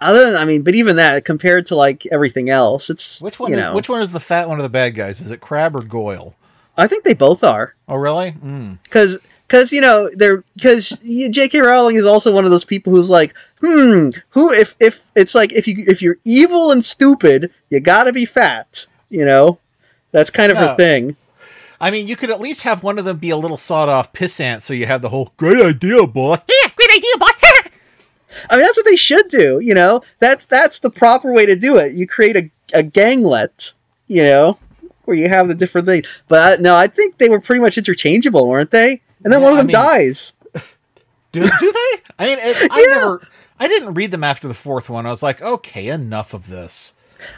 other 0.00 0.24
than 0.24 0.36
I 0.36 0.44
mean, 0.46 0.62
but 0.62 0.74
even 0.74 0.96
that 0.96 1.24
compared 1.24 1.66
to 1.66 1.74
like 1.74 2.06
everything 2.06 2.48
else, 2.48 2.88
it's 2.90 3.20
Which 3.20 3.38
one? 3.38 3.50
You 3.50 3.56
is, 3.58 3.60
know, 3.60 3.74
which 3.74 3.88
one 3.88 4.00
is 4.00 4.12
the 4.12 4.20
fat 4.20 4.48
one 4.48 4.58
of 4.58 4.62
the 4.62 4.68
bad 4.70 4.94
guys? 4.94 5.20
Is 5.20 5.30
it 5.30 5.40
Crabbe 5.40 5.76
or 5.76 5.82
Goyle? 5.82 6.36
I 6.76 6.86
think 6.86 7.04
they 7.04 7.14
both 7.14 7.44
are 7.44 7.74
Oh, 7.88 7.96
really? 7.96 8.32
Mm. 8.32 8.78
Because 9.50 9.70
because 9.70 9.72
you 9.72 9.80
know 9.80 10.08
they're 10.14 10.44
because 10.54 10.90
J.K. 11.30 11.58
Rowling 11.58 11.96
is 11.96 12.06
also 12.06 12.32
one 12.32 12.44
of 12.44 12.52
those 12.52 12.64
people 12.64 12.92
who's 12.92 13.10
like, 13.10 13.34
hmm, 13.60 14.10
who 14.28 14.52
if 14.52 14.76
if 14.78 15.10
it's 15.16 15.34
like 15.34 15.52
if 15.52 15.66
you 15.66 15.84
if 15.88 16.00
you're 16.00 16.18
evil 16.24 16.70
and 16.70 16.84
stupid, 16.84 17.50
you 17.68 17.80
gotta 17.80 18.12
be 18.12 18.24
fat, 18.24 18.86
you 19.08 19.24
know. 19.24 19.58
That's 20.12 20.30
kind 20.30 20.50
of 20.52 20.58
Yeah. 20.58 20.68
her 20.68 20.76
thing. 20.76 21.16
I 21.80 21.90
mean, 21.90 22.06
you 22.06 22.14
could 22.14 22.30
at 22.30 22.40
least 22.40 22.62
have 22.62 22.82
one 22.82 22.98
of 22.98 23.04
them 23.04 23.16
be 23.18 23.30
a 23.30 23.36
little 23.36 23.56
sawed-off 23.56 24.12
pissant, 24.12 24.60
so 24.60 24.74
you 24.74 24.86
have 24.86 25.02
the 25.02 25.08
whole 25.08 25.32
"great 25.36 25.60
idea, 25.64 26.06
boss." 26.06 26.42
Yeah, 26.48 26.70
great 26.76 26.90
idea, 26.90 27.12
boss. 27.18 27.40
I 28.50 28.56
mean, 28.56 28.64
that's 28.64 28.76
what 28.76 28.86
they 28.86 28.96
should 28.96 29.28
do. 29.28 29.58
You 29.60 29.74
know, 29.74 30.02
that's 30.20 30.46
that's 30.46 30.78
the 30.78 30.90
proper 30.90 31.32
way 31.32 31.46
to 31.46 31.56
do 31.56 31.76
it. 31.78 31.92
You 31.92 32.06
create 32.06 32.36
a, 32.36 32.50
a 32.74 32.82
ganglet, 32.82 33.72
you 34.06 34.22
know, 34.22 34.58
where 35.06 35.16
you 35.16 35.28
have 35.28 35.48
the 35.48 35.54
different 35.54 35.86
things. 35.86 36.22
But 36.28 36.58
uh, 36.58 36.62
no, 36.62 36.76
I 36.76 36.86
think 36.86 37.18
they 37.18 37.28
were 37.28 37.40
pretty 37.40 37.60
much 37.60 37.78
interchangeable, 37.78 38.46
weren't 38.48 38.70
they? 38.70 39.00
And 39.24 39.32
then 39.32 39.40
Yeah, 39.40 39.44
one 39.44 39.52
of 39.52 39.58
I 39.58 39.62
them 39.62 39.66
mean- 39.68 39.74
dies. 39.74 40.32
do, 41.32 41.40
do 41.42 41.72
they? 41.72 42.02
I 42.18 42.26
mean, 42.26 42.38
it, 42.40 42.68
I 42.70 42.80
Yeah. 42.88 42.94
never. 42.94 43.26
I 43.58 43.68
didn't 43.68 43.94
read 43.94 44.10
them 44.10 44.24
after 44.24 44.48
the 44.48 44.54
fourth 44.54 44.88
one. 44.88 45.04
I 45.06 45.10
was 45.10 45.22
like, 45.22 45.42
okay, 45.42 45.88
enough 45.88 46.32
of 46.32 46.48
this. 46.48 46.94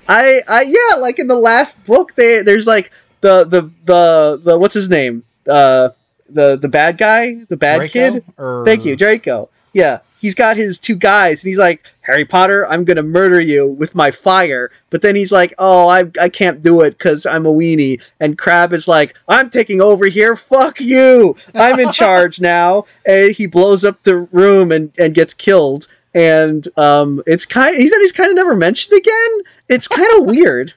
I, 0.08 0.40
I, 0.48 0.62
yeah, 0.62 0.98
like 1.00 1.18
in 1.18 1.26
the 1.26 1.34
last 1.36 1.84
book, 1.84 2.14
they 2.14 2.42
there's 2.42 2.66
like 2.68 2.92
the 3.20 3.42
the 3.44 3.62
the 3.84 4.40
the 4.44 4.56
what's 4.58 4.74
his 4.74 4.88
name, 4.88 5.24
uh, 5.48 5.88
the 6.30 6.56
the 6.56 6.68
bad 6.68 6.96
guy, 6.98 7.34
the 7.48 7.56
bad 7.56 7.78
Draco? 7.78 7.92
kid. 7.92 8.24
Or- 8.38 8.64
Thank 8.64 8.84
you, 8.84 8.94
Draco. 8.94 9.48
Yeah, 9.72 9.98
he's 10.22 10.34
got 10.36 10.56
his 10.56 10.78
two 10.78 10.94
guys, 10.96 11.42
and 11.42 11.48
he's 11.48 11.58
like, 11.58 11.84
Harry 12.02 12.24
Potter, 12.24 12.66
I'm 12.68 12.84
gonna 12.84 13.02
murder 13.02 13.40
you 13.40 13.66
with 13.66 13.94
my 13.94 14.10
fire. 14.10 14.70
But 14.90 15.02
then 15.02 15.16
he's 15.16 15.32
like, 15.32 15.52
Oh, 15.58 15.88
I 15.88 16.04
I 16.20 16.28
can't 16.30 16.62
do 16.62 16.80
it 16.80 16.92
because 16.96 17.26
I'm 17.26 17.44
a 17.44 17.52
weenie. 17.52 18.02
And 18.20 18.38
Crabbe 18.38 18.72
is 18.72 18.88
like, 18.88 19.16
I'm 19.28 19.50
taking 19.50 19.80
over 19.80 20.06
here. 20.06 20.34
Fuck 20.36 20.80
you. 20.80 21.36
I'm 21.54 21.78
in 21.80 21.90
charge 21.92 22.40
now. 22.54 22.84
And 23.04 23.32
he 23.32 23.46
blows 23.46 23.84
up 23.84 24.02
the 24.04 24.20
room 24.32 24.72
and 24.72 24.92
and 24.98 25.12
gets 25.14 25.34
killed. 25.34 25.86
And 26.14 26.66
um, 26.78 27.22
it's 27.26 27.46
kind. 27.46 27.76
He 27.76 27.88
said 27.88 27.98
he's 27.98 28.12
kind 28.12 28.30
of 28.30 28.36
never 28.36 28.54
mentioned 28.54 28.96
again. 28.98 29.40
It's 29.68 29.88
kind 29.88 30.08
of 30.18 30.26
weird. 30.34 30.72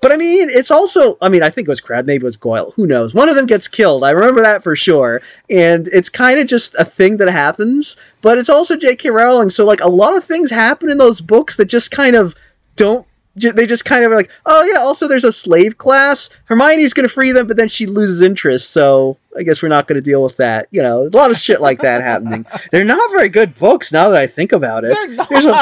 But 0.00 0.12
I 0.12 0.16
mean, 0.16 0.48
it's 0.50 0.70
also, 0.70 1.16
I 1.20 1.28
mean, 1.28 1.42
I 1.42 1.50
think 1.50 1.68
it 1.68 1.70
was 1.70 1.80
Crabbe, 1.80 2.06
maybe 2.06 2.22
it 2.22 2.24
was 2.24 2.36
Goyle, 2.36 2.72
who 2.76 2.86
knows? 2.86 3.14
One 3.14 3.28
of 3.28 3.36
them 3.36 3.46
gets 3.46 3.68
killed. 3.68 4.04
I 4.04 4.10
remember 4.10 4.42
that 4.42 4.62
for 4.62 4.74
sure. 4.76 5.22
And 5.48 5.86
it's 5.88 6.08
kind 6.08 6.38
of 6.40 6.46
just 6.46 6.74
a 6.78 6.84
thing 6.84 7.18
that 7.18 7.28
happens, 7.28 7.96
but 8.22 8.38
it's 8.38 8.50
also 8.50 8.76
J.K. 8.76 9.10
Rowling. 9.10 9.50
So, 9.50 9.64
like, 9.64 9.80
a 9.80 9.88
lot 9.88 10.16
of 10.16 10.24
things 10.24 10.50
happen 10.50 10.90
in 10.90 10.98
those 10.98 11.20
books 11.20 11.56
that 11.56 11.66
just 11.66 11.90
kind 11.90 12.16
of 12.16 12.34
don't. 12.76 13.05
They 13.36 13.66
just 13.66 13.84
kind 13.84 14.02
of 14.04 14.10
are 14.10 14.16
like, 14.16 14.30
oh 14.46 14.64
yeah. 14.64 14.80
Also, 14.80 15.06
there's 15.06 15.24
a 15.24 15.30
slave 15.32 15.76
class. 15.78 16.30
Hermione's 16.46 16.94
gonna 16.94 17.06
free 17.08 17.32
them, 17.32 17.46
but 17.46 17.56
then 17.58 17.68
she 17.68 17.84
loses 17.86 18.22
interest. 18.22 18.70
So 18.70 19.18
I 19.36 19.42
guess 19.42 19.62
we're 19.62 19.68
not 19.68 19.86
gonna 19.86 20.00
deal 20.00 20.22
with 20.22 20.38
that. 20.38 20.68
You 20.70 20.82
know, 20.82 21.02
a 21.02 21.08
lot 21.16 21.30
of 21.30 21.36
shit 21.36 21.60
like 21.60 21.80
that 21.80 22.00
happening. 22.02 22.46
They're 22.72 22.84
not 22.84 23.10
very 23.10 23.28
good 23.28 23.54
books 23.54 23.92
now 23.92 24.08
that 24.08 24.18
I 24.20 24.26
think 24.26 24.52
about 24.52 24.84
it. 24.84 24.96
They're 24.98 25.16
not. 25.16 25.28
There's 25.28 25.44
a- 25.46 25.52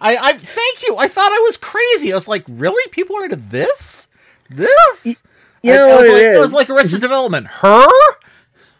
I, 0.00 0.16
I 0.16 0.32
thank 0.38 0.82
you. 0.86 0.96
I 0.96 1.06
thought 1.08 1.30
I 1.32 1.38
was 1.44 1.56
crazy. 1.56 2.12
I 2.12 2.14
was 2.16 2.28
like, 2.28 2.44
really? 2.48 2.90
People 2.90 3.16
are 3.16 3.24
into 3.24 3.36
this? 3.36 4.08
This? 4.50 5.22
you 5.62 5.72
I- 5.72 5.76
know 5.76 5.86
I 5.86 5.90
what 5.90 6.00
was 6.00 6.08
it 6.08 6.12
like, 6.12 6.22
is. 6.22 6.36
It 6.36 6.40
was 6.40 6.52
like 6.54 6.70
Arrested 6.70 7.00
Development. 7.02 7.46
Her? 7.46 7.86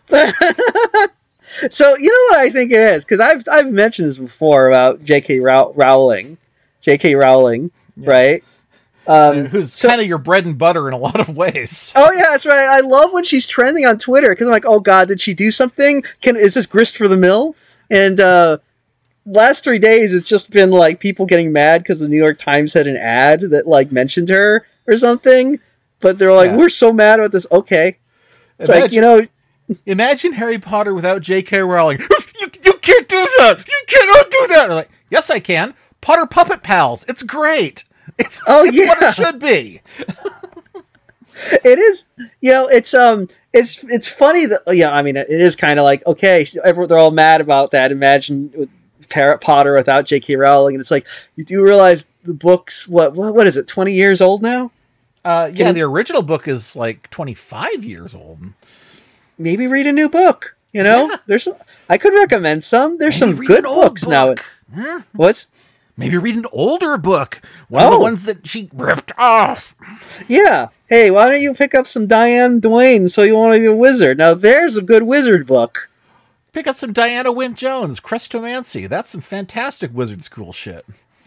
So 1.70 1.96
you 1.96 2.08
know 2.08 2.36
what 2.36 2.38
I 2.44 2.50
think 2.50 2.72
it 2.72 2.80
is 2.80 3.04
because 3.04 3.20
I've 3.20 3.44
I've 3.50 3.70
mentioned 3.72 4.08
this 4.08 4.18
before 4.18 4.68
about 4.68 5.02
J.K. 5.04 5.38
Row- 5.40 5.72
Rowling, 5.76 6.36
J.K. 6.80 7.14
Rowling, 7.14 7.70
right? 7.96 8.42
Um, 9.06 9.46
Who's 9.46 9.72
so- 9.72 9.88
kind 9.88 10.00
of 10.00 10.06
your 10.06 10.18
bread 10.18 10.46
and 10.46 10.58
butter 10.58 10.88
in 10.88 10.94
a 10.94 10.98
lot 10.98 11.20
of 11.20 11.28
ways. 11.36 11.92
oh 11.96 12.10
yeah, 12.12 12.24
that's 12.30 12.44
right. 12.46 12.66
I 12.68 12.80
love 12.80 13.12
when 13.12 13.22
she's 13.24 13.46
trending 13.46 13.86
on 13.86 13.98
Twitter 13.98 14.30
because 14.30 14.46
I'm 14.48 14.52
like, 14.52 14.66
oh 14.66 14.80
god, 14.80 15.08
did 15.08 15.20
she 15.20 15.32
do 15.34 15.50
something? 15.50 16.02
Can 16.22 16.36
is 16.36 16.54
this 16.54 16.66
grist 16.66 16.96
for 16.96 17.06
the 17.08 17.16
mill? 17.16 17.54
And 17.88 18.18
uh, 18.18 18.58
last 19.24 19.62
three 19.62 19.78
days, 19.78 20.12
it's 20.12 20.26
just 20.26 20.50
been 20.50 20.70
like 20.70 20.98
people 20.98 21.24
getting 21.24 21.52
mad 21.52 21.82
because 21.82 22.00
the 22.00 22.08
New 22.08 22.16
York 22.16 22.38
Times 22.38 22.72
had 22.72 22.88
an 22.88 22.96
ad 22.96 23.42
that 23.42 23.68
like 23.68 23.92
mentioned 23.92 24.28
her 24.28 24.66
or 24.88 24.96
something. 24.96 25.60
But 26.00 26.18
they're 26.18 26.32
like, 26.32 26.50
Yeah. 26.50 26.56
we're 26.56 26.68
so 26.68 26.92
mad 26.92 27.20
about 27.20 27.30
this. 27.32 27.46
Okay, 27.52 27.98
it's 28.58 28.68
like 28.68 28.90
you 28.90 29.00
know, 29.00 29.24
Imagine 29.86 30.32
Harry 30.32 30.58
Potter 30.58 30.92
without 30.94 31.22
J.K. 31.22 31.60
Rowling. 31.60 32.00
You, 32.38 32.48
you 32.64 32.72
can't 32.74 33.08
do 33.08 33.16
that. 33.38 33.64
You 33.66 33.82
cannot 33.86 34.30
do 34.30 34.46
that. 34.48 34.64
I'm 34.68 34.76
like, 34.76 34.90
yes, 35.10 35.30
I 35.30 35.40
can. 35.40 35.72
Potter 36.02 36.26
Puppet 36.26 36.62
Pals. 36.62 37.06
It's 37.08 37.22
great. 37.22 37.84
It's, 38.18 38.42
Oh, 38.46 38.64
it's 38.64 38.78
what 38.78 39.00
yeah. 39.00 39.08
it 39.10 39.14
should 39.14 39.38
be. 39.40 39.80
it 41.64 41.78
is 41.78 42.04
you 42.40 42.50
know 42.50 42.66
it's 42.66 42.94
um 42.94 43.28
it's 43.52 43.84
it's 43.84 44.08
funny 44.08 44.46
that 44.46 44.60
yeah 44.68 44.90
i 44.90 45.02
mean 45.02 45.16
it 45.16 45.28
is 45.28 45.54
kind 45.54 45.78
of 45.78 45.84
like 45.84 46.04
okay 46.06 46.46
everyone 46.64 46.88
they're 46.88 46.96
all 46.98 47.10
mad 47.10 47.42
about 47.42 47.72
that 47.72 47.92
imagine 47.92 48.68
Parrot 49.08 49.40
Potter 49.40 49.74
without 49.74 50.04
J.K. 50.04 50.34
Rowling, 50.34 50.74
and 50.74 50.80
it's 50.80 50.90
like 50.90 51.06
you 51.36 51.44
do 51.44 51.62
realize 51.62 52.10
the 52.24 52.34
books. 52.34 52.88
What 52.88 53.12
what, 53.14 53.36
what 53.36 53.46
is 53.46 53.56
it? 53.56 53.68
Twenty 53.68 53.92
years 53.92 54.20
old 54.20 54.42
now? 54.42 54.72
Uh, 55.24 55.48
yeah, 55.54 55.66
Can- 55.66 55.74
the 55.76 55.82
original 55.82 56.22
book 56.22 56.48
is 56.48 56.74
like 56.74 57.08
25 57.10 57.84
years 57.84 58.16
old. 58.16 58.40
Maybe 59.38 59.68
read 59.68 59.86
a 59.86 59.92
new 59.92 60.08
book. 60.08 60.56
You 60.72 60.82
know, 60.82 61.08
Yeah. 61.08 61.16
there's 61.26 61.46
I 61.88 61.98
could 61.98 62.14
recommend 62.14 62.64
some. 62.64 62.98
There's 62.98 63.20
Maybe 63.20 63.36
some 63.36 63.44
good 63.46 63.62
books 63.62 64.04
now. 64.08 64.26
book. 64.34 64.44
Huh? 64.74 65.02
What? 65.12 65.46
Maybe 65.96 66.18
read 66.18 66.36
an 66.36 66.46
older 66.52 66.98
book. 66.98 67.40
One 67.68 67.84
of 67.84 67.88
Oh. 67.90 67.94
the 67.94 68.00
ones 68.00 68.24
that 68.24 68.46
she 68.46 68.68
ripped 68.74 69.12
off. 69.16 69.74
Yeah. 70.28 70.68
Hey, 70.88 71.10
why 71.10 71.30
don't 71.30 71.40
you 71.40 71.54
pick 71.54 71.74
up 71.74 71.86
some 71.86 72.06
Diane 72.06 72.60
Duane 72.60 73.08
so 73.08 73.22
you 73.22 73.34
want 73.34 73.54
to 73.54 73.60
be 73.60 73.66
a 73.66 73.74
wizard? 73.74 74.18
Now 74.18 74.34
there's 74.34 74.76
a 74.76 74.82
good 74.82 75.04
wizard 75.04 75.46
book. 75.46 75.88
Pick 76.52 76.66
up 76.66 76.74
some 76.74 76.92
Diana 76.92 77.32
Wynne 77.32 77.54
Jones, 77.54 78.00
Chrestomanci. 78.00 78.88
That's 78.88 79.10
some 79.10 79.20
fantastic 79.20 79.90
wizard 79.94 80.22
school 80.22 80.52
shit. 80.52 80.84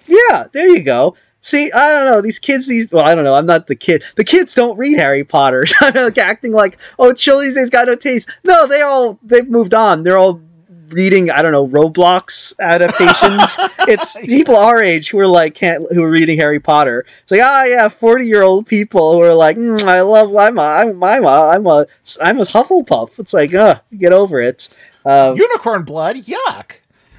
Yeah, 0.08 0.47
there 0.53 0.67
you 0.67 0.82
go. 0.82 1.15
See, 1.41 1.71
I 1.71 1.88
don't 1.89 2.05
know 2.08 2.21
these 2.21 2.39
kids. 2.39 2.67
These 2.67 2.91
well, 2.91 3.05
I 3.05 3.15
don't 3.15 3.23
know. 3.23 3.36
I'm 3.36 3.45
not 3.45 3.67
the 3.67 3.75
kid. 3.75 4.03
The 4.17 4.23
kids 4.23 4.53
don't 4.53 4.77
read 4.77 4.97
Harry 4.97 5.23
Potter. 5.23 5.65
I'm 5.82 5.93
like 5.93 6.17
acting 6.17 6.51
like 6.51 6.79
oh, 6.97 7.13
children 7.13 7.47
these 7.47 7.55
days 7.55 7.69
got 7.69 7.88
no 7.88 7.95
taste. 7.95 8.29
No, 8.43 8.67
they 8.67 8.82
all 8.82 9.17
they've 9.23 9.47
moved 9.49 9.73
on. 9.73 10.03
They're 10.03 10.17
all 10.17 10.41
reading 10.89 11.30
I 11.32 11.41
don't 11.41 11.52
know 11.52 11.67
Roblox 11.67 12.58
adaptations. 12.60 13.56
it's 13.88 14.19
people 14.21 14.56
our 14.56 14.82
age 14.82 15.10
who 15.10 15.19
are 15.19 15.28
like 15.28 15.56
can't 15.56 15.86
who 15.91 16.04
are 16.04 16.10
reading 16.10 16.38
Harry 16.38 16.60
Potter. 16.60 17.06
It's 17.21 17.32
like 17.32 17.41
ah 17.43 17.65
yeah, 17.65 17.89
forty 17.89 18.28
year 18.28 18.41
old 18.43 18.67
people 18.67 19.13
who 19.13 19.21
are 19.21 19.34
like 19.34 19.58
mm, 19.58 19.82
I 19.84 20.02
love 20.02 20.36
I'm 20.36 20.58
a, 20.58 20.62
I'm 20.62 21.04
I'm 21.04 21.23
a, 21.23 21.28
I'm 21.28 21.67
a 21.67 21.86
I'm 22.21 22.39
a 22.39 22.43
Hufflepuff. 22.43 23.19
It's 23.19 23.34
like 23.34 23.54
uh 23.54 23.80
get 23.97 24.13
over 24.13 24.41
it. 24.41 24.69
Um, 25.06 25.38
Unicorn 25.38 25.84
blood, 25.84 26.17
yuck. 26.17 26.73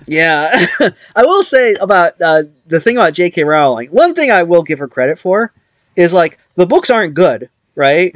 yeah, 0.06 0.50
I 1.16 1.22
will 1.22 1.42
say 1.42 1.74
about 1.74 2.20
uh, 2.20 2.42
the 2.66 2.78
thing 2.80 2.96
about 2.96 3.14
J.K. 3.14 3.42
Rowling. 3.44 3.88
One 3.88 4.14
thing 4.14 4.30
I 4.30 4.42
will 4.42 4.62
give 4.62 4.78
her 4.78 4.88
credit 4.88 5.18
for 5.18 5.52
is 5.96 6.12
like 6.12 6.38
the 6.54 6.66
books 6.66 6.90
aren't 6.90 7.14
good, 7.14 7.48
right? 7.74 8.14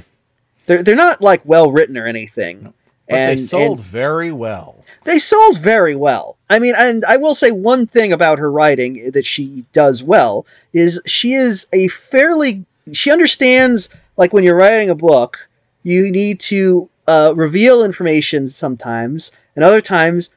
They're 0.67 0.83
they're 0.83 0.95
not 0.97 1.21
like 1.21 1.45
well 1.45 1.71
written 1.71 1.97
or 1.97 2.07
anything, 2.07 2.73
But 3.09 3.17
and 3.19 3.39
they 3.39 3.43
sold 3.43 3.79
and 3.79 3.87
very 3.87 4.33
well. 4.33 4.85
they 5.05 5.19
sold 5.19 5.59
very 5.59 5.95
well. 5.95 6.37
I 6.49 6.59
mean, 6.59 6.75
and 6.77 7.05
I 7.05 7.17
will 7.17 7.35
say 7.35 7.51
one 7.51 7.87
thing 7.87 8.13
about 8.13 8.39
her 8.39 8.51
writing 8.51 9.11
that 9.13 9.25
she 9.27 9.65
does 9.73 10.03
well 10.03 10.47
is 10.73 11.01
she 11.07 11.35
is 11.35 11.67
a 11.73 11.89
fairly 11.89 12.65
she 12.93 13.11
understands 13.11 13.95
like 14.17 14.33
when 14.33 14.45
you're 14.45 14.57
writing 14.57 14.91
a 14.91 14.95
book, 14.95 15.49
you 15.83 16.11
need 16.11 16.41
to 16.41 16.89
uh, 17.07 17.33
reveal 17.37 17.85
information 17.85 18.47
sometimes, 18.47 19.33
and 19.57 19.65
other 19.65 19.81
times 19.81 20.31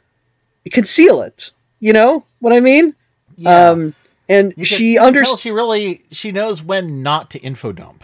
conceal 0.72 1.22
it. 1.22 1.52
You 1.80 1.94
know 1.94 2.26
what 2.40 2.54
I 2.54 2.60
mean? 2.60 2.96
Yeah. 3.38 3.70
Um, 3.70 3.94
and 4.28 4.54
can- 4.56 4.64
she 4.66 4.94
you 4.94 5.00
can 5.00 5.00
tell 5.00 5.08
understands. 5.08 5.42
She 5.42 5.52
really 5.52 6.04
she 6.12 6.32
knows 6.32 6.62
when 6.64 7.02
not 7.02 7.30
to 7.32 7.40
info 7.40 7.72
dump. 7.72 8.04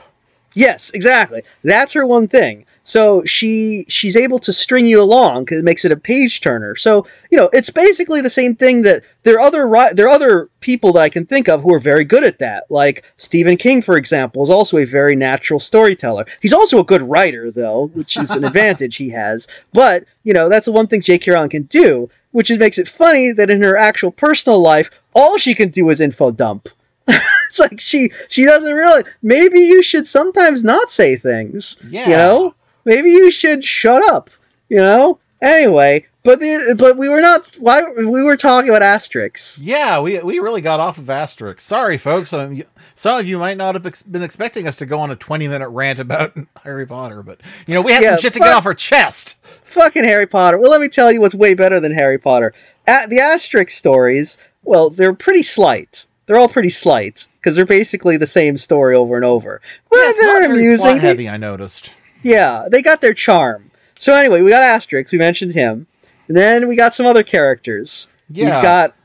Yes, 0.53 0.91
exactly. 0.91 1.41
That's 1.63 1.93
her 1.93 2.05
one 2.05 2.27
thing. 2.27 2.65
So 2.85 3.23
she 3.23 3.85
she's 3.87 4.17
able 4.17 4.39
to 4.39 4.51
string 4.51 4.85
you 4.85 5.01
along 5.01 5.45
because 5.45 5.59
it 5.59 5.63
makes 5.63 5.85
it 5.85 5.91
a 5.93 5.97
page 5.97 6.41
turner. 6.41 6.75
So 6.75 7.07
you 7.31 7.37
know 7.37 7.49
it's 7.53 7.69
basically 7.69 8.19
the 8.21 8.29
same 8.29 8.55
thing 8.55 8.81
that 8.81 9.03
there 9.23 9.35
are 9.35 9.39
other 9.41 9.65
ri- 9.67 9.93
there 9.93 10.07
are 10.07 10.09
other 10.15 10.49
people 10.59 10.91
that 10.93 11.01
I 11.01 11.07
can 11.09 11.25
think 11.25 11.47
of 11.47 11.61
who 11.61 11.73
are 11.73 11.79
very 11.79 12.03
good 12.03 12.25
at 12.25 12.39
that. 12.39 12.65
Like 12.69 13.11
Stephen 13.15 13.55
King, 13.55 13.81
for 13.81 13.95
example, 13.95 14.43
is 14.43 14.49
also 14.49 14.77
a 14.77 14.85
very 14.85 15.15
natural 15.15 15.59
storyteller. 15.59 16.25
He's 16.41 16.53
also 16.53 16.79
a 16.79 16.83
good 16.83 17.01
writer, 17.01 17.51
though, 17.51 17.87
which 17.93 18.17
is 18.17 18.31
an 18.31 18.43
advantage 18.49 18.97
he 18.97 19.09
has. 19.11 19.47
But 19.71 20.03
you 20.23 20.33
know 20.33 20.49
that's 20.49 20.65
the 20.65 20.73
one 20.73 20.87
thing 20.87 21.01
J.K. 21.01 21.31
Rowling 21.31 21.49
can 21.51 21.63
do, 21.63 22.09
which 22.31 22.51
is 22.51 22.57
makes 22.57 22.77
it 22.77 22.87
funny 22.89 23.31
that 23.31 23.49
in 23.49 23.61
her 23.63 23.77
actual 23.77 24.11
personal 24.11 24.59
life, 24.61 25.01
all 25.15 25.37
she 25.37 25.55
can 25.55 25.69
do 25.69 25.89
is 25.89 26.01
info 26.01 26.31
dump. 26.31 26.67
it's 27.07 27.59
like 27.59 27.79
she 27.79 28.11
she 28.29 28.43
doesn't 28.45 28.73
really 28.73 29.03
maybe 29.21 29.59
you 29.59 29.83
should 29.83 30.07
sometimes 30.07 30.63
not 30.63 30.89
say 30.89 31.15
things 31.17 31.75
Yeah. 31.89 32.09
you 32.09 32.15
know 32.15 32.55
maybe 32.85 33.09
you 33.09 33.31
should 33.31 33.63
shut 33.63 34.01
up 34.11 34.29
you 34.69 34.77
know 34.77 35.19
anyway 35.41 36.05
but 36.23 36.39
the, 36.39 36.73
but 36.79 36.95
we 36.97 37.09
were 37.09 37.19
not 37.19 37.41
why 37.59 37.81
we 37.97 38.23
were 38.23 38.37
talking 38.37 38.69
about 38.69 38.81
asterisks 38.81 39.59
Yeah, 39.61 39.99
we 39.99 40.19
we 40.19 40.39
really 40.39 40.61
got 40.61 40.79
off 40.79 40.97
of 40.97 41.03
Asterix. 41.07 41.59
Sorry, 41.59 41.97
folks. 41.97 42.31
Um, 42.31 42.63
some 42.95 43.19
of 43.19 43.27
you 43.27 43.37
might 43.39 43.57
not 43.57 43.75
have 43.75 43.85
ex- 43.85 44.03
been 44.03 44.23
expecting 44.23 44.65
us 44.65 44.77
to 44.77 44.85
go 44.85 45.01
on 45.01 45.11
a 45.11 45.17
twenty 45.17 45.49
minute 45.49 45.67
rant 45.67 45.99
about 45.99 46.33
Harry 46.63 46.87
Potter, 46.87 47.23
but 47.23 47.41
you 47.67 47.73
know 47.73 47.81
we 47.81 47.91
had 47.91 48.03
Yeah, 48.03 48.11
some 48.11 48.19
shit 48.21 48.33
to 48.33 48.39
fuck- 48.39 48.47
get 48.47 48.55
off 48.55 48.65
our 48.65 48.73
chest. 48.73 49.35
fucking 49.65 50.05
harry 50.05 50.25
potter 50.27 50.57
well 50.57 50.71
let 50.71 50.79
me 50.79 50.87
tell 50.87 51.11
you 51.11 51.19
what's 51.19 51.35
way 51.35 51.53
better 51.55 51.79
than 51.81 51.91
harry 51.93 52.17
potter 52.19 52.53
at 52.87 53.09
the 53.09 53.19
asterisk 53.19 53.69
stories 53.71 54.37
well 54.63 54.89
they're 54.89 55.13
pretty 55.13 55.41
slight 55.43 56.05
they're 56.25 56.37
all 56.37 56.47
pretty 56.47 56.69
slight 56.69 57.27
because 57.35 57.55
they're 57.57 57.65
basically 57.65 58.15
the 58.15 58.27
same 58.27 58.55
story 58.55 58.95
over 58.95 59.15
and 59.17 59.25
over 59.25 59.59
but 59.89 59.97
Yeah, 59.97 60.11
they're 60.21 60.45
amusing 60.53 60.97
heavy. 60.97 61.27
I 61.27 61.35
noticed. 61.37 61.91
Yeah, 62.23 62.67
they 62.71 62.81
got 62.81 63.01
their 63.01 63.13
charm. 63.13 63.69
So 63.97 64.13
anyway, 64.15 64.41
we 64.41 64.49
got 64.49 64.63
Asterix. 64.63 65.11
We 65.11 65.17
mentioned 65.17 65.53
him, 65.53 65.87
and 66.27 66.35
then 66.35 66.67
we 66.67 66.75
got 66.75 66.93
some 66.93 67.05
other 67.05 67.23
characters. 67.23 68.07
Yeah. 68.29 68.55
We've 68.55 68.63
got 68.63 68.95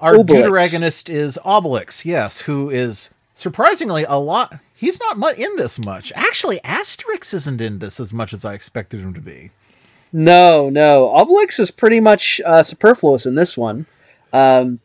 Our 0.00 0.14
Obelix. 0.14 0.44
deuteragonist 0.46 1.10
is 1.10 1.38
Obelix, 1.44 2.04
yes, 2.04 2.42
who 2.42 2.70
is 2.70 3.10
surprisingly 3.34 4.04
a 4.04 4.14
lot. 4.16 4.58
He's 4.74 4.98
not 5.00 5.18
mu- 5.18 5.28
in 5.28 5.56
this 5.56 5.78
much. 5.78 6.12
Actually, 6.14 6.58
Asterix 6.60 7.32
isn't 7.34 7.60
in 7.60 7.78
this 7.78 8.00
as 8.00 8.12
much 8.12 8.32
as 8.32 8.44
I 8.44 8.54
expected 8.54 9.00
him 9.00 9.14
to 9.14 9.20
be. 9.20 9.50
no, 10.12 10.68
no. 10.70 11.08
Obelix 11.14 11.58
is 11.60 11.70
pretty 11.70 12.00
much 12.00 12.40
uh, 12.44 12.62
superfluous 12.62 13.26
in 13.26 13.34
this 13.34 13.56
one. 13.56 13.86
Um, 14.32 14.80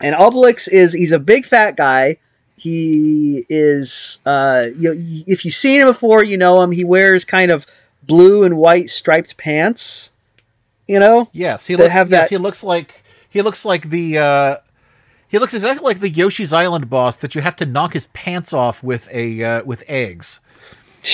and 0.00 0.14
Obelix 0.14 0.68
is 0.70 0.92
he's 0.92 1.12
a 1.12 1.18
big 1.18 1.44
fat 1.44 1.76
guy. 1.76 2.16
He 2.64 3.44
is 3.50 4.20
uh, 4.24 4.68
you, 4.78 4.94
if 5.26 5.44
you've 5.44 5.52
seen 5.52 5.82
him 5.82 5.86
before, 5.88 6.24
you 6.24 6.38
know 6.38 6.62
him. 6.62 6.72
He 6.72 6.82
wears 6.82 7.22
kind 7.26 7.50
of 7.52 7.66
blue 8.04 8.42
and 8.42 8.56
white 8.56 8.88
striped 8.88 9.36
pants. 9.36 10.16
You 10.86 10.98
know, 10.98 11.28
Yes, 11.32 11.66
he 11.66 11.76
looks. 11.76 11.92
have 11.92 12.10
yes, 12.10 12.22
that- 12.22 12.30
he 12.30 12.38
looks 12.38 12.64
like 12.64 13.04
he 13.28 13.42
looks 13.42 13.66
like 13.66 13.90
the. 13.90 14.16
Uh, 14.16 14.56
he 15.28 15.38
looks 15.38 15.52
exactly 15.52 15.84
like 15.84 16.00
the 16.00 16.08
Yoshi's 16.08 16.54
Island 16.54 16.88
boss 16.88 17.18
that 17.18 17.34
you 17.34 17.42
have 17.42 17.56
to 17.56 17.66
knock 17.66 17.92
his 17.92 18.06
pants 18.14 18.54
off 18.54 18.82
with 18.82 19.10
a 19.12 19.44
uh, 19.44 19.64
with 19.64 19.84
eggs. 19.86 20.40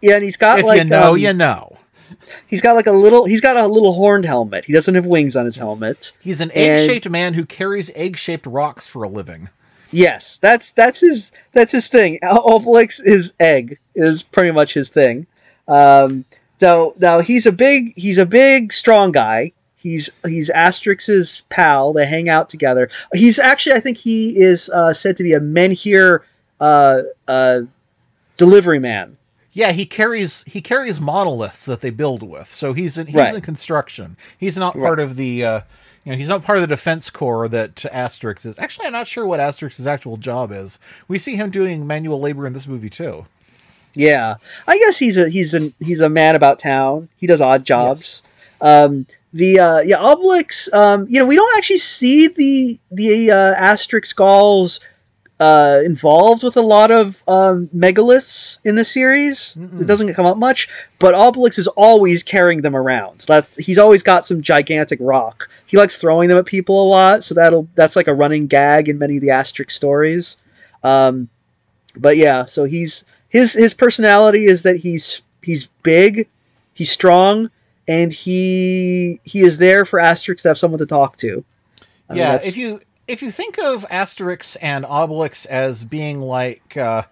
yeah, 0.00 0.14
and 0.14 0.22
he's 0.22 0.36
got 0.36 0.60
If 0.60 0.64
like 0.64 0.78
you 0.78 0.84
know, 0.84 1.12
um, 1.14 1.18
you 1.18 1.32
know. 1.32 1.76
he's 2.46 2.60
got 2.60 2.74
like 2.76 2.86
a 2.86 2.92
little 2.92 3.24
he's 3.24 3.40
got 3.40 3.56
a 3.56 3.66
little 3.66 3.94
horned 3.94 4.26
helmet. 4.26 4.64
He 4.66 4.72
doesn't 4.72 4.94
have 4.94 5.06
wings 5.06 5.34
on 5.34 5.44
his 5.44 5.56
helmet. 5.56 6.12
He's 6.20 6.40
an 6.40 6.52
egg-shaped 6.54 7.10
man 7.10 7.34
who 7.34 7.44
carries 7.44 7.90
egg-shaped 7.96 8.46
rocks 8.46 8.86
for 8.86 9.02
a 9.02 9.08
living. 9.08 9.48
Yes, 9.92 10.38
that's 10.40 10.70
that's 10.72 11.00
his 11.00 11.32
that's 11.52 11.72
his 11.72 11.88
thing. 11.88 12.18
Obelix 12.22 13.00
is 13.04 13.34
egg 13.40 13.78
is 13.94 14.22
pretty 14.22 14.50
much 14.52 14.74
his 14.74 14.88
thing. 14.88 15.26
Um, 15.66 16.24
so 16.58 16.94
now 16.98 17.20
he's 17.20 17.46
a 17.46 17.52
big 17.52 17.92
he's 17.96 18.18
a 18.18 18.26
big 18.26 18.72
strong 18.72 19.12
guy. 19.12 19.52
He's 19.76 20.10
he's 20.26 20.50
Asterix's 20.50 21.42
pal. 21.50 21.92
They 21.92 22.06
hang 22.06 22.28
out 22.28 22.50
together. 22.50 22.88
He's 23.14 23.38
actually 23.38 23.76
I 23.76 23.80
think 23.80 23.96
he 23.96 24.38
is 24.38 24.68
uh, 24.70 24.92
said 24.92 25.16
to 25.16 25.22
be 25.22 25.32
a 25.32 25.40
menhir 25.40 26.20
uh, 26.60 27.02
uh, 27.26 27.62
delivery 28.36 28.78
man. 28.78 29.16
Yeah, 29.52 29.72
he 29.72 29.86
carries 29.86 30.44
he 30.44 30.60
carries 30.60 31.00
monoliths 31.00 31.64
that 31.64 31.80
they 31.80 31.90
build 31.90 32.22
with. 32.22 32.46
So 32.46 32.72
he's 32.74 32.96
in, 32.98 33.06
he's 33.08 33.16
Right. 33.16 33.34
in 33.34 33.40
construction. 33.40 34.16
He's 34.38 34.56
not 34.56 34.74
part 34.74 35.00
of 35.00 35.16
the 35.16 35.44
uh, 35.44 35.60
you 36.04 36.12
know 36.12 36.18
he's 36.18 36.28
not 36.28 36.44
part 36.44 36.58
of 36.58 36.62
the 36.62 36.74
defense 36.74 37.10
corps 37.10 37.48
that 37.48 37.76
Asterix 37.76 38.46
is. 38.46 38.58
Actually, 38.58 38.86
I'm 38.86 38.92
not 38.92 39.06
sure 39.06 39.26
what 39.26 39.40
Asterix's 39.40 39.86
actual 39.86 40.16
job 40.16 40.52
is. 40.52 40.78
We 41.08 41.18
see 41.18 41.36
him 41.36 41.50
doing 41.50 41.86
manual 41.86 42.20
labor 42.20 42.46
in 42.46 42.52
this 42.52 42.66
movie 42.66 42.90
too. 42.90 43.26
Yeah, 43.94 44.36
I 44.66 44.78
guess 44.78 44.98
he's 44.98 45.18
a 45.18 45.28
he's 45.28 45.54
a 45.54 45.72
he's 45.80 46.00
a 46.00 46.08
man 46.08 46.36
about 46.36 46.58
town. 46.58 47.08
He 47.16 47.26
does 47.26 47.40
odd 47.40 47.64
jobs. 47.64 48.22
Um, 48.60 49.06
the 49.32 49.58
uh, 49.58 49.80
yeah 49.80 49.98
Obelix. 49.98 50.72
Um, 50.72 51.06
you 51.08 51.18
know, 51.18 51.26
we 51.26 51.36
don't 51.36 51.56
actually 51.56 51.78
see 51.78 52.28
the 52.28 52.78
the 52.90 53.30
uh, 53.30 53.54
Asterix 53.54 54.14
Gauls 54.14 54.80
uh, 55.40 55.80
involved 55.86 56.42
with 56.44 56.56
a 56.56 56.60
lot 56.60 56.90
of 56.90 57.22
um, 57.26 57.68
megaliths 57.74 58.58
in 58.64 58.74
the 58.74 58.84
series. 58.84 59.56
It 59.56 59.86
doesn't 59.86 60.12
come 60.14 60.26
up 60.26 60.36
much, 60.36 60.68
but 60.98 61.14
Obelix 61.14 61.58
is 61.58 61.66
always 61.66 62.22
carrying 62.22 62.60
them 62.60 62.76
around. 62.76 63.20
That 63.26 63.48
he's 63.58 63.78
always 63.78 64.02
got 64.02 64.26
some 64.26 64.42
gigantic 64.42 64.98
rock. 65.02 65.48
He 65.66 65.78
likes 65.78 65.96
throwing 65.96 66.28
them 66.28 66.36
at 66.38 66.44
people 66.46 66.82
a 66.82 66.88
lot, 66.88 67.24
so 67.24 67.34
that'll 67.34 67.66
that's 67.74 67.96
like 67.96 68.06
a 68.06 68.14
running 68.14 68.46
gag 68.48 68.88
in 68.90 68.98
many 68.98 69.16
of 69.16 69.22
the 69.22 69.28
Asterix 69.28 69.70
stories. 69.70 70.36
Um, 70.84 71.28
but 71.96 72.16
yeah, 72.18 72.44
so 72.44 72.64
he's 72.64 73.04
his 73.30 73.54
his 73.54 73.72
personality 73.74 74.44
is 74.44 74.62
that 74.64 74.76
he's 74.76 75.22
he's 75.42 75.68
big, 75.82 76.28
he's 76.74 76.90
strong, 76.90 77.50
and 77.88 78.12
he 78.12 79.20
he 79.24 79.40
is 79.40 79.56
there 79.56 79.86
for 79.86 79.98
Asterix 79.98 80.42
to 80.42 80.48
have 80.48 80.58
someone 80.58 80.78
to 80.80 80.86
talk 80.86 81.16
to. 81.18 81.44
I 82.10 82.14
yeah, 82.14 82.32
that's- 82.32 82.48
if 82.48 82.56
you 82.58 82.80
if 83.10 83.22
you 83.22 83.32
think 83.32 83.58
of 83.58 83.84
Asterix 83.90 84.56
and 84.62 84.84
Obelix 84.84 85.44
as 85.46 85.82
being 85.82 86.20
like 86.20 86.76
uh, 86.76 87.02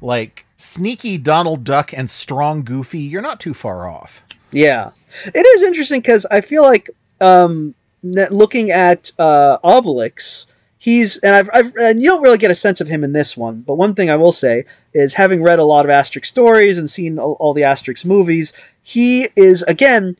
like 0.00 0.46
sneaky 0.56 1.18
Donald 1.18 1.64
Duck 1.64 1.92
and 1.92 2.08
strong 2.08 2.62
Goofy, 2.62 3.00
you're 3.00 3.22
not 3.22 3.40
too 3.40 3.54
far 3.54 3.88
off. 3.88 4.22
Yeah, 4.52 4.92
it 5.26 5.44
is 5.44 5.62
interesting 5.62 6.00
because 6.00 6.24
I 6.26 6.42
feel 6.42 6.62
like 6.62 6.88
um, 7.20 7.74
looking 8.02 8.70
at 8.70 9.10
uh, 9.18 9.58
Obelix, 9.64 10.46
he's 10.78 11.18
and 11.18 11.34
I've, 11.34 11.50
I've 11.52 11.74
and 11.76 12.00
you 12.00 12.10
don't 12.10 12.22
really 12.22 12.38
get 12.38 12.52
a 12.52 12.54
sense 12.54 12.80
of 12.80 12.86
him 12.86 13.02
in 13.02 13.12
this 13.12 13.36
one. 13.36 13.62
But 13.62 13.74
one 13.74 13.96
thing 13.96 14.10
I 14.10 14.16
will 14.16 14.32
say 14.32 14.64
is, 14.94 15.14
having 15.14 15.42
read 15.42 15.58
a 15.58 15.64
lot 15.64 15.84
of 15.84 15.90
Asterix 15.90 16.26
stories 16.26 16.78
and 16.78 16.88
seen 16.88 17.18
all, 17.18 17.32
all 17.40 17.52
the 17.52 17.62
Asterix 17.62 18.04
movies, 18.04 18.52
he 18.80 19.26
is 19.34 19.64
again 19.64 20.16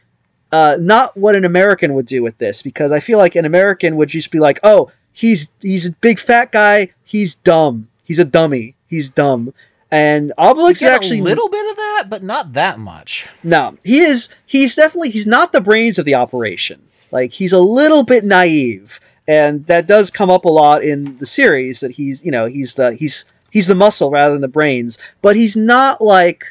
uh, 0.50 0.76
not 0.80 1.16
what 1.16 1.36
an 1.36 1.44
American 1.44 1.94
would 1.94 2.06
do 2.06 2.24
with 2.24 2.38
this 2.38 2.60
because 2.60 2.90
I 2.90 2.98
feel 2.98 3.18
like 3.18 3.36
an 3.36 3.44
American 3.44 3.96
would 3.96 4.08
just 4.08 4.32
be 4.32 4.40
like, 4.40 4.58
oh, 4.64 4.90
he's 5.18 5.52
he's 5.60 5.86
a 5.86 5.90
big 5.90 6.18
fat 6.18 6.52
guy, 6.52 6.92
he's 7.04 7.34
dumb, 7.34 7.88
he's 8.04 8.20
a 8.20 8.24
dummy, 8.24 8.76
he's 8.88 9.10
dumb. 9.10 9.52
And 9.90 10.32
Obelix 10.38 10.72
is 10.72 10.82
actually 10.82 11.20
a 11.20 11.24
little 11.24 11.48
bit 11.48 11.70
of 11.70 11.76
that, 11.76 12.04
but 12.08 12.22
not 12.22 12.52
that 12.52 12.78
much. 12.78 13.26
no, 13.42 13.76
he 13.82 14.00
is. 14.00 14.34
He's 14.46 14.74
definitely. 14.76 15.10
He's 15.10 15.26
not 15.26 15.52
the 15.52 15.62
brains 15.62 15.98
of 15.98 16.04
the 16.04 16.14
operation. 16.14 16.82
Like 17.10 17.32
he's 17.32 17.52
a 17.52 17.60
little 17.60 18.04
bit 18.04 18.22
naive, 18.22 19.00
and 19.26 19.64
that 19.66 19.86
does 19.86 20.10
come 20.10 20.30
up 20.30 20.44
a 20.44 20.50
lot 20.50 20.84
in 20.84 21.16
the 21.18 21.26
series. 21.26 21.80
That 21.80 21.92
he's, 21.92 22.24
you 22.24 22.30
know, 22.30 22.46
he's 22.46 22.74
the 22.74 22.94
he's 22.94 23.24
he's 23.50 23.66
the 23.66 23.74
muscle 23.74 24.10
rather 24.10 24.34
than 24.34 24.42
the 24.42 24.48
brains. 24.48 24.98
But 25.22 25.36
he's 25.36 25.56
not 25.56 26.02
like, 26.02 26.44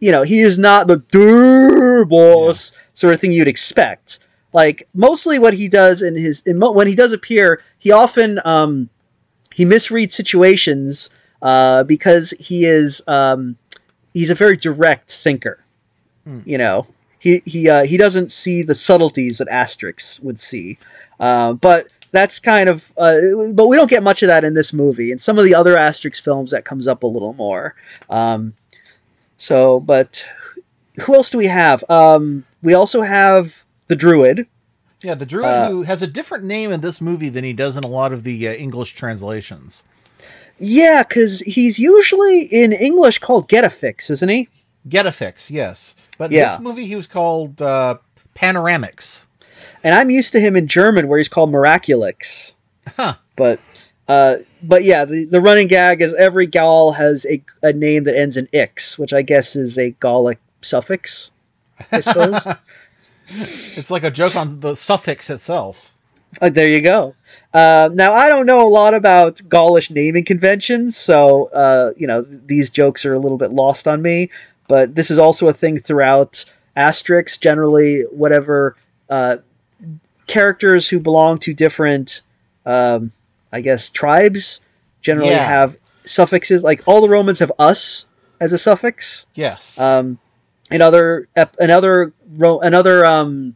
you 0.00 0.10
know, 0.10 0.22
he 0.22 0.40
is 0.40 0.58
not 0.58 0.86
the 0.86 0.96
"Durr 0.96 2.06
boss 2.06 2.72
sort 2.94 3.12
of 3.12 3.20
thing 3.20 3.32
you'd 3.32 3.48
expect. 3.48 4.18
Like 4.52 4.88
mostly 4.94 5.38
what 5.38 5.54
he 5.54 5.68
does 5.68 6.02
in 6.02 6.14
his 6.16 6.42
in 6.46 6.58
mo- 6.58 6.72
when 6.72 6.86
he 6.86 6.94
does 6.94 7.12
appear, 7.12 7.62
he 7.78 7.92
often 7.92 8.40
um 8.44 8.88
he 9.54 9.64
misreads 9.64 10.12
situations 10.12 11.10
uh, 11.42 11.82
because 11.84 12.30
he 12.38 12.64
is 12.64 13.02
um, 13.08 13.56
he's 14.14 14.30
a 14.30 14.34
very 14.34 14.56
direct 14.56 15.12
thinker. 15.12 15.58
You 16.44 16.58
know, 16.58 16.86
he 17.18 17.42
he 17.44 17.68
uh, 17.68 17.84
he 17.84 17.96
doesn't 17.96 18.30
see 18.30 18.62
the 18.62 18.74
subtleties 18.74 19.38
that 19.38 19.48
Asterix 19.48 20.22
would 20.22 20.38
see, 20.38 20.78
uh, 21.18 21.54
but 21.54 21.92
that's 22.12 22.38
kind 22.38 22.68
of. 22.68 22.92
Uh, 22.96 23.52
but 23.54 23.66
we 23.66 23.76
don't 23.76 23.90
get 23.90 24.02
much 24.02 24.22
of 24.22 24.28
that 24.28 24.44
in 24.44 24.54
this 24.54 24.72
movie. 24.72 25.10
In 25.10 25.18
some 25.18 25.38
of 25.38 25.44
the 25.44 25.54
other 25.54 25.74
Asterix 25.74 26.20
films, 26.20 26.50
that 26.50 26.64
comes 26.64 26.86
up 26.86 27.02
a 27.02 27.06
little 27.06 27.32
more. 27.32 27.74
Um, 28.10 28.54
so, 29.38 29.80
but 29.80 30.24
who 31.02 31.14
else 31.14 31.30
do 31.30 31.38
we 31.38 31.46
have? 31.46 31.82
Um, 31.88 32.44
we 32.62 32.74
also 32.74 33.02
have 33.02 33.64
the 33.88 33.96
Druid. 33.96 34.46
Yeah, 35.02 35.14
the 35.14 35.26
druid 35.26 35.44
Uh, 35.46 35.70
who 35.70 35.82
has 35.82 36.02
a 36.02 36.08
different 36.08 36.42
name 36.44 36.72
in 36.72 36.80
this 36.80 37.00
movie 37.00 37.28
than 37.28 37.44
he 37.44 37.52
does 37.52 37.76
in 37.76 37.84
a 37.84 37.88
lot 37.88 38.12
of 38.12 38.24
the 38.24 38.48
uh, 38.48 38.52
English 38.52 38.94
translations. 38.94 39.84
Yeah, 40.58 41.04
because 41.06 41.38
he's 41.40 41.78
usually 41.78 42.42
in 42.42 42.72
English 42.72 43.20
called 43.20 43.48
Getafix, 43.48 44.10
isn't 44.10 44.28
he? 44.28 44.48
Getafix, 44.88 45.50
yes, 45.50 45.94
but 46.18 46.32
in 46.32 46.38
Yeah. 46.38 46.50
this 46.52 46.60
movie 46.60 46.86
he 46.86 46.96
was 46.96 47.06
called 47.06 47.62
uh, 47.62 47.98
Panoramix. 48.34 49.26
and 49.84 49.94
I'm 49.94 50.10
used 50.10 50.32
to 50.32 50.40
him 50.40 50.56
in 50.56 50.66
German 50.66 51.06
where 51.06 51.18
he's 51.18 51.28
called 51.28 51.52
Miraculix. 51.52 52.54
Huh. 52.96 53.14
But 53.36 53.60
uh, 54.08 54.36
but 54.64 54.82
yeah, 54.82 55.04
the, 55.04 55.26
the 55.26 55.40
running 55.40 55.68
gag 55.68 56.02
is 56.02 56.12
every 56.14 56.46
Gaul 56.48 56.92
has 56.92 57.24
a, 57.26 57.40
a 57.62 57.72
name 57.72 58.02
that 58.04 58.16
ends 58.18 58.36
in 58.36 58.48
ix, 58.52 58.98
which 58.98 59.12
I 59.12 59.22
guess 59.22 59.54
is 59.54 59.78
a 59.78 59.90
Gallic 59.90 60.38
suffix, 60.62 61.30
I 61.92 62.00
suppose. 62.00 62.40
It's 63.30 63.90
like 63.90 64.04
a 64.04 64.10
joke 64.10 64.36
on 64.36 64.60
the 64.60 64.74
suffix 64.74 65.28
itself. 65.30 65.92
Uh, 66.42 66.50
there 66.50 66.68
you 66.68 66.80
go. 66.82 67.14
Uh, 67.54 67.88
now 67.92 68.12
I 68.12 68.28
don't 68.28 68.44
know 68.46 68.66
a 68.66 68.68
lot 68.68 68.92
about 68.94 69.36
Gaulish 69.48 69.90
naming 69.90 70.24
conventions, 70.24 70.96
so 70.96 71.46
uh, 71.46 71.92
you 71.96 72.06
know 72.06 72.22
these 72.22 72.68
jokes 72.70 73.04
are 73.06 73.14
a 73.14 73.18
little 73.18 73.38
bit 73.38 73.50
lost 73.50 73.88
on 73.88 74.02
me. 74.02 74.30
But 74.68 74.94
this 74.94 75.10
is 75.10 75.18
also 75.18 75.48
a 75.48 75.52
thing 75.52 75.78
throughout 75.78 76.44
Asterix. 76.76 77.40
Generally, 77.40 78.02
whatever 78.10 78.76
uh, 79.08 79.38
characters 80.26 80.88
who 80.88 81.00
belong 81.00 81.38
to 81.38 81.54
different, 81.54 82.20
um, 82.66 83.12
I 83.52 83.60
guess, 83.62 83.88
tribes 83.88 84.60
generally 85.00 85.30
Yeah. 85.30 85.46
have 85.46 85.76
suffixes. 86.04 86.62
Like 86.62 86.82
all 86.86 87.00
the 87.00 87.08
Romans 87.08 87.38
have 87.38 87.52
"us" 87.58 88.06
as 88.40 88.52
a 88.52 88.58
suffix. 88.58 89.26
Yes. 89.34 89.78
Um, 89.80 90.18
in 90.70 90.82
other 90.82 91.28
ep- 91.36 91.56
in 91.60 91.70
other 91.70 92.12
in 92.62 92.74
other 92.74 93.06
um, 93.06 93.54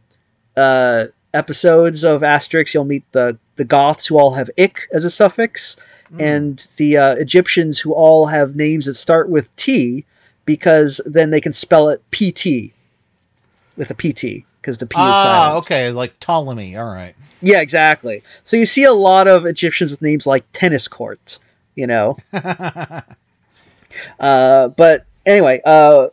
uh, 0.57 1.05
episodes 1.33 2.03
of 2.03 2.21
Asterix, 2.21 2.73
you'll 2.73 2.85
meet 2.85 3.09
the 3.11 3.37
the 3.55 3.65
Goths 3.65 4.07
who 4.07 4.17
all 4.17 4.33
have 4.33 4.49
"ik" 4.57 4.87
as 4.93 5.05
a 5.05 5.09
suffix, 5.09 5.77
and 6.19 6.65
the 6.77 6.97
uh, 6.97 7.15
Egyptians 7.15 7.79
who 7.79 7.93
all 7.93 8.27
have 8.27 8.55
names 8.55 8.85
that 8.85 8.95
start 8.95 9.29
with 9.29 9.55
T, 9.55 10.05
because 10.45 11.01
then 11.05 11.29
they 11.29 11.41
can 11.41 11.53
spell 11.53 11.89
it 11.89 12.01
PT 12.11 12.73
with 13.77 13.89
a 13.89 13.95
PT 13.95 14.45
because 14.61 14.77
the 14.77 14.85
P 14.85 14.95
is 14.95 15.01
ah, 15.01 15.23
silent. 15.23 15.65
okay, 15.65 15.91
like 15.91 16.19
Ptolemy. 16.19 16.77
All 16.77 16.85
right. 16.85 17.15
Yeah, 17.41 17.59
exactly. 17.61 18.23
So 18.43 18.55
you 18.55 18.65
see 18.65 18.85
a 18.85 18.93
lot 18.93 19.27
of 19.27 19.45
Egyptians 19.45 19.91
with 19.91 20.01
names 20.01 20.25
like 20.25 20.45
tennis 20.53 20.87
court, 20.87 21.39
you 21.75 21.87
know. 21.87 22.17
uh, 24.19 24.67
but 24.69 25.05
anyway, 25.25 25.59
uh, 25.65 26.07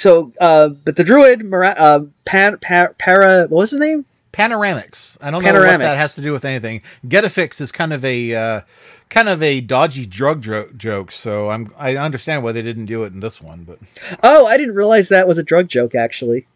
so 0.00 0.32
uh, 0.40 0.68
but 0.68 0.96
the 0.96 1.04
druid, 1.04 1.44
Mara- 1.44 1.74
uh, 1.76 2.00
Pan, 2.24 2.58
pa- 2.58 2.88
Para, 2.98 3.42
what 3.42 3.50
was 3.50 3.70
his 3.72 3.80
name? 3.80 4.04
Panoramix. 4.32 5.18
I 5.20 5.30
don't 5.30 5.42
know 5.42 5.52
what 5.52 5.78
that 5.80 5.98
has 5.98 6.14
to 6.14 6.22
do 6.22 6.32
with 6.32 6.44
anything. 6.44 6.82
Getafix 7.06 7.60
is 7.60 7.72
kind 7.72 7.92
of 7.92 8.04
a 8.04 8.34
uh, 8.34 8.60
kind 9.08 9.28
of 9.28 9.42
a 9.42 9.60
dodgy 9.60 10.06
drug 10.06 10.40
dro- 10.40 10.70
joke, 10.76 11.10
so 11.12 11.50
I'm 11.50 11.72
I 11.76 11.96
understand 11.96 12.42
why 12.44 12.52
they 12.52 12.62
didn't 12.62 12.86
do 12.86 13.02
it 13.04 13.12
in 13.12 13.20
this 13.20 13.42
one, 13.42 13.64
but 13.64 13.78
Oh, 14.22 14.46
I 14.46 14.56
didn't 14.56 14.76
realize 14.76 15.08
that 15.08 15.26
was 15.28 15.36
a 15.38 15.42
drug 15.42 15.68
joke. 15.68 15.94
Actually, 15.94 16.46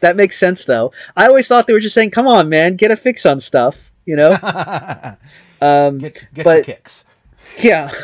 that 0.00 0.14
makes 0.16 0.36
sense 0.38 0.64
though. 0.66 0.92
I 1.16 1.26
always 1.26 1.48
thought 1.48 1.66
they 1.66 1.72
were 1.72 1.80
just 1.80 1.94
saying, 1.94 2.10
"Come 2.10 2.28
on, 2.28 2.48
man, 2.48 2.76
get 2.76 2.90
a 2.90 2.96
fix 2.96 3.24
on 3.26 3.40
stuff," 3.40 3.90
you 4.04 4.14
know. 4.16 4.32
um, 5.62 5.98
get 5.98 6.26
get 6.34 6.44
But- 6.44 6.64
kicks. 6.66 7.04
Yeah. 7.58 7.90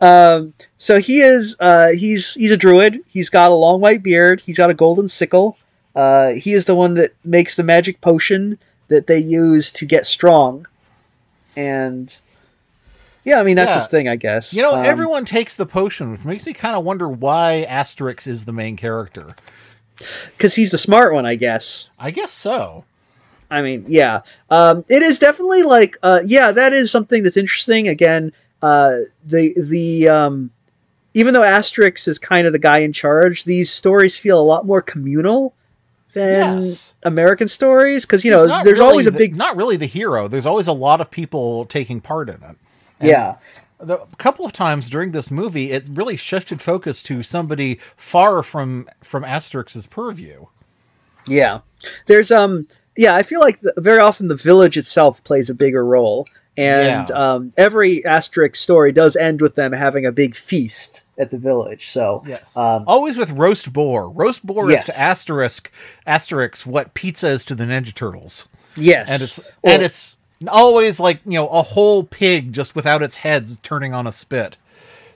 Um, 0.00 0.52
so 0.76 0.98
he 0.98 1.20
is 1.20 1.56
uh, 1.60 1.88
he's 1.90 2.34
he's 2.34 2.50
a 2.50 2.56
druid. 2.56 3.00
He's 3.08 3.30
got 3.30 3.50
a 3.50 3.54
long 3.54 3.80
white 3.80 4.02
beard. 4.02 4.40
He's 4.40 4.58
got 4.58 4.70
a 4.70 4.74
golden 4.74 5.08
sickle. 5.08 5.56
Uh, 5.94 6.32
he 6.32 6.52
is 6.52 6.64
the 6.66 6.74
one 6.74 6.94
that 6.94 7.12
makes 7.24 7.54
the 7.54 7.62
magic 7.62 8.00
potion 8.00 8.58
that 8.88 9.06
they 9.06 9.18
use 9.18 9.70
to 9.72 9.86
get 9.86 10.04
strong. 10.06 10.66
And 11.56 12.16
yeah, 13.24 13.40
I 13.40 13.42
mean 13.42 13.56
that's 13.56 13.70
Yeah. 13.70 13.74
his 13.76 13.86
thing, 13.86 14.08
I 14.08 14.16
guess. 14.16 14.52
You 14.52 14.62
know, 14.62 14.74
Um, 14.74 14.84
everyone 14.84 15.24
takes 15.24 15.56
the 15.56 15.66
potion, 15.66 16.10
which 16.12 16.24
makes 16.24 16.46
me 16.46 16.52
kind 16.52 16.76
of 16.76 16.84
wonder 16.84 17.08
why 17.08 17.66
Asterix 17.68 18.26
is 18.26 18.44
the 18.44 18.52
main 18.52 18.76
character. 18.76 19.34
because 20.36 20.56
he's 20.56 20.70
the 20.70 20.78
smart 20.78 21.14
one, 21.14 21.24
I 21.26 21.36
guess. 21.36 21.88
I 21.98 22.10
guess 22.10 22.32
so. 22.32 22.84
I 23.50 23.62
mean, 23.62 23.84
yeah, 23.86 24.20
um, 24.50 24.84
it 24.88 25.02
is 25.02 25.18
definitely 25.18 25.62
like, 25.62 25.96
uh, 26.02 26.20
yeah, 26.24 26.50
that 26.52 26.72
is 26.72 26.90
something 26.90 27.22
that's 27.22 27.36
interesting. 27.36 27.86
Again, 27.86 28.32
uh, 28.62 28.98
the 29.24 29.54
the 29.68 30.08
um, 30.08 30.50
even 31.14 31.34
though 31.34 31.42
Asterix 31.42 32.08
is 32.08 32.18
kind 32.18 32.46
of 32.46 32.52
the 32.52 32.58
guy 32.58 32.78
in 32.78 32.92
charge, 32.92 33.44
these 33.44 33.70
stories 33.70 34.16
feel 34.16 34.40
a 34.40 34.42
lot 34.42 34.66
more 34.66 34.80
communal 34.80 35.54
than 36.14 36.58
Yes. 36.58 36.94
American 37.04 37.48
stories 37.48 38.04
because 38.04 38.24
you 38.24 38.30
know 38.30 38.46
there's 38.64 38.78
really 38.78 38.90
always 38.90 39.06
a 39.06 39.10
the- 39.10 39.18
big 39.18 39.36
not 39.36 39.56
really 39.56 39.76
the 39.76 39.86
hero. 39.86 40.28
There's 40.28 40.46
always 40.46 40.66
a 40.66 40.72
lot 40.72 41.00
of 41.00 41.10
people 41.10 41.64
taking 41.66 42.00
part 42.00 42.28
in 42.28 42.36
it. 42.36 42.56
And 43.00 43.08
yeah 43.08 43.36
the, 43.82 44.00
a 44.00 44.16
couple 44.16 44.46
of 44.46 44.52
times 44.52 44.88
during 44.88 45.10
this 45.12 45.30
movie, 45.30 45.72
it 45.72 45.88
really 45.92 46.16
shifted 46.16 46.62
focus 46.62 47.02
to 47.04 47.22
somebody 47.22 47.78
far 47.96 48.42
from 48.42 48.88
from 49.02 49.24
Asterix's 49.24 49.86
purview. 49.86 50.46
Yeah. 51.26 51.60
There's 52.06 52.30
um 52.30 52.66
yeah, 52.96 53.14
I 53.14 53.22
feel 53.22 53.40
like 53.40 53.60
the, 53.60 53.72
very 53.78 53.98
often 54.00 54.28
the 54.28 54.34
village 54.34 54.76
itself 54.76 55.24
plays 55.24 55.50
a 55.50 55.54
bigger 55.54 55.84
role 55.84 56.26
and 56.56 57.08
Yeah. 57.08 57.14
um 57.16 57.52
every 57.56 58.02
Asterix 58.02 58.56
story 58.56 58.92
does 58.92 59.16
end 59.16 59.40
with 59.40 59.54
them 59.54 59.72
having 59.72 60.04
a 60.06 60.12
big 60.12 60.34
feast 60.34 61.04
at 61.18 61.30
the 61.30 61.38
village. 61.38 61.88
So 61.88 62.22
Yes. 62.26 62.56
um 62.56 62.84
Always 62.86 63.16
with 63.16 63.30
roast 63.30 63.72
boar. 63.72 64.10
Roast 64.10 64.44
boar 64.46 64.70
Yes. 64.70 64.80
is 64.80 64.94
to 64.94 65.00
Asterisk 65.00 65.70
Asterix 66.06 66.66
what 66.66 66.94
pizza 66.94 67.28
is 67.28 67.44
to 67.46 67.54
the 67.54 67.64
Ninja 67.64 67.94
Turtles. 67.94 68.48
yes. 68.76 69.08
And 69.10 69.22
it's 69.22 69.38
Well, 69.62 69.74
and 69.74 69.82
it's 69.82 70.18
always 70.48 70.98
like, 71.00 71.20
you 71.24 71.32
know, 71.34 71.48
a 71.48 71.62
whole 71.62 72.04
pig 72.04 72.52
just 72.52 72.74
without 72.74 73.02
its 73.02 73.18
heads 73.18 73.58
turning 73.62 73.94
on 73.94 74.06
a 74.06 74.12
spit. 74.12 74.56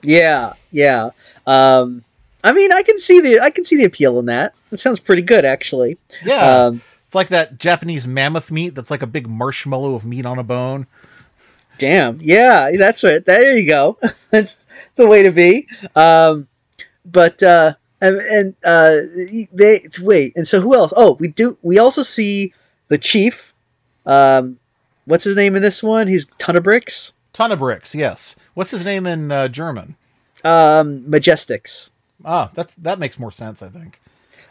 yeah, 0.01 0.53
yeah. 0.71 1.09
Um 1.45 2.03
I 2.43 2.53
mean, 2.53 2.71
I 2.71 2.81
can 2.83 2.97
see 2.97 3.19
the 3.19 3.39
I 3.41 3.49
can 3.49 3.63
see 3.65 3.75
the 3.77 3.85
appeal 3.85 4.17
in 4.19 4.25
that. 4.27 4.53
It 4.71 4.79
sounds 4.79 4.99
pretty 4.99 5.21
good 5.21 5.45
actually. 5.45 5.97
Yeah. 6.23 6.65
Um 6.65 6.81
it's 7.05 7.15
like 7.15 7.29
that 7.29 7.57
Japanese 7.57 8.05
mammoth 8.05 8.51
meat 8.51 8.75
that's 8.75 8.91
like 8.91 9.01
a 9.01 9.07
big 9.07 9.27
marshmallow 9.27 9.93
of 9.95 10.03
meat 10.05 10.25
on 10.25 10.37
a 10.39 10.43
bone. 10.43 10.87
Damn. 11.77 12.19
Yeah, 12.21 12.71
that's 12.77 13.03
right. 13.03 13.23
There 13.23 13.57
you 13.57 13.67
go. 13.67 13.97
that's 14.29 14.65
that's 14.65 14.99
a 14.99 15.07
way 15.07 15.23
to 15.23 15.31
be. 15.31 15.67
Um, 15.95 16.47
but 17.05 17.41
uh, 17.43 17.73
and, 18.01 18.17
and 18.17 18.55
uh, 18.63 18.97
they 19.53 19.81
wait. 20.01 20.33
And 20.35 20.47
so 20.47 20.61
who 20.61 20.75
else? 20.75 20.93
Oh, 20.95 21.13
we 21.19 21.29
do. 21.29 21.57
We 21.61 21.79
also 21.79 22.01
see 22.01 22.53
the 22.87 22.97
chief. 22.97 23.53
Um, 24.05 24.59
what's 25.05 25.23
his 25.23 25.35
name 25.35 25.55
in 25.55 25.61
this 25.61 25.81
one? 25.81 26.07
He's 26.07 26.25
ton 26.37 26.55
of 26.55 26.63
bricks. 26.63 27.13
Ton 27.33 27.51
of 27.51 27.59
bricks, 27.59 27.93
yes. 27.93 28.35
What's 28.53 28.71
his 28.71 28.83
name 28.83 29.05
in 29.05 29.31
uh, 29.31 29.47
German? 29.47 29.95
Um, 30.43 31.01
Majestix. 31.01 31.91
Ah, 32.25 32.49
that 32.55 32.73
that 32.79 32.99
makes 32.99 33.19
more 33.19 33.31
sense, 33.31 33.61
I 33.61 33.69
think. 33.69 33.99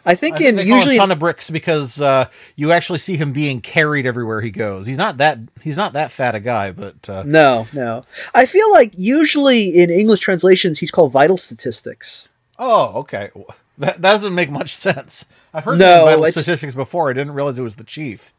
I 0.06 0.14
think 0.14 0.36
I 0.36 0.38
think 0.38 0.48
in 0.48 0.56
call 0.56 0.76
usually 0.76 0.94
him 0.94 1.00
ton 1.00 1.10
of 1.12 1.18
bricks 1.18 1.50
because 1.50 2.00
uh, 2.00 2.26
you 2.54 2.72
actually 2.72 3.00
see 3.00 3.16
him 3.16 3.32
being 3.32 3.60
carried 3.60 4.06
everywhere 4.06 4.40
he 4.40 4.50
goes. 4.50 4.86
He's 4.86 4.96
not 4.98 5.16
that 5.18 5.40
he's 5.62 5.76
not 5.76 5.92
that 5.94 6.10
fat 6.12 6.34
a 6.34 6.40
guy, 6.40 6.70
but 6.72 7.08
uh, 7.08 7.24
no, 7.26 7.66
no. 7.72 8.02
I 8.34 8.46
feel 8.46 8.70
like 8.72 8.92
usually 8.96 9.68
in 9.70 9.90
English 9.90 10.20
translations 10.20 10.78
he's 10.78 10.90
called 10.90 11.12
Vitalstatistix. 11.12 12.28
oh, 12.58 13.00
okay, 13.00 13.30
that, 13.78 14.00
that 14.00 14.00
doesn't 14.00 14.34
make 14.34 14.50
much 14.50 14.74
sense. 14.74 15.26
I've 15.52 15.64
heard 15.64 15.78
No, 15.78 16.04
Vitalstatistix 16.06 16.74
before. 16.74 17.10
I 17.10 17.12
didn't 17.12 17.34
realize 17.34 17.58
it 17.58 17.62
was 17.62 17.76
the 17.76 17.84
chief. 17.84 18.32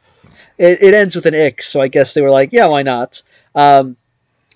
it, 0.58 0.82
it 0.82 0.94
ends 0.94 1.16
with 1.16 1.26
an 1.26 1.36
X, 1.36 1.68
so 1.68 1.82
I 1.82 1.88
guess 1.88 2.14
they 2.14 2.22
were 2.22 2.30
like, 2.32 2.54
yeah, 2.54 2.68
why 2.68 2.84
not? 2.84 3.22
Um, 3.56 3.98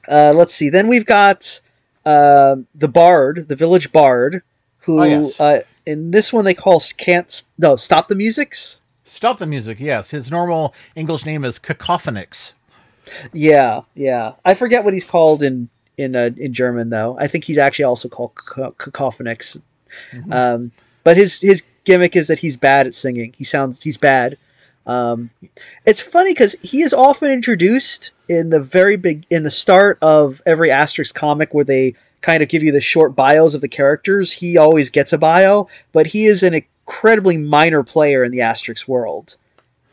uh, 0.07 0.34
let's 0.36 0.53
see. 0.53 0.70
Then 0.70 0.88
we've 0.88 1.05
got 1.05 1.59
um 2.05 2.68
the 2.74 2.88
bard, 2.88 3.47
the 3.47 3.55
village 3.55 3.91
bard, 3.91 4.41
who 4.80 5.01
Oh, 5.01 5.03
yes. 5.03 5.39
uh, 5.39 5.62
in 5.86 6.11
this 6.11 6.32
one 6.32 6.45
they 6.45 6.53
call 6.53 6.82
can't 6.97 7.43
no 7.57 7.75
stop 7.75 8.07
the 8.07 8.15
musics. 8.15 8.82
Stop 9.03 9.39
the 9.39 9.45
music. 9.45 9.79
Yes, 9.79 10.11
his 10.11 10.32
normal 10.32 10.73
English 10.95 11.25
name 11.25 11.43
is 11.43 11.59
Cacophonix. 11.59 12.53
Yeah, 13.34 13.82
yeah. 13.93 14.34
I 14.45 14.53
forget 14.53 14.84
what 14.84 14.93
he's 14.93 15.05
called 15.05 15.43
in 15.43 15.69
in 15.97 16.15
uh, 16.15 16.29
in 16.38 16.53
German 16.53 16.89
though. 16.89 17.17
I 17.19 17.27
think 17.27 17.43
he's 17.43 17.57
actually 17.57 17.86
also 17.86 18.09
called 18.09 18.36
Caco- 18.36 18.75
Cacophonix. 18.75 19.61
Mm-hmm. 20.11 20.32
Um, 20.32 20.71
but 21.03 21.17
his 21.17 21.39
his 21.41 21.63
gimmick 21.84 22.15
is 22.15 22.27
that 22.27 22.39
he's 22.39 22.57
bad 22.57 22.88
at 22.88 22.95
singing. 22.95 23.34
He 23.38 23.43
sounds 23.43 23.82
he's 23.84 23.97
bad. 23.97 24.38
Um, 24.86 25.29
it's 25.86 26.01
funny 26.01 26.34
because 26.34 26.53
he 26.61 26.82
is 26.82 26.93
often 26.93 27.32
introduced 27.32 28.11
in 28.27 28.49
the 28.49 28.59
very 28.59 28.95
big 28.95 29.25
in 29.29 29.43
the 29.43 29.51
start 29.51 29.99
of 30.01 30.41
every 30.45 30.69
Asterix 30.69 31.13
comic 31.13 31.53
where 31.53 31.65
they 31.65 31.95
kind 32.22 32.41
of 32.43 32.49
give 32.49 32.63
you 32.63 32.72
the 32.72 32.82
short 32.82 33.15
bios 33.15 33.53
of 33.53 33.61
the 33.61 33.67
characters. 33.67 34.34
He 34.34 34.57
always 34.57 34.89
gets 34.89 35.11
a 35.13 35.17
bio, 35.17 35.67
but 35.91 36.07
he 36.07 36.26
is 36.26 36.43
an 36.43 36.53
incredibly 36.53 37.38
minor 37.38 37.84
player 37.84 38.24
in 38.24 38.32
the 38.32 38.39
Asterix 38.39 38.88
world. 38.88 39.36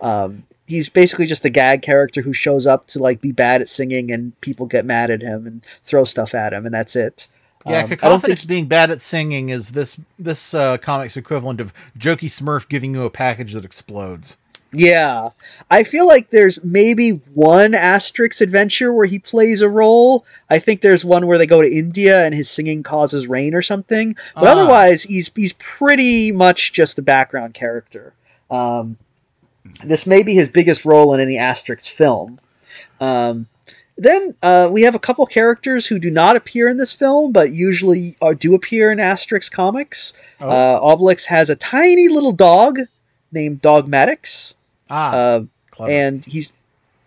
Um, 0.00 0.44
he's 0.66 0.88
basically 0.88 1.26
just 1.26 1.44
a 1.44 1.50
gag 1.50 1.82
character 1.82 2.22
who 2.22 2.32
shows 2.32 2.66
up 2.66 2.84
to 2.86 2.98
like 2.98 3.20
be 3.20 3.32
bad 3.32 3.60
at 3.62 3.68
singing 3.68 4.10
and 4.10 4.38
people 4.40 4.66
get 4.66 4.84
mad 4.84 5.10
at 5.10 5.22
him 5.22 5.46
and 5.46 5.62
throw 5.82 6.04
stuff 6.04 6.34
at 6.34 6.52
him 6.52 6.66
and 6.66 6.74
that's 6.74 6.94
it. 6.94 7.26
Yeah, 7.66 7.80
Um, 7.82 7.92
I 7.92 7.96
don't 7.96 8.20
Cacophonix 8.22 8.22
think- 8.22 8.46
being 8.46 8.66
bad 8.66 8.90
at 8.90 9.00
singing 9.00 9.48
is 9.48 9.70
this 9.72 9.98
this 10.18 10.54
uh, 10.54 10.76
comic's 10.78 11.16
equivalent 11.16 11.60
of 11.60 11.72
Jokey 11.98 12.28
Smurf 12.28 12.68
giving 12.68 12.94
you 12.94 13.02
a 13.02 13.10
package 13.10 13.52
that 13.54 13.64
explodes. 13.64 14.36
Yeah. 14.72 15.30
I 15.70 15.82
feel 15.82 16.06
like 16.06 16.28
there's 16.28 16.62
maybe 16.62 17.12
one 17.34 17.72
Asterix 17.72 18.40
adventure 18.42 18.92
where 18.92 19.06
he 19.06 19.18
plays 19.18 19.62
a 19.62 19.68
role. 19.68 20.26
I 20.50 20.58
think 20.58 20.80
there's 20.82 21.04
one 21.04 21.26
where 21.26 21.38
they 21.38 21.46
go 21.46 21.62
to 21.62 21.68
India 21.70 22.24
and 22.24 22.34
his 22.34 22.50
singing 22.50 22.82
causes 22.82 23.26
rain 23.26 23.54
or 23.54 23.62
something. 23.62 24.14
But 24.34 24.44
Ah. 24.44 24.52
otherwise, 24.52 25.04
he's 25.04 25.30
he's 25.34 25.54
pretty 25.54 26.32
much 26.32 26.72
just 26.74 26.98
a 26.98 27.02
background 27.02 27.54
character. 27.54 28.12
Um, 28.50 28.98
this 29.84 30.06
may 30.06 30.22
be 30.22 30.34
his 30.34 30.48
biggest 30.48 30.84
role 30.84 31.14
in 31.14 31.20
any 31.20 31.36
Asterix 31.36 31.88
film. 31.88 32.38
Um, 33.00 33.46
then 33.96 34.34
uh, 34.42 34.68
we 34.70 34.82
have 34.82 34.94
a 34.94 34.98
couple 35.00 35.24
characters 35.26 35.86
who 35.86 35.98
do 35.98 36.10
not 36.10 36.36
appear 36.36 36.68
in 36.68 36.76
this 36.76 36.92
film, 36.92 37.32
but 37.32 37.52
usually 37.52 38.16
are, 38.22 38.34
do 38.34 38.54
appear 38.54 38.92
in 38.92 38.98
Asterix 38.98 39.50
comics. 39.50 40.12
Oh. 40.40 40.48
Uh, 40.48 40.80
Obelix 40.96 41.24
has 41.26 41.50
a 41.50 41.56
tiny 41.56 42.08
little 42.08 42.32
dog 42.32 42.78
named 43.32 43.60
Dogmatix 43.60 44.54
Ah, 44.90 45.12
uh, 45.12 45.40
and 45.80 46.24
he's 46.24 46.52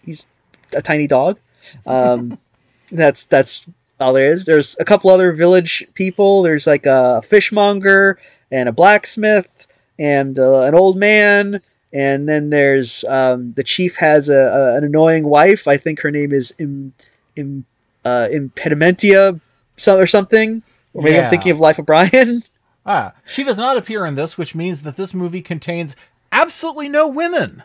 he's 0.04 0.26
a 0.74 0.82
tiny 0.82 1.08
dog. 1.08 1.40
Um, 1.86 2.38
that's 2.92 3.26
that's 3.26 3.66
all 4.00 4.14
there 4.14 4.28
is. 4.28 4.46
There's 4.46 4.76
a 4.80 4.86
couple 4.86 5.10
other 5.10 5.32
village 5.32 5.88
people. 5.94 6.42
There's 6.42 6.68
like 6.68 6.86
a 6.86 7.22
fishmonger 7.22 8.20
and 8.52 8.68
a 8.68 8.72
blacksmith 8.72 9.68
and 10.00 10.38
uh, 10.38 10.64
an 10.64 10.76
old 10.76 10.98
man. 10.98 11.62
And 11.94 12.28
then 12.28 12.50
there's 12.50 13.04
um, 13.06 13.54
the 13.54 13.64
chief 13.64 13.98
has 13.98 14.30
a, 14.30 14.38
a 14.38 14.78
an 14.78 14.84
annoying 14.84 15.26
wife. 15.26 15.68
I 15.68 15.78
think 15.78 16.02
her 16.02 16.12
name 16.12 16.32
is 16.32 16.54
Im, 16.58 16.94
Im, 17.36 17.66
uh, 18.06 18.28
Impedimentia 18.32 19.40
or 19.88 20.08
something. 20.08 20.64
Or 20.94 21.04
maybe 21.04 21.20
I'm 21.20 21.30
thinking 21.30 21.52
of 21.52 21.60
Life 21.60 21.80
of 21.80 21.86
Brian. 21.86 22.44
ah, 22.86 23.14
she 23.26 23.44
does 23.44 23.58
not 23.58 23.78
appear 23.78 24.06
in 24.06 24.16
this, 24.16 24.38
which 24.38 24.56
means 24.56 24.84
that 24.84 24.98
this 24.98 25.14
movie 25.14 25.42
contains 25.42 25.96
absolutely 26.32 26.90
no 26.90 27.08
women. 27.08 27.64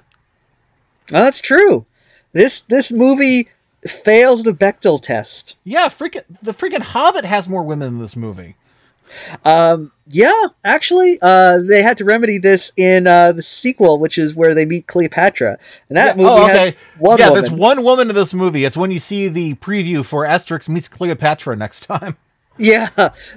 Oh, 1.13 1.25
that's 1.25 1.41
true. 1.41 1.87
This 2.33 2.61
this 2.61 2.91
movie 2.93 3.49
fails 3.87 4.43
the 4.43 4.53
Bechdel 4.53 5.01
test. 5.01 5.57
Yeah, 5.65 5.89
freaking 5.89 6.25
the 6.43 6.53
freaking 6.53 6.83
Hobbit 6.83 7.25
has 7.25 7.49
more 7.49 7.63
women 7.63 7.89
in 7.89 7.99
this 7.99 8.17
movie. 8.17 8.57
Um, 9.45 9.93
yeah, 10.09 10.47
actually, 10.65 11.19
uh, 11.23 11.59
they 11.59 11.81
had 11.83 11.97
to 11.99 12.05
remedy 12.05 12.39
this 12.39 12.73
in 12.77 13.07
uh, 13.07 13.33
the 13.33 13.43
sequel, 13.43 13.99
which 13.99 14.19
is 14.19 14.35
where 14.35 14.53
they 14.53 14.65
meet 14.67 14.89
Cleopatra, 14.89 15.59
and 15.89 15.97
that 15.97 16.17
Yeah, 16.17 16.23
movie 16.25 16.43
oh, 16.43 16.47
has 16.49 16.75
one 16.99 17.19
yeah, 17.19 17.29
woman. 17.29 17.41
there's 17.41 17.53
one 17.53 17.83
woman 17.85 18.09
in 18.09 18.15
this 18.17 18.35
movie. 18.35 18.65
It's 18.65 18.77
when 18.77 18.91
you 18.91 18.99
see 18.99 19.29
the 19.29 19.55
preview 19.55 20.05
for 20.05 20.27
Asterix 20.27 20.69
meets 20.69 20.89
Cleopatra 20.89 21.57
next 21.57 21.81
time. 21.81 22.17
Yeah, 22.59 22.89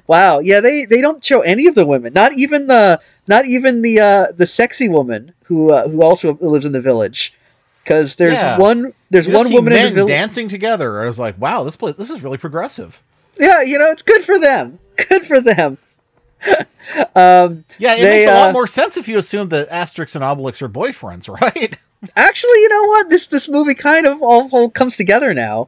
wow, 0.08 0.40
yeah, 0.40 0.62
they 0.62 0.86
they 0.86 1.02
don't 1.02 1.22
show 1.22 1.42
any 1.42 1.68
of 1.68 1.76
the 1.76 1.86
women, 1.86 2.14
not 2.14 2.32
even 2.34 2.68
the 2.68 3.02
not 3.28 3.46
even 3.46 3.82
the 3.82 4.00
uh, 4.00 4.28
the 4.34 4.46
sexy 4.46 4.88
woman 4.88 5.34
who 5.44 5.72
uh, 5.74 5.90
who 5.90 6.02
also 6.02 6.38
lives 6.40 6.64
in 6.64 6.72
the 6.72 6.80
village, 6.80 7.34
because 7.90 8.16
there's 8.18 8.38
Yeah. 8.38 8.58
one 8.60 8.94
there's 9.10 9.28
one 9.28 9.52
woman 9.52 9.74
in 9.74 9.86
the 9.86 9.90
village. 9.92 10.12
dancing 10.12 10.48
together. 10.48 11.02
I 11.02 11.08
was 11.08 11.18
like, 11.18 11.42
wow, 11.42 11.64
this 11.64 11.76
place 11.76 11.96
this 11.98 12.12
is 12.12 12.22
really 12.22 12.38
progressive. 12.38 13.02
Yeah, 13.40 13.64
you 13.64 13.80
know, 13.80 13.90
it's 13.90 14.04
good 14.04 14.24
for 14.24 14.38
them. 14.38 14.78
Good 15.10 15.26
for 15.26 15.40
them. 15.42 15.78
um, 17.16 17.66
Yeah, 17.80 17.96
it 17.96 18.02
They, 18.02 18.10
makes 18.20 18.28
a 18.28 18.32
uh, 18.32 18.36
lot 18.46 18.54
more 18.54 18.68
sense 18.68 18.96
if 18.96 19.08
you 19.08 19.18
assume 19.18 19.50
that 19.50 19.70
Asterix 19.72 20.14
and 20.16 20.24
Obelix 20.24 20.62
are 20.62 20.70
boyfriends, 20.70 21.28
right? 21.42 21.76
actually, 22.16 22.60
you 22.62 22.70
know 22.70 22.84
what? 22.86 23.10
This 23.10 23.26
this 23.28 23.50
movie 23.50 23.74
kind 23.76 24.06
of 24.06 24.22
all, 24.22 24.50
all 24.52 24.70
comes 24.70 24.96
together 24.96 25.34
now. 25.34 25.68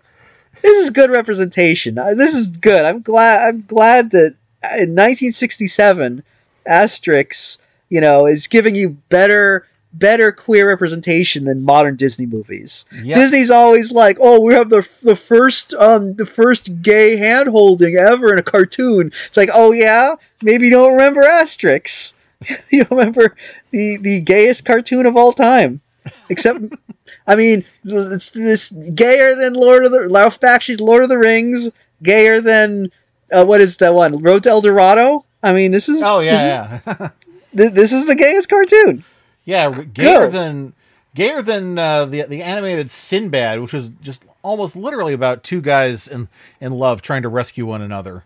This 0.62 0.78
is 0.78 0.92
good 0.92 1.10
representation. 1.10 1.98
Uh, 1.98 2.14
This 2.14 2.36
is 2.36 2.48
good. 2.50 2.86
I'm 2.86 3.02
glad. 3.02 3.48
I'm 3.48 3.64
glad 3.68 4.12
that 4.12 4.36
in 4.78 4.94
1967, 4.94 6.24
Asterix, 6.70 7.58
you 7.90 8.00
know, 8.00 8.28
is 8.28 8.46
giving 8.46 8.76
you 8.76 8.90
better 9.10 9.66
better 9.94 10.32
queer 10.32 10.68
representation 10.70 11.46
than 11.46 11.64
modern 11.64 11.96
Disney 11.96 12.26
movies. 12.26 12.86
Yeah. 13.04 13.16
Disney's 13.16 13.52
always 13.52 13.92
like, 13.92 14.18
"Oh, 14.20 14.42
we 14.42 14.54
have 14.54 14.70
the 14.70 14.88
the 15.04 15.16
first 15.16 15.74
um 15.76 16.16
the 16.16 16.26
first 16.26 16.82
gay 16.82 17.18
hand 17.18 17.50
holding 17.50 17.96
ever 17.96 18.32
in 18.34 18.40
a 18.40 18.44
cartoon." 18.44 19.08
It's 19.08 19.38
like, 19.38 19.50
"Oh 19.54 19.72
yeah, 19.72 20.16
maybe 20.42 20.66
you 20.66 20.72
don't 20.72 20.94
remember 20.94 21.22
Asterix. 21.24 22.14
you 22.72 22.84
don't 22.84 22.98
remember 22.98 23.36
the 23.72 23.98
the 23.98 24.22
gayest 24.22 24.66
cartoon 24.66 25.06
of 25.06 25.16
all 25.18 25.34
time." 25.34 25.82
Except, 26.30 26.60
I 27.28 27.36
mean, 27.36 27.64
it's 27.84 28.32
this 28.32 28.72
gayer 28.72 29.36
than 29.36 29.54
Lord 29.54 29.86
of 29.86 29.92
the 29.92 30.08
Ralph 30.08 30.40
Bakshi's 30.40 30.80
Lord 30.82 31.04
of 31.04 31.10
the 31.10 31.18
Rings 31.18 31.70
gayer 32.02 32.42
than 32.42 32.92
uh, 33.32 33.46
what 33.46 33.62
is 33.62 33.78
that 33.78 33.94
one? 33.94 34.22
Road 34.22 34.44
to 34.44 34.50
El 34.50 34.62
Dorado. 34.62 35.26
I 35.44 35.54
mean, 35.54 35.72
this 35.72 35.90
is 35.90 36.02
Oh 36.04 36.22
this 36.22 36.42
yeah, 36.42 36.80
yeah, 36.86 37.10
th- 37.56 37.74
this 37.74 37.94
is 37.94 38.06
the 38.06 38.16
gayest 38.16 38.50
cartoon. 38.50 39.04
Yeah. 39.46 39.70
Gayer 39.70 40.20
Good. 40.20 40.32
than 40.32 40.74
gayer 41.14 41.42
than 41.42 41.78
uh, 41.78 42.06
the 42.06 42.24
the 42.24 42.42
animated 42.42 42.92
Sinbad, 42.92 43.62
which 43.62 43.74
was 43.74 43.90
just 44.02 44.26
almost 44.44 44.76
literally 44.76 45.14
about 45.14 45.44
two 45.44 45.62
guys 45.62 46.08
in 46.08 46.28
in 46.60 46.74
love 46.74 47.02
trying 47.02 47.22
to 47.24 47.30
rescue 47.30 47.66
one 47.66 47.82
another. 47.82 48.24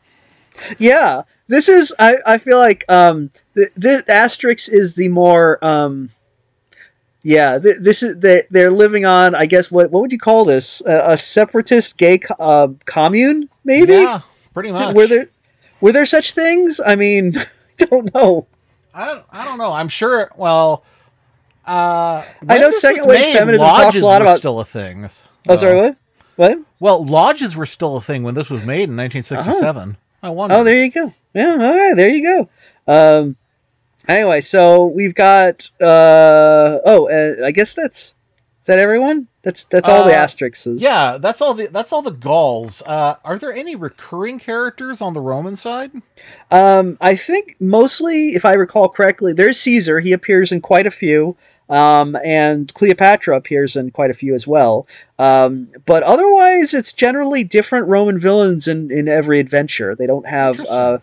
Yeah, 0.77 1.23
this 1.47 1.69
is. 1.69 1.93
I, 1.99 2.17
I 2.25 2.37
feel 2.37 2.57
like 2.57 2.85
um, 2.89 3.29
the, 3.53 3.69
the 3.75 4.03
Asterix 4.07 4.71
is 4.71 4.95
the 4.95 5.09
more. 5.09 5.63
Um, 5.63 6.09
yeah, 7.23 7.57
th- 7.59 7.77
this 7.81 8.03
is 8.03 8.19
they, 8.19 8.43
they're 8.51 8.71
living 8.71 9.05
on. 9.05 9.35
I 9.35 9.45
guess 9.45 9.71
what 9.71 9.91
what 9.91 10.01
would 10.01 10.11
you 10.11 10.19
call 10.19 10.45
this? 10.45 10.81
A, 10.85 11.11
a 11.11 11.17
separatist 11.17 11.97
gay 11.97 12.19
co- 12.19 12.35
uh, 12.39 12.67
commune, 12.85 13.49
maybe? 13.63 13.93
Yeah, 13.93 14.21
pretty 14.53 14.71
much. 14.71 14.95
Were 14.95 15.07
there 15.07 15.29
were 15.81 15.91
there 15.91 16.05
such 16.05 16.31
things? 16.31 16.79
I 16.85 16.95
mean, 16.95 17.33
I 17.81 17.85
don't 17.85 18.13
know. 18.13 18.47
I 18.93 19.07
don't, 19.07 19.25
I 19.29 19.43
don't 19.43 19.57
know. 19.57 19.73
I'm 19.73 19.89
sure. 19.89 20.31
Well, 20.37 20.85
uh, 21.67 22.23
I 22.47 22.57
know 22.57 22.71
second 22.71 23.07
wave 23.07 23.19
made, 23.19 23.37
feminism 23.37 23.67
talks 23.67 23.99
a 23.99 24.05
lot 24.05 24.21
about- 24.21 24.39
still 24.39 24.59
a 24.59 24.65
thing. 24.65 25.07
Oh, 25.47 25.55
sorry, 25.55 25.77
what? 25.77 25.97
What? 26.35 26.59
Well, 26.79 27.05
lodges 27.05 27.55
were 27.55 27.65
still 27.65 27.95
a 27.97 28.01
thing 28.01 28.23
when 28.23 28.35
this 28.35 28.49
was 28.49 28.65
made 28.65 28.89
in 28.89 28.97
1967. 28.97 29.97
I 30.21 30.29
wonder. 30.29 30.55
Oh, 30.55 30.63
there 30.63 30.77
you 30.77 30.91
go. 30.91 31.13
Yeah, 31.33 31.53
okay, 31.53 31.93
there 31.95 32.09
you 32.09 32.23
go. 32.23 32.49
Um, 32.87 33.35
anyway, 34.07 34.41
so 34.41 34.85
we've 34.87 35.15
got. 35.15 35.69
Uh, 35.79 36.79
oh, 36.85 37.07
uh, 37.09 37.45
I 37.45 37.51
guess 37.51 37.73
that's 37.73 38.15
is 38.61 38.67
that 38.67 38.79
everyone. 38.79 39.27
That's 39.43 39.63
that's 39.65 39.87
all 39.87 40.03
the 40.05 40.15
asterisks. 40.15 40.81
Yeah, 40.81 41.19
that's 41.19 41.39
all 41.39 41.53
the 41.53 41.67
that's 41.67 41.93
all 41.93 42.01
the 42.01 42.09
Gauls. 42.09 42.81
Uh, 42.83 43.13
are 43.23 43.37
there 43.37 43.53
any 43.53 43.75
recurring 43.75 44.39
characters 44.39 45.03
on 45.03 45.13
the 45.13 45.21
Roman 45.21 45.55
side? 45.55 45.91
Um, 46.49 46.97
I 46.99 47.15
think 47.15 47.55
mostly, 47.59 48.29
if 48.29 48.43
I 48.43 48.53
recall 48.53 48.89
correctly, 48.89 49.33
there's 49.33 49.59
Caesar. 49.59 49.99
He 49.99 50.13
appears 50.13 50.51
in 50.51 50.61
quite 50.61 50.87
a 50.87 50.91
few. 50.91 51.37
Um, 51.69 52.15
and 52.23 52.71
Cleopatra 52.73 53.37
appears 53.37 53.75
in 53.75 53.91
quite 53.91 54.11
a 54.11 54.15
few 54.15 54.35
as 54.35 54.45
well. 54.45 54.87
Um, 55.17 55.69
but 55.85 56.03
otherwise, 56.03 56.73
it's 56.73 56.93
generally 56.93 57.43
different 57.43 57.87
Roman 57.87 58.19
villains 58.19 58.67
in, 58.67 58.91
in 58.91 59.07
every 59.07 59.39
adventure. 59.39 59.95
They 59.95 60.07
don't 60.07 60.27
have. 60.27 60.59
Uh, 60.59 60.99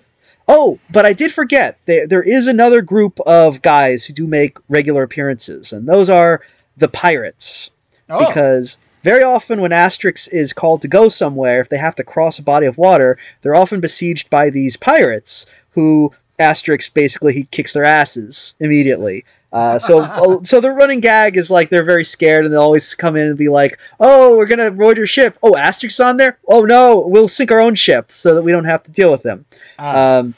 oh, 0.46 0.78
but 0.90 1.04
I 1.04 1.12
did 1.12 1.32
forget. 1.32 1.78
There, 1.86 2.06
there 2.06 2.22
is 2.22 2.46
another 2.46 2.80
group 2.80 3.18
of 3.20 3.62
guys 3.62 4.06
who 4.06 4.14
do 4.14 4.26
make 4.26 4.58
regular 4.68 5.02
appearances, 5.02 5.72
and 5.72 5.88
those 5.88 6.08
are 6.08 6.42
the 6.76 6.88
pirates 6.88 7.70
Oh, 8.08 8.26
because 8.26 8.76
very 9.02 9.22
often 9.22 9.60
when 9.60 9.70
Asterix 9.70 10.32
is 10.32 10.52
called 10.52 10.82
to 10.82 10.88
go 10.88 11.08
somewhere, 11.08 11.60
if 11.60 11.68
they 11.68 11.78
have 11.78 11.96
to 11.96 12.04
cross 12.04 12.38
a 12.38 12.42
body 12.42 12.66
of 12.66 12.78
water, 12.78 13.18
they're 13.40 13.54
often 13.54 13.80
besieged 13.80 14.30
by 14.30 14.50
these 14.50 14.76
pirates 14.76 15.46
who 15.70 16.12
Asterix 16.38 16.92
basically 16.92 17.32
he 17.32 17.44
kicks 17.44 17.72
their 17.72 17.84
asses 17.84 18.54
immediately. 18.60 19.24
Uh, 19.52 19.78
so, 19.78 20.40
so 20.44 20.60
the 20.60 20.70
running 20.70 21.00
gag 21.00 21.36
is 21.36 21.50
like 21.50 21.68
they're 21.68 21.84
very 21.84 22.04
scared 22.04 22.44
and 22.44 22.54
they'll 22.54 22.62
always 22.62 22.94
come 22.94 23.16
in 23.16 23.28
and 23.28 23.36
be 23.36 23.50
like, 23.50 23.78
"Oh, 24.00 24.36
we're 24.36 24.46
gonna 24.46 24.68
avoid 24.68 24.96
your 24.96 25.06
ship. 25.06 25.36
Oh, 25.42 25.52
Asterix 25.52 26.02
on 26.02 26.16
there. 26.16 26.38
Oh 26.48 26.64
no, 26.64 27.06
we'll 27.06 27.28
sink 27.28 27.50
our 27.50 27.60
own 27.60 27.74
ship 27.74 28.10
so 28.10 28.34
that 28.34 28.42
we 28.42 28.52
don't 28.52 28.64
have 28.64 28.82
to 28.84 28.92
deal 28.92 29.10
with 29.10 29.22
them." 29.22 29.44
Ah. 29.78 30.18
Um, 30.18 30.34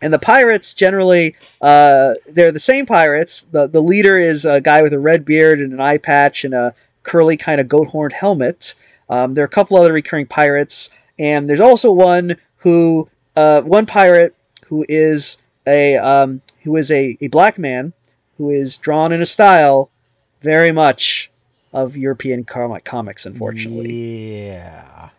and 0.00 0.12
the 0.12 0.18
pirates 0.18 0.74
generally, 0.74 1.36
uh, 1.60 2.14
they're 2.26 2.52
the 2.52 2.60
same 2.60 2.86
pirates. 2.86 3.42
The 3.42 3.66
the 3.66 3.82
leader 3.82 4.16
is 4.18 4.44
a 4.44 4.60
guy 4.60 4.82
with 4.82 4.92
a 4.92 4.98
red 4.98 5.24
beard 5.24 5.60
and 5.60 5.72
an 5.72 5.80
eye 5.80 5.98
patch 5.98 6.44
and 6.44 6.54
a 6.54 6.74
curly 7.02 7.36
kind 7.36 7.60
of 7.60 7.68
goat 7.68 7.88
horned 7.88 8.12
helmet. 8.12 8.74
Um, 9.08 9.34
there 9.34 9.42
are 9.42 9.46
a 9.46 9.50
couple 9.50 9.76
other 9.76 9.92
recurring 9.92 10.26
pirates, 10.26 10.88
and 11.18 11.48
there's 11.48 11.60
also 11.60 11.92
one 11.92 12.36
who, 12.58 13.08
uh, 13.34 13.62
one 13.62 13.86
pirate 13.86 14.36
who 14.66 14.86
is 14.88 15.38
a 15.66 15.96
um, 15.96 16.42
who 16.62 16.76
is 16.76 16.90
a, 16.90 17.16
a 17.20 17.26
black 17.26 17.58
man 17.58 17.92
who 18.42 18.50
is 18.50 18.76
drawn 18.76 19.12
in 19.12 19.22
a 19.22 19.26
style 19.26 19.88
very 20.40 20.72
much 20.72 21.30
of 21.72 21.96
European 21.96 22.42
comic 22.42 22.84
comics, 22.84 23.24
unfortunately 23.24 24.46
yeah. 24.48 25.10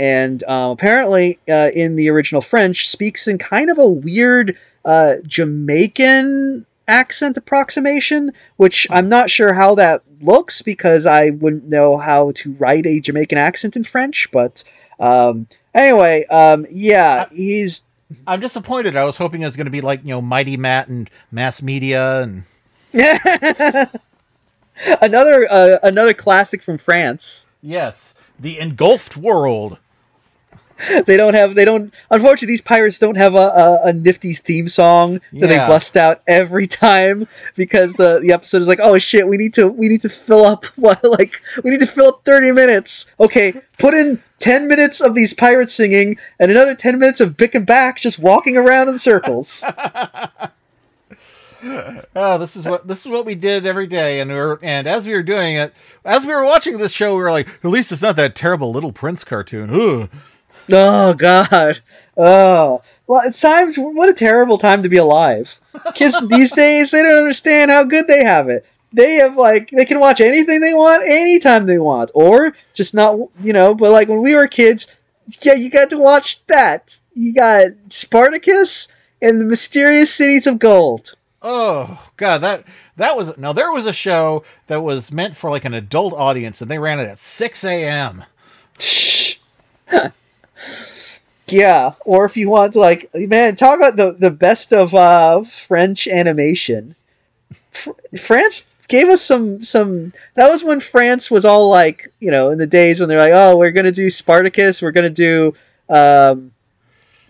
and 0.00 0.42
um, 0.44 0.72
apparently 0.72 1.38
uh, 1.48 1.70
in 1.72 1.94
the 1.94 2.10
original 2.10 2.40
French 2.40 2.88
speaks 2.88 3.28
in 3.28 3.38
kind 3.38 3.70
of 3.70 3.78
a 3.78 3.88
weird 3.88 4.56
uh, 4.84 5.14
Jamaican 5.24 6.66
accent 6.88 7.36
approximation, 7.36 8.32
which 8.56 8.88
I'm 8.90 9.08
not 9.08 9.30
sure 9.30 9.52
how 9.52 9.76
that 9.76 10.02
looks 10.20 10.60
because 10.60 11.06
I 11.06 11.30
wouldn't 11.30 11.68
know 11.68 11.98
how 11.98 12.32
to 12.32 12.54
write 12.54 12.84
a 12.84 12.98
Jamaican 12.98 13.38
accent 13.38 13.76
in 13.76 13.84
French. 13.84 14.26
But 14.32 14.64
um, 14.98 15.46
anyway, 15.72 16.24
um, 16.26 16.66
yeah, 16.68 17.26
he's 17.30 17.82
I'm 18.26 18.40
disappointed. 18.40 18.96
I 18.96 19.04
was 19.04 19.16
hoping 19.16 19.42
it 19.42 19.46
was 19.46 19.56
going 19.56 19.66
to 19.66 19.70
be 19.70 19.80
like 19.80 20.02
you 20.02 20.10
know 20.10 20.20
Mighty 20.20 20.56
Matt 20.56 20.88
and 20.88 21.08
mass 21.30 21.62
media 21.62 22.22
and 22.22 22.42
another 25.00 25.46
uh, 25.50 25.78
another 25.82 26.14
classic 26.14 26.62
from 26.62 26.78
France. 26.78 27.50
yes, 27.62 28.14
the 28.38 28.58
engulfed 28.58 29.16
world. 29.16 29.78
they 31.06 31.16
don't 31.16 31.34
have 31.34 31.54
they 31.54 31.64
don't 31.64 31.94
unfortunately 32.10 32.46
these 32.46 32.60
pirates 32.60 32.98
don't 32.98 33.16
have 33.16 33.34
a, 33.34 33.38
a, 33.38 33.80
a 33.84 33.92
nifty 33.92 34.32
theme 34.34 34.68
song 34.68 35.20
that 35.32 35.46
they 35.46 35.58
bust 35.58 35.96
out 35.96 36.20
every 36.26 36.66
time 36.66 37.26
because 37.56 37.92
the, 37.94 38.18
the 38.20 38.32
episode 38.32 38.60
is 38.60 38.68
like 38.68 38.80
oh 38.80 38.98
shit 38.98 39.28
we 39.28 39.36
need 39.36 39.54
to 39.54 39.68
we 39.68 39.88
need 39.88 40.02
to 40.02 40.08
fill 40.08 40.44
up 40.44 40.64
what 40.76 41.02
like 41.04 41.40
we 41.62 41.70
need 41.70 41.80
to 41.80 41.86
fill 41.86 42.08
up 42.08 42.24
30 42.24 42.52
minutes 42.52 43.14
okay 43.20 43.52
put 43.78 43.94
in 43.94 44.22
10 44.38 44.66
minutes 44.66 45.00
of 45.00 45.14
these 45.14 45.32
pirates 45.32 45.72
singing 45.72 46.18
and 46.40 46.50
another 46.50 46.74
10 46.74 46.98
minutes 46.98 47.20
of 47.20 47.36
Bick 47.36 47.54
and 47.54 47.66
Back 47.66 47.98
just 47.98 48.18
walking 48.18 48.56
around 48.56 48.88
in 48.88 48.98
circles 48.98 49.64
Oh, 51.64 52.38
this 52.38 52.56
is 52.56 52.66
what 52.66 52.88
this 52.88 53.06
is 53.06 53.10
what 53.10 53.24
we 53.24 53.34
did 53.34 53.66
every 53.66 53.86
day, 53.86 54.20
and 54.20 54.30
we 54.30 54.36
were 54.36 54.58
and 54.62 54.86
as 54.86 55.06
we 55.06 55.12
were 55.12 55.22
doing 55.22 55.54
it, 55.54 55.72
as 56.04 56.26
we 56.26 56.34
were 56.34 56.44
watching 56.44 56.78
this 56.78 56.92
show, 56.92 57.14
we 57.14 57.22
were 57.22 57.30
like, 57.30 57.48
at 57.48 57.70
least 57.70 57.92
it's 57.92 58.02
not 58.02 58.16
that 58.16 58.34
terrible 58.34 58.72
Little 58.72 58.92
Prince 58.92 59.22
cartoon. 59.22 59.70
Ugh. 59.70 60.10
oh 60.72 61.14
god. 61.14 61.80
Oh. 62.16 62.82
Well 63.06 63.22
at 63.22 63.34
times 63.34 63.76
what 63.76 64.08
a 64.08 64.14
terrible 64.14 64.58
time 64.58 64.82
to 64.82 64.88
be 64.88 64.96
alive. 64.96 65.60
Kids 65.94 66.16
these 66.28 66.52
days 66.52 66.90
they 66.90 67.02
don't 67.02 67.18
understand 67.18 67.70
how 67.70 67.84
good 67.84 68.06
they 68.08 68.24
have 68.24 68.48
it. 68.48 68.66
They 68.92 69.14
have 69.16 69.36
like 69.36 69.70
they 69.70 69.84
can 69.84 70.00
watch 70.00 70.20
anything 70.20 70.60
they 70.60 70.74
want 70.74 71.04
anytime 71.08 71.66
they 71.66 71.78
want 71.78 72.10
or 72.14 72.54
just 72.74 72.92
not 72.92 73.18
you 73.40 73.52
know 73.52 73.74
but 73.74 73.92
like 73.92 74.08
when 74.08 74.20
we 74.20 74.34
were 74.34 74.48
kids 74.48 74.98
yeah 75.42 75.54
you 75.54 75.70
got 75.70 75.90
to 75.90 75.98
watch 75.98 76.44
that. 76.46 76.98
You 77.14 77.32
got 77.34 77.68
spartacus 77.88 78.88
and 79.22 79.40
the 79.40 79.44
mysterious 79.44 80.12
cities 80.12 80.46
of 80.46 80.58
gold 80.58 81.14
Oh 81.42 82.08
God, 82.16 82.38
that 82.38 82.64
that 82.96 83.16
was 83.16 83.36
now 83.36 83.52
there 83.52 83.72
was 83.72 83.86
a 83.86 83.92
show 83.92 84.44
that 84.68 84.82
was 84.82 85.10
meant 85.10 85.36
for 85.36 85.50
like 85.50 85.64
an 85.64 85.74
adult 85.74 86.12
audience, 86.14 86.60
and 86.62 86.70
they 86.70 86.78
ran 86.78 87.00
it 87.00 87.08
at 87.08 87.18
six 87.18 87.64
a.m. 87.64 88.24
yeah 91.48 91.92
or 92.04 92.24
if 92.24 92.36
you 92.36 92.48
want 92.48 92.72
to 92.72 92.78
like 92.78 93.06
man 93.14 93.54
talk 93.54 93.76
about 93.76 93.96
the, 93.96 94.12
the 94.12 94.30
best 94.30 94.72
of 94.72 94.94
uh 94.94 95.42
french 95.42 96.08
animation 96.08 96.94
Fr- 97.70 97.90
france 98.18 98.72
gave 98.88 99.08
us 99.08 99.22
some 99.22 99.62
some 99.62 100.12
that 100.34 100.50
was 100.50 100.64
when 100.64 100.80
france 100.80 101.30
was 101.30 101.44
all 101.44 101.68
like 101.68 102.08
you 102.20 102.30
know 102.30 102.50
in 102.50 102.58
the 102.58 102.66
days 102.66 103.00
when 103.00 103.08
they're 103.08 103.18
like 103.18 103.32
oh 103.34 103.56
we're 103.56 103.70
gonna 103.72 103.92
do 103.92 104.08
spartacus 104.08 104.80
we're 104.80 104.92
gonna 104.92 105.10
do 105.10 105.52
um 105.88 106.51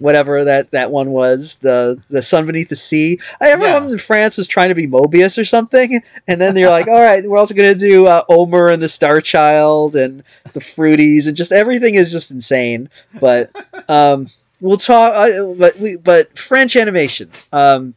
whatever 0.03 0.45
that 0.45 0.71
that 0.73 0.91
one 0.91 1.11
was 1.11 1.57
the 1.57 2.01
the 2.11 2.21
sun 2.23 2.45
beneath 2.47 2.69
the 2.69 2.77
sea 2.77 3.19
everyone 3.41 3.85
Yeah. 3.87 3.93
in 3.93 3.99
france 3.99 4.37
was 4.37 4.47
trying 4.49 4.69
to 4.69 4.75
be 4.75 4.87
Moebius 4.87 5.39
or 5.39 5.45
something 5.45 6.03
and 6.29 6.41
then 6.41 6.55
they're 6.55 6.71
like 6.71 6.89
all 6.89 7.01
right 7.01 7.25
we're 7.27 7.39
also 7.39 7.55
gonna 7.55 7.75
do 7.75 8.07
uh, 8.07 8.23
omer 8.29 8.67
and 8.69 8.83
the 8.83 8.89
star 8.89 9.21
child 9.21 9.95
and 9.97 10.23
the 10.53 10.61
fruities 10.61 11.27
and 11.27 11.37
just 11.37 11.53
everything 11.53 11.95
is 11.95 12.11
just 12.13 12.31
insane 12.31 12.89
but 13.21 13.51
um 13.89 14.29
we'll 14.61 14.77
talk 14.77 15.15
uh, 15.15 15.55
but 15.55 15.79
we 15.79 15.97
but 15.97 16.37
french 16.37 16.77
animation 16.77 17.31
um 17.53 17.95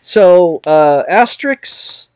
so 0.00 0.60
uh 0.66 1.02
asterix 1.10 2.08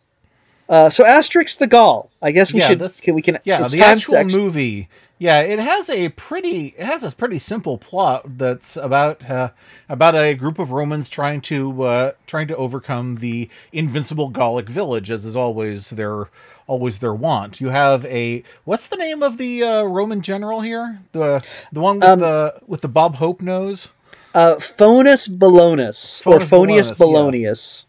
uh 0.68 0.88
so 0.88 1.04
asterix 1.04 1.58
the 1.58 1.66
gaul 1.66 2.10
i 2.22 2.30
guess 2.30 2.52
we 2.52 2.60
Yeah, 2.60 2.68
should 2.68 2.78
this- 2.78 3.00
can, 3.00 3.14
we 3.14 3.22
can 3.22 3.38
Yeah, 3.44 3.62
it's 3.62 3.72
the 3.72 3.78
time 3.78 3.98
to 4.00 4.16
actual 4.16 4.38
movie. 4.40 4.88
Yeah, 5.22 5.38
it 5.38 5.60
has 5.60 5.88
a 5.88 6.08
pretty 6.08 6.74
it 6.76 6.84
has 6.84 7.04
a 7.04 7.12
pretty 7.14 7.38
simple 7.38 7.78
plot 7.78 8.38
that's 8.38 8.76
about 8.76 9.30
uh, 9.30 9.50
about 9.88 10.16
a 10.16 10.34
group 10.34 10.58
of 10.58 10.72
Romans 10.72 11.08
trying 11.08 11.40
to 11.42 11.82
uh, 11.84 12.12
trying 12.26 12.48
to 12.48 12.56
overcome 12.56 13.16
the 13.16 13.48
invincible 13.72 14.30
Gallic 14.30 14.68
village, 14.68 15.12
as 15.12 15.24
is 15.24 15.36
always 15.36 15.90
their 15.90 16.28
always 16.66 16.98
their 16.98 17.14
want. 17.14 17.60
You 17.60 17.68
have 17.68 18.04
a 18.06 18.42
what's 18.64 18.88
the 18.88 18.96
name 18.96 19.22
of 19.22 19.38
the 19.38 19.62
uh, 19.62 19.82
Roman 19.84 20.22
general 20.22 20.60
here? 20.60 20.98
The 21.12 21.40
the 21.70 21.78
one 21.80 22.00
with 22.00 22.08
Um, 22.08 22.18
the 22.18 22.60
with 22.66 22.80
the 22.80 22.88
Bob 22.88 23.18
Hope 23.18 23.40
nose. 23.40 23.90
uh 24.34 24.56
phonus 24.58 25.28
bolonus 25.28 26.26
or 26.26 26.40
phonius 26.40 26.98
Bolonus, 26.98 27.86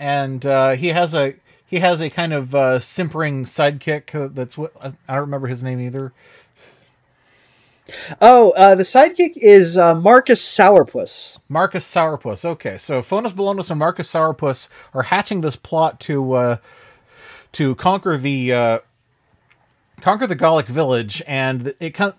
yeah. 0.00 0.24
and 0.24 0.44
uh, 0.44 0.70
he 0.72 0.88
has 0.88 1.14
a 1.14 1.34
he 1.68 1.78
has 1.80 2.00
a 2.00 2.10
kind 2.10 2.32
of 2.32 2.54
uh, 2.54 2.80
simpering 2.80 3.44
sidekick 3.44 4.14
uh, 4.14 4.28
that's 4.32 4.56
what 4.58 4.72
I 4.82 5.14
don't 5.14 5.20
remember 5.20 5.46
his 5.46 5.62
name 5.62 5.80
either. 5.80 6.12
Oh, 8.20 8.50
uh, 8.50 8.74
the 8.74 8.82
sidekick 8.82 9.32
is 9.36 9.76
uh, 9.76 9.94
Marcus 9.94 10.42
Sourpuss. 10.42 11.38
Marcus 11.48 11.86
Sourpuss. 11.86 12.44
Okay, 12.44 12.76
so 12.76 13.00
Fonus 13.00 13.32
Balonus 13.32 13.70
and 13.70 13.78
Marcus 13.78 14.12
Sourpuss 14.12 14.68
are 14.92 15.04
hatching 15.04 15.40
this 15.40 15.56
plot 15.56 16.00
to 16.00 16.32
uh, 16.32 16.56
to 17.52 17.74
conquer 17.76 18.16
the 18.16 18.52
uh, 18.52 18.78
conquer 20.00 20.26
the 20.26 20.34
Gallic 20.34 20.66
village, 20.66 21.22
and 21.26 21.74
it 21.80 21.94
com- 21.94 22.14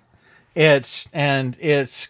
it's 0.55 1.07
and 1.13 1.57
it's 1.59 2.09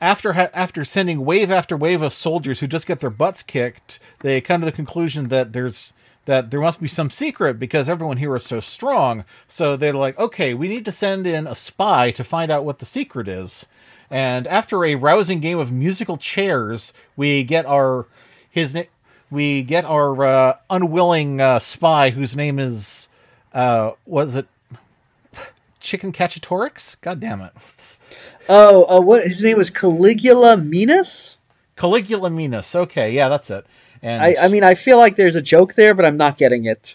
after 0.00 0.34
ha- 0.34 0.50
after 0.52 0.84
sending 0.84 1.24
wave 1.24 1.50
after 1.50 1.76
wave 1.76 2.02
of 2.02 2.12
soldiers 2.12 2.60
who 2.60 2.66
just 2.66 2.86
get 2.86 3.00
their 3.00 3.10
butts 3.10 3.42
kicked, 3.42 3.98
they 4.20 4.40
come 4.40 4.60
to 4.60 4.66
the 4.66 4.72
conclusion 4.72 5.28
that 5.28 5.52
there's 5.52 5.92
that 6.28 6.50
there 6.50 6.60
must 6.60 6.78
be 6.78 6.88
some 6.88 7.08
secret 7.08 7.58
because 7.58 7.88
everyone 7.88 8.18
here 8.18 8.36
is 8.36 8.44
so 8.44 8.60
strong. 8.60 9.24
So 9.46 9.78
they're 9.78 9.94
like, 9.94 10.18
okay, 10.18 10.52
we 10.52 10.68
need 10.68 10.84
to 10.84 10.92
send 10.92 11.26
in 11.26 11.46
a 11.46 11.54
spy 11.54 12.10
to 12.10 12.22
find 12.22 12.50
out 12.50 12.66
what 12.66 12.80
the 12.80 12.84
secret 12.84 13.28
is. 13.28 13.64
And 14.10 14.46
after 14.46 14.84
a 14.84 14.94
rousing 14.94 15.40
game 15.40 15.58
of 15.58 15.72
musical 15.72 16.18
chairs, 16.18 16.92
we 17.16 17.44
get 17.44 17.64
our 17.64 18.04
his 18.50 18.74
na- 18.74 18.82
we 19.30 19.62
get 19.62 19.86
our 19.86 20.22
uh, 20.22 20.56
unwilling 20.68 21.40
uh, 21.40 21.60
spy 21.60 22.10
whose 22.10 22.36
name 22.36 22.58
is 22.58 23.08
uh, 23.54 23.92
was 24.04 24.34
it 24.34 24.48
Chicken 25.80 26.12
Cacciatorix? 26.12 27.00
God 27.00 27.20
damn 27.20 27.40
it. 27.40 27.52
Oh, 28.50 28.84
uh, 28.84 29.00
what 29.00 29.24
his 29.24 29.42
name 29.42 29.56
was 29.56 29.70
Caligula 29.70 30.58
Minus. 30.58 31.38
Caligula 31.74 32.28
Minus. 32.28 32.74
Okay, 32.74 33.12
yeah, 33.12 33.30
that's 33.30 33.48
it. 33.48 33.64
And 34.02 34.22
I, 34.22 34.36
I 34.42 34.48
mean, 34.48 34.64
I 34.64 34.74
feel 34.74 34.96
like 34.98 35.16
there's 35.16 35.36
a 35.36 35.42
joke 35.42 35.74
there, 35.74 35.94
but 35.94 36.04
I'm 36.04 36.16
not 36.16 36.38
getting 36.38 36.64
it. 36.66 36.94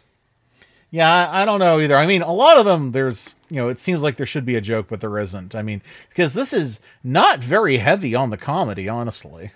yeah, 0.91 1.09
I, 1.29 1.41
I 1.41 1.45
don't 1.45 1.59
know 1.59 1.79
either. 1.79 1.97
I 1.97 2.05
mean, 2.05 2.21
a 2.21 2.31
lot 2.33 2.57
of 2.57 2.65
them, 2.65 2.91
there's, 2.91 3.35
you 3.49 3.57
know, 3.57 3.69
it 3.69 3.79
seems 3.79 4.01
like 4.03 4.17
there 4.17 4.25
should 4.25 4.45
be 4.45 4.55
a 4.55 4.61
joke, 4.61 4.87
but 4.89 5.01
there 5.01 5.17
isn't. 5.17 5.55
I 5.55 5.61
mean, 5.63 5.81
because 6.09 6.33
this 6.33 6.53
is 6.53 6.79
not 7.03 7.39
very 7.39 7.77
heavy 7.77 8.15
on 8.15 8.29
the 8.29 8.37
comedy, 8.37 8.87
honestly. 8.87 9.51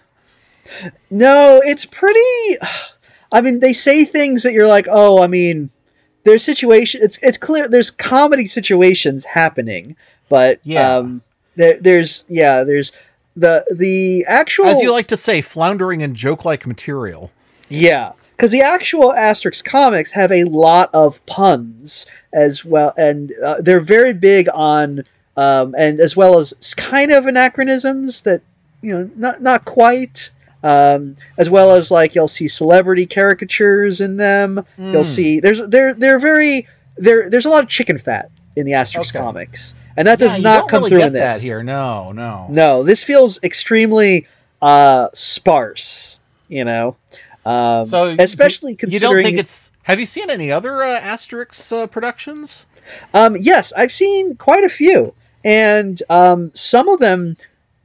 No, 1.09 1.61
it's 1.63 1.85
pretty. 1.85 2.57
I 3.33 3.41
mean, 3.41 3.59
they 3.59 3.73
say 3.73 4.05
things 4.05 4.43
that 4.43 4.53
you're 4.53 4.67
like, 4.67 4.87
oh, 4.89 5.21
I 5.21 5.27
mean, 5.27 5.69
there's 6.23 6.43
situation. 6.43 7.01
It's 7.03 7.17
it's 7.21 7.37
clear 7.37 7.67
there's 7.67 7.91
comedy 7.91 8.45
situations 8.47 9.25
happening, 9.25 9.95
but 10.29 10.59
Yeah. 10.63 10.95
um, 10.97 11.21
there, 11.55 11.77
there's 11.79 12.23
yeah, 12.29 12.63
there's 12.63 12.91
the 13.35 13.65
the 13.75 14.25
actual 14.27 14.65
As 14.67 14.81
you 14.81 14.91
like 14.91 15.07
to 15.07 15.17
say, 15.17 15.41
floundering 15.41 16.01
in 16.01 16.15
joke-like 16.15 16.65
material. 16.65 17.31
Yeah, 17.69 18.13
because 18.35 18.51
the 18.51 18.61
actual 18.61 19.11
Asterix 19.13 19.63
comics 19.63 20.11
have 20.13 20.31
a 20.31 20.43
lot 20.45 20.89
of 20.93 21.25
puns 21.25 22.05
as 22.33 22.63
well, 22.63 22.93
and 22.97 23.31
uh, 23.43 23.61
they're 23.61 23.79
very 23.79 24.13
big 24.13 24.47
on, 24.53 25.03
um, 25.35 25.75
and 25.77 25.99
as 25.99 26.15
well 26.15 26.37
as 26.37 26.53
kind 26.75 27.11
of 27.11 27.25
anachronisms 27.25 28.21
that 28.21 28.41
you 28.81 28.93
know, 28.97 29.09
not 29.15 29.41
not 29.41 29.65
quite. 29.65 30.29
Um, 30.63 31.15
as 31.37 31.49
well 31.51 31.71
as 31.75 31.91
like 31.91 32.15
you'll 32.15 32.27
see 32.27 32.47
celebrity 32.47 33.05
caricatures 33.05 34.01
in 34.01 34.17
them. 34.17 34.65
You'll 34.77 35.03
see 35.03 35.39
there's 35.39 35.65
they're 35.67 35.93
they're 35.93 36.19
very 36.19 36.67
there. 36.97 37.29
There's 37.29 37.45
a 37.45 37.49
lot 37.49 37.63
of 37.63 37.69
chicken 37.69 37.97
fat 37.99 38.31
in 38.55 38.65
the 38.65 38.71
Asterix 38.73 39.15
Okay. 39.15 39.19
comics, 39.23 39.75
and 39.95 40.07
that 40.07 40.17
does 40.19 40.31
Yeah, 40.31 40.37
you 40.37 40.43
not 40.43 40.67
come 40.67 40.79
really 40.81 40.89
through 40.89 41.03
in 41.03 41.13
this. 41.13 41.35
that 41.35 41.41
here. 41.41 41.61
No, 41.61 42.11
no. 42.11 42.47
No, 42.49 42.83
this 42.83 43.03
feels 43.03 43.41
extremely 43.43 44.25
uh, 44.61 45.09
sparse. 45.13 46.23
You 46.49 46.65
know, 46.65 46.95
um, 47.47 47.85
So 47.85 48.15
especially 48.19 48.71
you, 48.71 48.77
considering 48.77 49.11
you 49.11 49.17
don't 49.17 49.23
think 49.23 49.39
it's. 49.39 49.71
Have 49.83 49.99
you 49.99 50.05
seen 50.05 50.29
any 50.29 50.51
other 50.51 50.83
uh, 50.83 50.99
Asterix 50.99 51.71
uh, 51.71 51.87
productions? 51.87 52.65
Um, 53.13 53.35
yes, 53.39 53.73
I've 53.73 53.91
seen 53.91 54.35
quite 54.35 54.63
a 54.63 54.69
few, 54.69 55.13
and 55.43 56.01
um, 56.09 56.51
some 56.53 56.87
of 56.87 56.99
them 56.99 57.35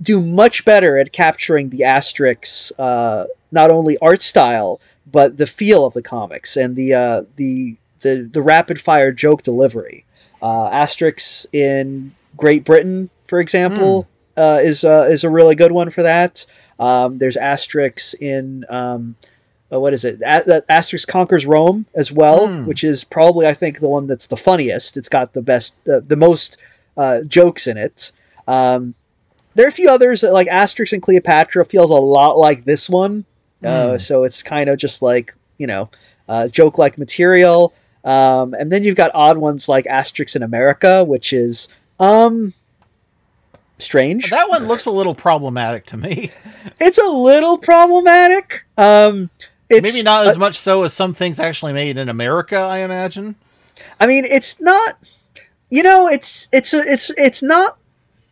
do 0.00 0.20
much 0.20 0.64
better 0.64 0.98
at 0.98 1.12
capturing 1.12 1.70
the 1.70 1.80
Asterix, 1.80 2.72
uh, 2.78 3.26
not 3.50 3.70
only 3.70 3.98
art 3.98 4.22
style 4.22 4.80
but 5.12 5.36
the 5.36 5.46
feel 5.46 5.84
of 5.84 5.94
the 5.94 6.02
comics 6.02 6.56
and 6.56 6.74
the 6.74 6.94
uh, 6.94 7.22
the, 7.36 7.76
the 8.00 8.28
the 8.32 8.42
rapid 8.42 8.80
fire 8.80 9.12
joke 9.12 9.42
delivery. 9.42 10.04
Uh, 10.40 10.70
Asterix 10.70 11.46
in 11.52 12.12
Great 12.36 12.64
Britain, 12.64 13.10
for 13.26 13.38
example, 13.38 14.08
uh, 14.36 14.60
is 14.62 14.84
uh, 14.84 15.06
is 15.10 15.22
a 15.22 15.30
really 15.30 15.54
good 15.54 15.72
one 15.72 15.90
for 15.90 16.02
that. 16.02 16.44
Um, 16.80 17.18
there's 17.18 17.36
Asterix 17.36 18.14
in 18.20 18.64
um, 18.68 19.14
uh, 19.72 19.80
what 19.80 19.94
is 19.94 20.04
it? 20.04 20.20
A- 20.22 20.56
uh, 20.56 20.60
Asterix 20.68 21.06
conquers 21.06 21.46
Rome 21.46 21.86
as 21.94 22.12
well, 22.12 22.46
Hmm. 22.48 22.66
which 22.66 22.84
is 22.84 23.04
probably 23.04 23.46
I 23.46 23.54
think 23.54 23.80
the 23.80 23.88
one 23.88 24.06
that's 24.06 24.26
the 24.26 24.36
funniest. 24.36 24.96
It's 24.96 25.08
got 25.08 25.32
the 25.32 25.42
best, 25.42 25.78
uh, 25.88 26.00
the 26.06 26.16
most 26.16 26.58
uh, 26.96 27.22
jokes 27.22 27.66
in 27.66 27.76
it. 27.78 28.10
Um, 28.46 28.94
there 29.54 29.66
are 29.66 29.68
a 29.68 29.72
few 29.72 29.88
others 29.90 30.22
like 30.22 30.48
Asterix 30.48 30.92
and 30.92 31.02
Cleopatra 31.02 31.64
feels 31.64 31.90
a 31.90 31.94
lot 31.94 32.38
like 32.38 32.64
this 32.64 32.88
one, 32.90 33.24
uh, 33.64 33.98
so 33.98 34.24
it's 34.24 34.42
kind 34.42 34.68
of 34.70 34.78
just 34.78 35.00
like 35.02 35.34
you 35.58 35.66
know 35.66 35.88
uh, 36.28 36.48
joke 36.48 36.78
like 36.78 36.98
material. 36.98 37.72
Um, 38.04 38.52
and 38.54 38.72
then 38.72 38.82
you've 38.82 38.96
got 38.96 39.12
odd 39.14 39.38
ones 39.38 39.68
like 39.68 39.84
Asterix 39.84 40.34
in 40.34 40.42
America, 40.42 41.04
which 41.04 41.32
is 41.32 41.68
um 42.00 42.52
strange. 43.78 44.30
That 44.30 44.48
one 44.48 44.66
looks 44.66 44.86
a 44.86 44.90
little 44.90 45.14
problematic 45.14 45.86
to 45.86 45.96
me. 45.96 46.30
it's 46.80 46.98
a 46.98 47.06
little 47.08 47.58
problematic. 47.58 48.64
Um, 48.76 49.30
it's 49.72 49.82
Maybe 49.82 50.02
not 50.02 50.26
uh, 50.26 50.30
as 50.30 50.38
much 50.38 50.58
so 50.58 50.82
as 50.82 50.92
some 50.92 51.14
things 51.14 51.40
actually 51.40 51.72
made 51.72 51.96
in 51.96 52.08
America. 52.08 52.56
I 52.56 52.78
imagine. 52.78 53.36
I 53.98 54.06
mean, 54.06 54.24
it's 54.24 54.60
not. 54.60 54.98
You 55.70 55.82
know, 55.82 56.08
it's 56.08 56.48
it's 56.52 56.74
it's 56.74 57.10
it's 57.16 57.42
not. 57.42 57.78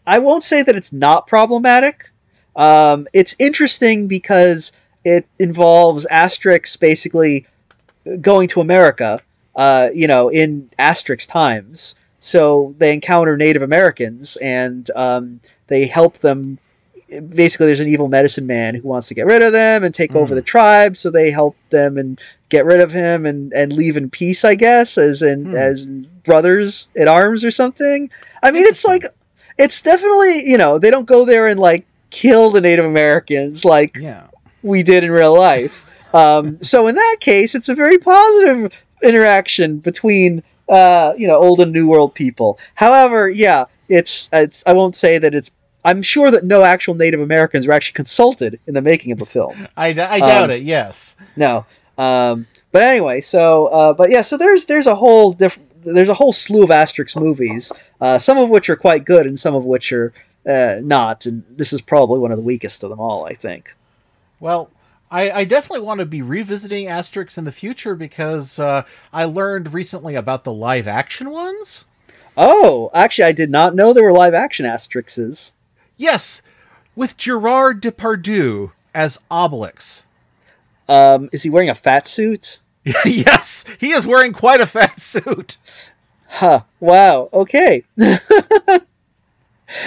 I 0.07 0.19
won't 0.19 0.43
say 0.43 0.63
that 0.63 0.77
it's 0.77 0.93
not 0.93 1.27
problematic. 1.27 2.11
Um, 2.57 3.07
it's 3.13 3.35
interesting 3.39 4.09
because 4.09 4.73
it 5.05 5.27
involves 5.39 6.07
Asterix 6.11 6.79
basically 6.79 7.47
going 8.21 8.49
to 8.49 8.61
America. 8.61 9.21
Uh, 9.57 9.89
you 9.93 10.07
know, 10.07 10.29
in 10.29 10.71
Asterix 10.79 11.29
times, 11.29 11.97
so 12.21 12.75
they 12.79 12.93
encounter 12.93 13.37
Native 13.37 13.63
Americans 13.63 14.37
and 14.37 14.89
um, 14.95 15.41
they 15.67 15.87
help 15.87 16.19
them. 16.19 16.59
Basically, 17.29 17.67
there's 17.67 17.81
an 17.81 17.89
evil 17.89 18.09
medicine 18.09 18.47
man 18.47 18.75
who 18.75 18.87
wants 18.89 19.09
to 19.09 19.15
get 19.15 19.27
rid 19.27 19.43
of 19.43 19.53
them 19.53 19.83
and 19.83 19.95
take 19.95 20.15
over 20.15 20.35
the 20.35 20.43
tribe. 20.43 20.97
So 20.97 21.11
they 21.11 21.31
help 21.31 21.57
them 21.71 21.99
and 21.99 22.21
get 22.49 22.65
rid 22.65 22.81
of 22.81 22.93
him 22.93 23.27
and, 23.27 23.53
and 23.53 23.73
leave 23.73 23.97
in 23.97 24.11
peace, 24.11 24.45
I 24.45 24.55
guess, 24.55 24.97
as 24.97 25.23
in 25.23 25.55
as 25.55 25.87
brothers 25.87 26.89
at 26.97 27.09
arms 27.09 27.45
or 27.45 27.51
something. 27.51 28.11
I 28.43 28.51
mean, 28.51 28.65
it's 28.65 28.85
like 28.85 29.05
it's 29.59 29.83
definitely 29.83 30.49
you 30.49 30.57
know 30.59 30.79
they 30.79 30.91
don't 30.91 31.07
go 31.07 31.25
there 31.25 31.47
and 31.47 31.59
like 31.59 31.85
kill 32.11 32.51
the 32.51 32.61
Native 32.61 32.85
Americans 32.85 33.65
like 33.65 33.97
Yeah. 33.97 34.27
we 34.63 34.83
did 34.83 35.05
in 35.05 35.11
real 35.11 35.37
life. 35.37 35.87
Um, 36.15 36.59
so 36.63 36.87
in 36.87 36.95
that 36.95 37.17
case, 37.21 37.55
it's 37.55 37.69
a 37.69 37.75
very 37.75 37.99
positive 37.99 38.85
interaction 39.03 39.79
between 39.79 40.43
uh, 40.69 41.15
you 41.17 41.27
know 41.27 41.37
old 41.37 41.61
and 41.61 41.73
new 41.73 41.89
world 41.89 42.15
people. 42.15 42.59
However, 42.77 43.29
yeah, 43.29 43.65
it's 43.89 44.29
it's 44.33 44.63
I 44.67 44.73
won't 44.75 44.95
say 44.95 45.19
that 45.19 45.35
it's. 45.35 45.51
I'm 45.85 46.03
sure 46.03 46.31
that 46.31 46.45
no 46.45 46.63
actual 46.63 46.95
Native 46.95 47.21
Americans 47.21 47.67
were 47.67 47.73
actually 47.73 47.95
consulted 47.95 48.61
in 48.67 48.75
the 48.75 48.83
making 48.83 49.13
of 49.13 49.19
the 49.19 49.27
film. 49.27 49.67
I 49.77 49.93
doubt 49.93 50.45
Um, 50.45 50.51
it. 50.51 50.63
Yes. 50.63 51.17
No. 51.37 51.67
Um, 51.99 52.47
but 52.73 52.83
anyway, 52.83 53.21
so 53.21 53.67
uh, 53.67 53.93
but 53.93 54.11
yeah, 54.11 54.23
so 54.23 54.37
there's 54.37 54.67
there's 54.67 54.87
a 54.87 54.95
whole 54.95 55.33
different 55.33 55.69
there's 55.85 56.09
a 56.11 56.15
whole 56.15 56.33
slew 56.33 56.63
of 56.63 56.69
Asterix 56.71 57.19
movies, 57.19 57.73
uh, 58.01 58.19
some 58.19 58.37
of 58.39 58.51
which 58.51 58.69
are 58.69 58.77
quite 58.77 59.05
good 59.05 59.27
and 59.27 59.39
some 59.41 59.55
of 59.55 59.65
which 59.65 59.93
are 59.93 60.13
uh, 60.47 60.81
not, 60.83 61.25
and 61.27 61.43
this 61.51 61.73
is 61.73 61.81
probably 61.81 62.19
one 62.19 62.31
of 62.31 62.37
the 62.37 62.43
weakest 62.45 62.83
of 62.83 62.91
them 62.91 63.01
all, 63.01 63.25
I 63.25 63.33
think. 63.35 63.75
Well, 64.39 64.71
I, 65.11 65.31
I 65.31 65.45
definitely 65.45 65.85
want 65.85 66.01
to 66.01 66.07
be 66.07 66.23
revisiting 66.23 66.87
Asterix 66.87 67.37
in 67.39 67.45
the 67.45 67.53
future 67.53 67.95
because 67.95 68.59
uh, 68.59 68.83
I 69.13 69.25
learned 69.25 69.73
recently 69.75 70.15
about 70.15 70.45
the 70.45 70.53
live 70.53 70.87
action 70.87 71.31
ones. 71.31 71.85
Oh, 72.37 72.91
actually, 72.95 73.25
I 73.25 73.33
did 73.33 73.51
not 73.51 73.75
know 73.75 73.93
there 73.93 74.05
were 74.05 74.13
live 74.13 74.35
action 74.35 74.65
Asterixes. 74.67 75.53
Yes, 76.01 76.41
with 76.97 77.19
Gerard 77.19 77.83
Depardieu 77.83 78.73
as 78.95 79.19
Obelix. 79.31 80.05
Um, 80.89 81.29
is 81.31 81.43
he 81.43 81.51
wearing 81.51 81.69
a 81.69 81.75
fat 81.75 82.07
suit? 82.07 82.59
yes, 83.05 83.67
he 83.79 83.91
is 83.91 84.07
wearing 84.07 84.33
quite 84.33 84.63
a 84.63 84.67
fat 84.67 84.99
suit. 84.99 85.59
Huh. 86.27 86.63
Wow. 86.81 87.29
Okay. 87.35 87.85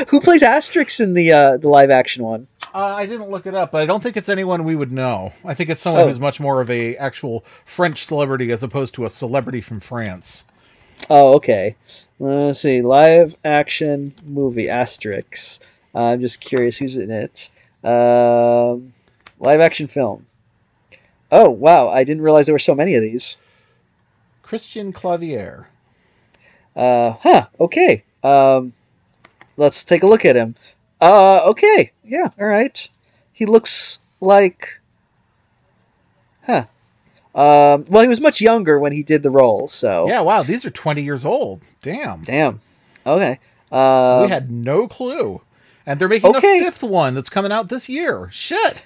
Who 0.09 0.21
plays 0.21 0.43
Asterix 0.43 0.99
in 1.01 1.15
the 1.15 1.31
uh, 1.31 1.57
the 1.57 1.67
live 1.67 1.89
action 1.89 2.23
one? 2.23 2.47
Uh, 2.75 2.93
I 2.95 3.07
didn't 3.07 3.29
look 3.31 3.47
it 3.47 3.55
up, 3.55 3.71
but 3.71 3.81
I 3.81 3.85
don't 3.87 4.01
think 4.03 4.15
it's 4.15 4.29
anyone 4.29 4.63
we 4.63 4.75
would 4.75 4.91
know. 4.91 5.33
I 5.43 5.55
think 5.55 5.71
it's 5.71 5.81
someone 5.81 6.03
Oh. 6.03 6.07
who's 6.07 6.19
much 6.19 6.39
more 6.39 6.61
of 6.61 6.69
a 6.69 6.95
actual 6.97 7.43
French 7.65 8.05
celebrity 8.05 8.51
as 8.51 8.61
opposed 8.61 8.93
to 8.95 9.05
a 9.05 9.09
celebrity 9.09 9.61
from 9.61 9.79
France. 9.79 10.45
Oh, 11.09 11.33
okay. 11.33 11.75
Let's 12.19 12.59
see. 12.61 12.81
Live 12.83 13.35
action 13.43 14.13
movie 14.27 14.67
Asterix. 14.67 15.59
Uh, 15.93 16.05
I'm 16.05 16.21
just 16.21 16.41
curious 16.41 16.77
who's 16.77 16.97
in 16.97 17.11
it. 17.11 17.49
Um, 17.83 18.93
live 19.39 19.59
action 19.59 19.87
film. 19.87 20.25
Oh 21.31 21.49
wow! 21.49 21.89
I 21.89 22.03
didn't 22.03 22.23
realize 22.23 22.45
there 22.45 22.55
were 22.55 22.59
so 22.59 22.75
many 22.75 22.95
of 22.95 23.01
these. 23.01 23.37
Christian 24.41 24.91
Clavier. 24.91 25.67
Uh, 26.75 27.13
huh. 27.21 27.47
Okay. 27.59 28.03
Um, 28.23 28.73
let's 29.57 29.83
take 29.83 30.03
a 30.03 30.07
look 30.07 30.25
at 30.25 30.35
him. 30.35 30.55
Uh, 31.01 31.41
okay, 31.49 31.91
yeah, 32.03 32.29
all 32.39 32.47
right. 32.47 32.87
He 33.33 33.45
looks 33.45 33.99
like, 34.21 34.79
huh. 36.45 36.65
Um, 37.35 37.83
well, 37.89 38.03
he 38.03 38.07
was 38.07 38.21
much 38.21 38.39
younger 38.39 38.79
when 38.79 38.93
he 38.93 39.03
did 39.03 39.23
the 39.23 39.29
role, 39.29 39.67
so 39.67 40.07
Yeah, 40.07 40.21
wow, 40.21 40.43
these 40.43 40.65
are 40.65 40.69
20 40.69 41.01
years 41.01 41.25
old. 41.25 41.61
Damn. 41.81 42.23
Damn. 42.23 42.61
Okay. 43.05 43.39
Uh, 43.71 44.21
we 44.23 44.29
had 44.29 44.51
no 44.51 44.87
clue. 44.87 45.41
And 45.85 45.99
they're 45.99 46.07
making 46.07 46.35
okay. 46.35 46.59
a 46.59 46.63
fifth 46.63 46.83
one 46.83 47.13
that's 47.13 47.29
coming 47.29 47.51
out 47.51 47.69
this 47.69 47.89
year. 47.89 48.29
Shit. 48.31 48.85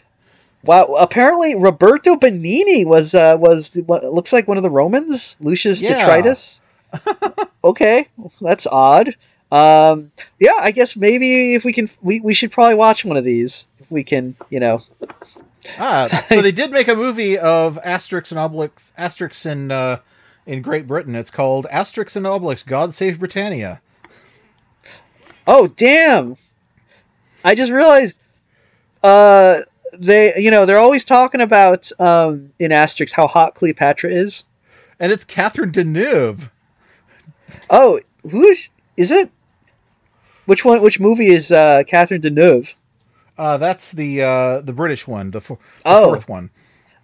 wow. 0.63 0.85
Apparently, 0.99 1.55
Roberto 1.55 2.15
Benigni 2.15 2.85
was 2.85 3.13
uh, 3.13 3.35
was 3.39 3.75
what 3.85 4.03
looks 4.03 4.33
like 4.33 4.47
one 4.47 4.57
of 4.57 4.63
the 4.63 4.69
Romans, 4.69 5.35
Lucius 5.39 5.81
Yeah. 5.81 5.95
Detritus. 6.05 6.61
okay, 7.63 8.07
that's 8.41 8.65
odd. 8.67 9.15
Um, 9.51 10.11
yeah, 10.39 10.57
I 10.59 10.71
guess 10.71 10.95
maybe 10.95 11.53
if 11.53 11.63
we 11.63 11.71
can, 11.71 11.89
we, 12.01 12.19
we 12.19 12.33
should 12.33 12.51
probably 12.51 12.75
watch 12.75 13.05
one 13.05 13.15
of 13.15 13.23
these 13.23 13.67
if 13.79 13.91
we 13.91 14.03
can, 14.03 14.35
you 14.49 14.59
know. 14.59 14.83
Ah, 15.77 16.07
so 16.27 16.41
they 16.41 16.51
did 16.51 16.71
make 16.71 16.87
a 16.87 16.95
movie 16.95 17.37
of 17.37 17.77
Asterix 17.83 18.31
and 18.31 18.39
Obelix, 18.39 18.91
Asterix 18.97 19.45
in 19.49 19.71
uh, 19.71 19.99
in 20.45 20.61
Great 20.61 20.87
Britain. 20.87 21.15
It's 21.15 21.29
called 21.29 21.65
Asterix 21.71 22.15
and 22.15 22.25
Obelix: 22.25 22.65
God 22.65 22.93
Save 22.93 23.19
Britannia. 23.19 23.81
Oh, 25.45 25.67
damn! 25.67 26.35
I 27.47 27.55
just 27.55 27.71
realized. 27.71 28.19
Uh, 29.03 29.61
they, 29.97 30.33
you 30.37 30.51
know, 30.51 30.65
they're 30.65 30.77
always 30.87 31.05
talking 31.05 31.39
about 31.41 31.89
um 31.99 32.51
in 32.59 32.71
Asterix 32.71 33.13
how 33.13 33.25
hot 33.27 33.55
Cleopatra 33.55 34.11
is. 34.11 34.43
And 34.99 35.11
it's 35.11 35.23
Catherine 35.23 35.71
Deneuve. 35.71 36.49
Oh, 37.69 37.99
who 38.23 38.45
is 38.47 38.67
is 38.97 39.11
it? 39.11 39.31
Which 40.45 40.65
one? 40.65 40.81
Which 40.81 40.99
movie 40.99 41.27
is 41.27 41.51
uh, 41.51 41.83
Catherine 41.87 42.21
Deneuve? 42.21 42.75
Uh, 43.37 43.57
that's 43.57 43.91
the 43.91 44.21
uh, 44.21 44.61
the 44.61 44.73
British 44.73 45.07
one, 45.07 45.31
the, 45.31 45.41
fo- 45.41 45.59
the 45.77 45.81
Oh. 45.85 46.05
fourth 46.09 46.27
one. 46.27 46.49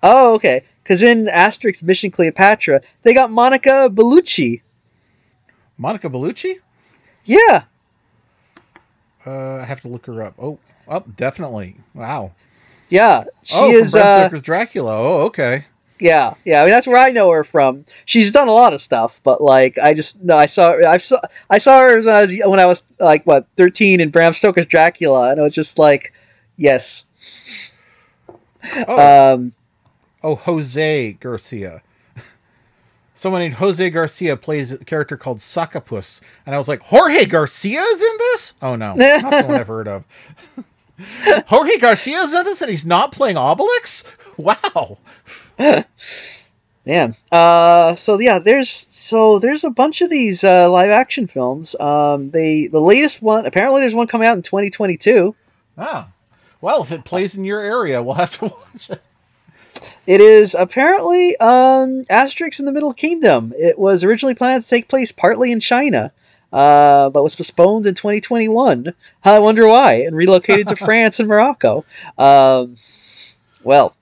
Oh, 0.01 0.33
okay. 0.35 0.63
Because 0.83 1.01
in 1.01 1.25
Asterix 1.27 1.81
Mission 1.81 2.11
Cleopatra, 2.11 2.81
they 3.03 3.13
got 3.13 3.31
Monica 3.31 3.89
Bellucci. 3.89 4.61
Monica 5.77 6.09
Bellucci. 6.09 6.59
Yeah. 7.23 7.63
Uh, 9.26 9.57
I 9.57 9.65
have 9.65 9.82
to 9.82 9.88
look 9.88 10.05
her 10.07 10.21
up. 10.21 10.34
Oh, 10.38 10.59
oh, 10.88 11.03
definitely. 11.15 11.76
Wow. 11.93 12.34
Yeah. 12.89 13.24
She 13.43 13.55
oh, 13.55 13.71
is. 13.71 13.91
from 13.91 14.01
Bram 14.01 14.07
Uh, 14.07 14.21
Stoker's 14.24 14.41
Dracula. 14.41 14.97
Oh, 14.97 15.21
okay. 15.28 15.65
yeah. 15.99 16.34
Yeah. 16.43 16.61
I 16.61 16.65
mean, 16.65 16.71
that's 16.71 16.88
where 16.88 16.97
I 16.97 17.11
know 17.11 17.32
her 17.32 17.43
from. 17.43 17.86
She's 18.05 18.32
done 18.32 18.47
a 18.47 18.51
lot 18.51 18.74
of 18.74 18.82
stuff, 18.82 19.21
but 19.24 19.41
like, 19.41 19.78
I 19.80 19.93
just 19.93 20.21
no. 20.21 20.36
I 20.36 20.45
saw. 20.45 20.74
I 20.86 20.97
saw. 20.97 21.19
I 21.49 21.57
saw 21.57 21.80
her 21.80 21.97
when 22.01 22.09
I 22.09 22.21
was, 22.21 22.41
when 22.45 22.59
I 22.59 22.65
was 22.65 22.84
like 22.99 23.26
what 23.26 23.47
thirteen 23.55 23.99
in 24.01 24.09
Bram 24.11 24.34
Stoker's 24.34 24.65
Dracula, 24.65 25.32
and 25.32 25.39
it 25.39 25.41
was 25.41 25.55
just 25.55 25.80
like, 25.80 26.13
yes. 26.57 27.05
Oh, 28.88 29.34
Um. 29.34 29.53
oh, 30.24 30.36
Jose 30.36 31.13
Garcia. 31.13 31.82
Someone 33.24 33.39
named 33.39 33.53
Jose 33.53 33.89
Garcia 33.89 34.36
plays 34.36 34.74
a 34.74 34.84
character 34.84 35.15
called 35.15 35.38
Sacapus, 35.39 36.19
and 36.45 36.53
I 36.53 36.57
was 36.57 36.67
like, 36.67 36.82
Jorge 36.82 37.24
Garcia 37.24 37.80
is 37.80 38.01
in 38.01 38.17
this? 38.17 38.53
Oh 38.61 38.76
no, 38.76 38.95
not 38.95 39.34
someone 39.34 39.61
I've 39.61 39.67
heard 39.69 39.88
of. 39.88 40.03
Jorge 41.47 41.78
Garcia 41.78 42.19
is 42.19 42.34
in 42.34 42.43
this, 42.43 42.61
and 42.61 42.69
he's 42.69 42.86
not 42.86 43.13
playing 43.13 43.38
Obelix. 43.38 44.03
Wow. 44.38 44.97
Man. 46.86 47.15
Uh 47.32 47.95
so 47.95 48.19
yeah, 48.19 48.39
there's 48.39 48.69
so 48.69 49.39
there's 49.39 49.63
a 49.63 49.71
bunch 49.71 50.01
of 50.01 50.09
these 50.09 50.43
uh 50.43 50.69
live 50.69 50.89
action 50.89 51.28
films. 51.28 51.80
Um 51.80 52.32
they 52.32 52.67
the 52.67 52.82
latest 52.82 53.21
one 53.21 53.45
apparently 53.45 53.80
there's 53.80 53.95
one 53.95 54.07
coming 54.07 54.28
out 54.28 54.36
in 54.36 54.43
2022. 54.43 55.34
Ah, 55.78 56.09
well, 56.59 56.84
if 56.84 56.91
it 56.91 57.05
plays 57.05 57.36
in 57.36 57.45
your 57.45 57.61
area, 57.61 58.03
we'll 58.03 58.15
have 58.15 58.38
to 58.39 58.47
watch 58.47 58.89
it. 58.89 59.01
It 60.05 60.21
is 60.21 60.55
apparently 60.55 61.36
um 61.38 62.03
Asterix 62.05 62.59
in 62.59 62.65
the 62.65 62.71
Middle 62.71 62.93
Kingdom. 62.93 63.53
It 63.57 63.77
was 63.79 64.03
originally 64.03 64.36
planned 64.36 64.63
to 64.63 64.69
take 64.69 64.88
place 64.88 65.11
partly 65.11 65.51
in 65.51 65.59
China. 65.59 66.11
Uh, 66.51 67.09
but 67.09 67.23
was 67.23 67.36
postponed 67.36 67.88
in 67.88 67.95
2021. 67.95 68.93
I 69.25 69.39
wonder 69.39 69.67
why, 69.67 69.93
and 69.93 70.15
relocated 70.15 70.67
to 70.67 70.75
France 70.86 71.19
and 71.19 71.27
Morocco. 71.27 71.84
Um, 72.15 72.75
well, 73.63 73.95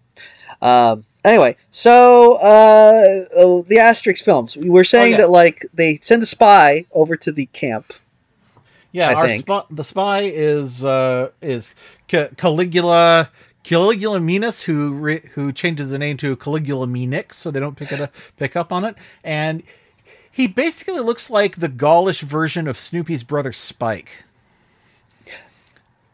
um, 0.61 1.05
anyway, 1.23 1.55
so 1.69 2.33
uh, 2.33 3.25
oh, 3.37 3.63
the 3.67 3.77
Asterix 3.77 4.21
films. 4.21 4.57
We 4.57 4.69
were 4.69 4.83
saying 4.83 5.11
yeah. 5.11 5.17
that 5.19 5.29
like 5.29 5.65
they 5.73 5.97
send 5.97 6.23
a 6.23 6.25
spy 6.25 6.85
over 6.91 7.15
to 7.15 7.31
the 7.31 7.45
camp. 7.47 7.93
Yeah, 8.91 9.09
I 9.09 9.13
our 9.13 9.65
the 9.69 9.83
spy 9.83 10.21
is 10.23 10.83
uh, 10.83 11.29
is 11.41 11.73
Ca- 12.09 12.29
Caligula 12.35 13.29
Caligula 13.63 14.19
Minus, 14.19 14.63
who 14.63 14.93
re- 14.93 15.29
who 15.33 15.51
changes 15.51 15.91
the 15.91 15.97
name 15.99 16.17
to 16.17 16.35
Caligula 16.35 16.87
Minix, 16.87 17.33
so 17.33 17.51
they 17.51 17.59
don't 17.59 17.75
pick 17.77 17.91
it 17.91 18.01
up, 18.01 18.13
pick 18.37 18.55
up 18.55 18.71
on 18.71 18.83
it, 18.85 18.95
and 19.23 19.63
he 20.31 20.47
basically 20.47 20.99
looks 20.99 21.29
like 21.29 21.57
the 21.57 21.67
Gaulish 21.69 22.21
version 22.21 22.67
of 22.67 22.77
Snoopy's 22.77 23.23
brother 23.23 23.51
Spike. 23.51 24.23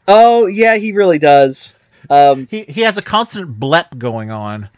Oh 0.08 0.48
yeah, 0.48 0.78
he 0.78 0.92
really 0.92 1.20
does. 1.20 1.78
Um, 2.10 2.48
He 2.50 2.64
he 2.64 2.82
has 2.82 2.98
a 2.98 3.02
constant 3.02 3.60
blep 3.60 3.98
going 3.98 4.32
on. 4.32 4.70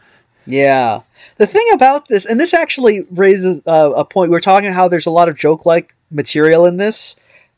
Yeah. 0.46 1.02
The 1.38 1.46
thing 1.46 1.66
about 1.74 2.08
this, 2.08 2.26
and 2.26 2.40
this 2.40 2.54
actually 2.54 3.02
raises 3.12 3.62
uh, 3.68 3.92
a 3.96 4.04
point. 4.04 4.32
We're 4.32 4.40
talking 4.40 4.72
how 4.74 4.88
there's 4.88 5.06
a 5.06 5.12
lot 5.12 5.30
of 5.30 5.38
joke-like 5.38 5.94
material 6.10 6.66
in 6.66 6.78
this. 6.78 7.16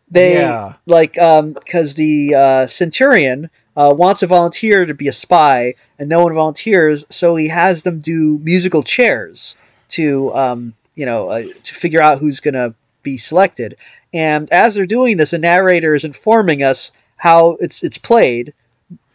They 0.10 0.34
Yeah. 0.34 0.74
like 0.86 1.18
um 1.18 1.54
because 1.54 1.94
the 1.94 2.36
uh, 2.36 2.68
Centurion 2.68 3.50
uh, 3.76 3.94
wants 3.96 4.22
a 4.22 4.28
volunteer 4.28 4.86
to 4.86 4.94
be 4.94 5.08
a 5.08 5.14
spy, 5.14 5.76
and 5.98 6.10
no 6.10 6.24
one 6.24 6.34
volunteers, 6.34 7.06
so 7.14 7.36
he 7.36 7.48
has 7.48 7.84
them 7.84 8.00
do 8.00 8.40
musical 8.40 8.84
chairs 8.84 9.56
to 9.90 10.34
um 10.36 10.74
you 10.96 11.06
know 11.06 11.30
uh, 11.30 11.44
to 11.64 11.76
figure 11.76 12.02
out 12.02 12.20
who's 12.20 12.40
gonna 12.40 12.74
be 13.04 13.18
selected. 13.18 13.78
And 14.14 14.52
as 14.52 14.76
they're 14.76 14.86
doing 14.86 15.18
this, 15.18 15.32
the 15.32 15.38
narrator 15.38 15.96
is 15.96 16.04
informing 16.04 16.64
us 16.64 16.92
how 17.18 17.58
it's 17.60 17.84
it's 17.84 17.98
played, 17.98 18.54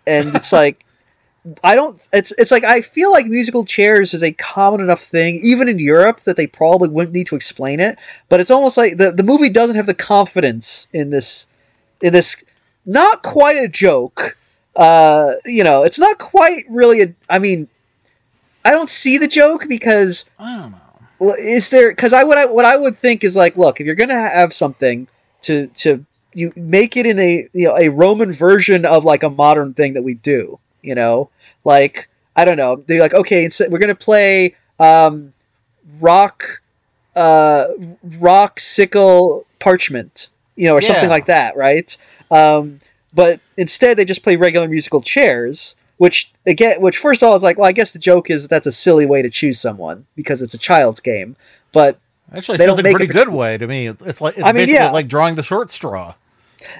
and 0.06 0.34
it's 0.34 0.52
like. 0.60 0.82
I 1.62 1.76
don't. 1.76 1.96
It's 2.12 2.32
it's 2.38 2.50
like 2.50 2.64
I 2.64 2.80
feel 2.80 3.12
like 3.12 3.26
musical 3.26 3.64
chairs 3.64 4.14
is 4.14 4.22
a 4.24 4.32
common 4.32 4.80
enough 4.80 4.98
thing, 5.00 5.38
even 5.44 5.68
in 5.68 5.78
Europe, 5.78 6.22
that 6.22 6.36
they 6.36 6.48
probably 6.48 6.88
wouldn't 6.88 7.14
need 7.14 7.28
to 7.28 7.36
explain 7.36 7.78
it. 7.78 8.00
But 8.28 8.40
it's 8.40 8.50
almost 8.50 8.76
like 8.76 8.96
the 8.96 9.12
the 9.12 9.22
movie 9.22 9.48
doesn't 9.48 9.76
have 9.76 9.86
the 9.86 9.94
confidence 9.94 10.88
in 10.92 11.10
this 11.10 11.46
in 12.00 12.12
this 12.12 12.44
not 12.84 13.22
quite 13.22 13.56
a 13.56 13.68
joke. 13.68 14.36
Uh, 14.76 15.32
you 15.44 15.64
know, 15.64 15.82
it's 15.82 15.98
not 15.98 16.18
quite 16.18 16.64
really 16.68 17.02
a. 17.02 17.14
I 17.30 17.38
mean, 17.38 17.68
I 18.64 18.70
don't 18.72 18.90
see 18.90 19.16
the 19.18 19.26
joke 19.28 19.64
because 19.68 20.28
I 20.38 20.56
don't 20.58 20.72
know. 20.72 20.78
well, 21.18 21.36
is 21.38 21.70
there? 21.70 21.90
Because 21.90 22.12
I 22.12 22.24
would 22.24 22.36
I, 22.36 22.44
what 22.46 22.64
I 22.64 22.76
would 22.76 22.96
think 22.96 23.24
is 23.24 23.34
like, 23.34 23.56
look, 23.56 23.80
if 23.80 23.86
you're 23.86 23.94
gonna 23.94 24.14
have 24.20 24.52
something 24.52 25.08
to 25.42 25.68
to 25.68 26.04
you 26.34 26.52
make 26.54 26.96
it 26.96 27.06
in 27.06 27.18
a 27.18 27.48
you 27.54 27.68
know 27.68 27.76
a 27.76 27.88
Roman 27.88 28.30
version 28.32 28.84
of 28.84 29.04
like 29.04 29.22
a 29.22 29.30
modern 29.30 29.72
thing 29.72 29.94
that 29.94 30.02
we 30.02 30.14
do, 30.14 30.58
you 30.82 30.94
know, 30.94 31.30
like 31.64 32.10
I 32.36 32.44
don't 32.44 32.58
know, 32.58 32.76
they're 32.76 33.00
like, 33.00 33.14
okay, 33.14 33.44
instead 33.46 33.72
we're 33.72 33.78
gonna 33.78 33.94
play 33.94 34.56
um, 34.78 35.32
rock, 36.00 36.60
uh, 37.14 37.64
rock 38.20 38.60
sickle 38.60 39.46
parchment, 39.58 40.28
you 40.54 40.68
know, 40.68 40.74
or 40.74 40.82
something 40.82 41.08
like 41.08 41.26
that, 41.26 41.56
right? 41.56 41.96
Um, 42.30 42.80
but 43.16 43.40
instead 43.56 43.96
they 43.96 44.04
just 44.04 44.22
play 44.22 44.36
regular 44.36 44.68
musical 44.68 45.00
chairs. 45.00 45.74
Which 45.96 46.30
again, 46.44 46.82
which 46.82 46.98
first 46.98 47.22
of 47.22 47.30
all 47.30 47.36
is 47.36 47.42
like, 47.42 47.56
well, 47.56 47.66
I 47.66 47.72
guess 47.72 47.92
the 47.92 47.98
joke 47.98 48.28
is 48.28 48.42
that 48.42 48.48
that's 48.48 48.66
a 48.66 48.72
silly 48.72 49.06
way 49.06 49.22
to 49.22 49.30
choose 49.30 49.58
someone 49.58 50.04
because 50.14 50.42
it's 50.42 50.52
a 50.52 50.58
child's 50.58 51.00
game. 51.00 51.36
But 51.72 51.98
Actually, 52.34 52.56
it 52.56 52.58
They 52.58 52.66
don't 52.66 52.76
like 52.76 52.86
a 52.86 52.90
pretty 52.90 53.12
good 53.12 53.28
way 53.30 53.56
to 53.56 53.66
me. 53.66 53.86
It's 53.86 54.20
like 54.20 54.36
it's 54.36 54.44
I 54.44 54.52
mean, 54.52 54.66
basically 54.66 54.74
yeah. 54.74 54.90
like 54.90 55.08
drawing 55.08 55.36
the 55.36 55.42
short 55.42 55.70
straw. 55.70 56.14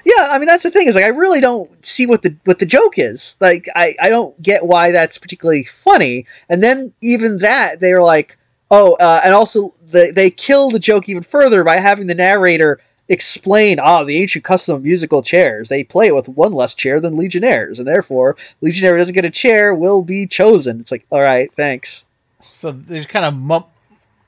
yeah, 0.05 0.27
I 0.29 0.37
mean 0.37 0.47
that's 0.47 0.63
the 0.63 0.69
thing 0.69 0.87
is 0.87 0.93
like 0.93 1.05
I 1.05 1.09
really 1.09 1.41
don't 1.41 1.83
see 1.83 2.05
what 2.05 2.21
the 2.21 2.35
what 2.43 2.59
the 2.59 2.65
joke 2.67 2.99
is. 2.99 3.37
Like 3.39 3.67
I 3.75 3.95
I 3.99 4.09
don't 4.09 4.39
get 4.41 4.67
why 4.67 4.91
that's 4.91 5.17
particularly 5.17 5.63
funny. 5.63 6.27
And 6.47 6.61
then 6.61 6.93
even 7.01 7.39
that 7.39 7.79
they're 7.79 8.03
like, 8.03 8.37
oh, 8.69 8.93
uh, 8.99 9.21
and 9.23 9.33
also 9.33 9.73
they 9.89 10.11
they 10.11 10.29
kill 10.29 10.69
the 10.69 10.79
joke 10.79 11.07
even 11.09 11.23
further 11.23 11.63
by 11.63 11.77
having 11.77 12.07
the 12.07 12.15
narrator 12.15 12.79
explain, 13.09 13.79
ah, 13.79 14.03
the 14.03 14.17
ancient 14.17 14.43
custom 14.43 14.75
of 14.75 14.83
musical 14.83 15.21
chairs. 15.21 15.69
They 15.69 15.83
play 15.83 16.07
it 16.07 16.15
with 16.15 16.27
one 16.29 16.51
less 16.51 16.73
chair 16.73 16.99
than 16.99 17.15
legionnaires, 17.17 17.79
and 17.79 17.87
therefore 17.87 18.35
legionnaire 18.61 18.97
doesn't 18.97 19.13
get 19.15 19.25
a 19.25 19.29
chair 19.29 19.73
will 19.73 20.01
be 20.01 20.27
chosen. 20.27 20.79
It's 20.79 20.91
like, 20.91 21.05
all 21.09 21.21
right, 21.21 21.51
thanks. 21.53 22.05
So 22.53 22.71
they 22.71 22.97
just 22.97 23.09
kind 23.09 23.25
of 23.25 23.35
mum- 23.35 23.65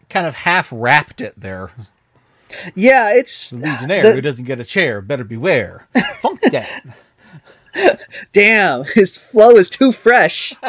kind 0.09 0.25
of 0.27 0.36
half 0.36 0.69
wrapped 0.71 1.21
it 1.21 1.34
there. 1.38 1.71
Yeah, 2.73 3.11
it's 3.13 3.49
The 3.51 3.57
legionnaire 3.57 4.03
the- 4.03 4.13
who 4.13 4.21
doesn't 4.21 4.45
get 4.45 4.59
a 4.59 4.65
chair 4.65 5.01
better 5.01 5.23
beware. 5.23 5.88
Funk 6.21 6.41
that. 6.51 6.84
damn 8.34 8.84
his 8.95 9.15
flow 9.15 9.55
is 9.55 9.69
too 9.69 9.91
fresh 9.91 10.55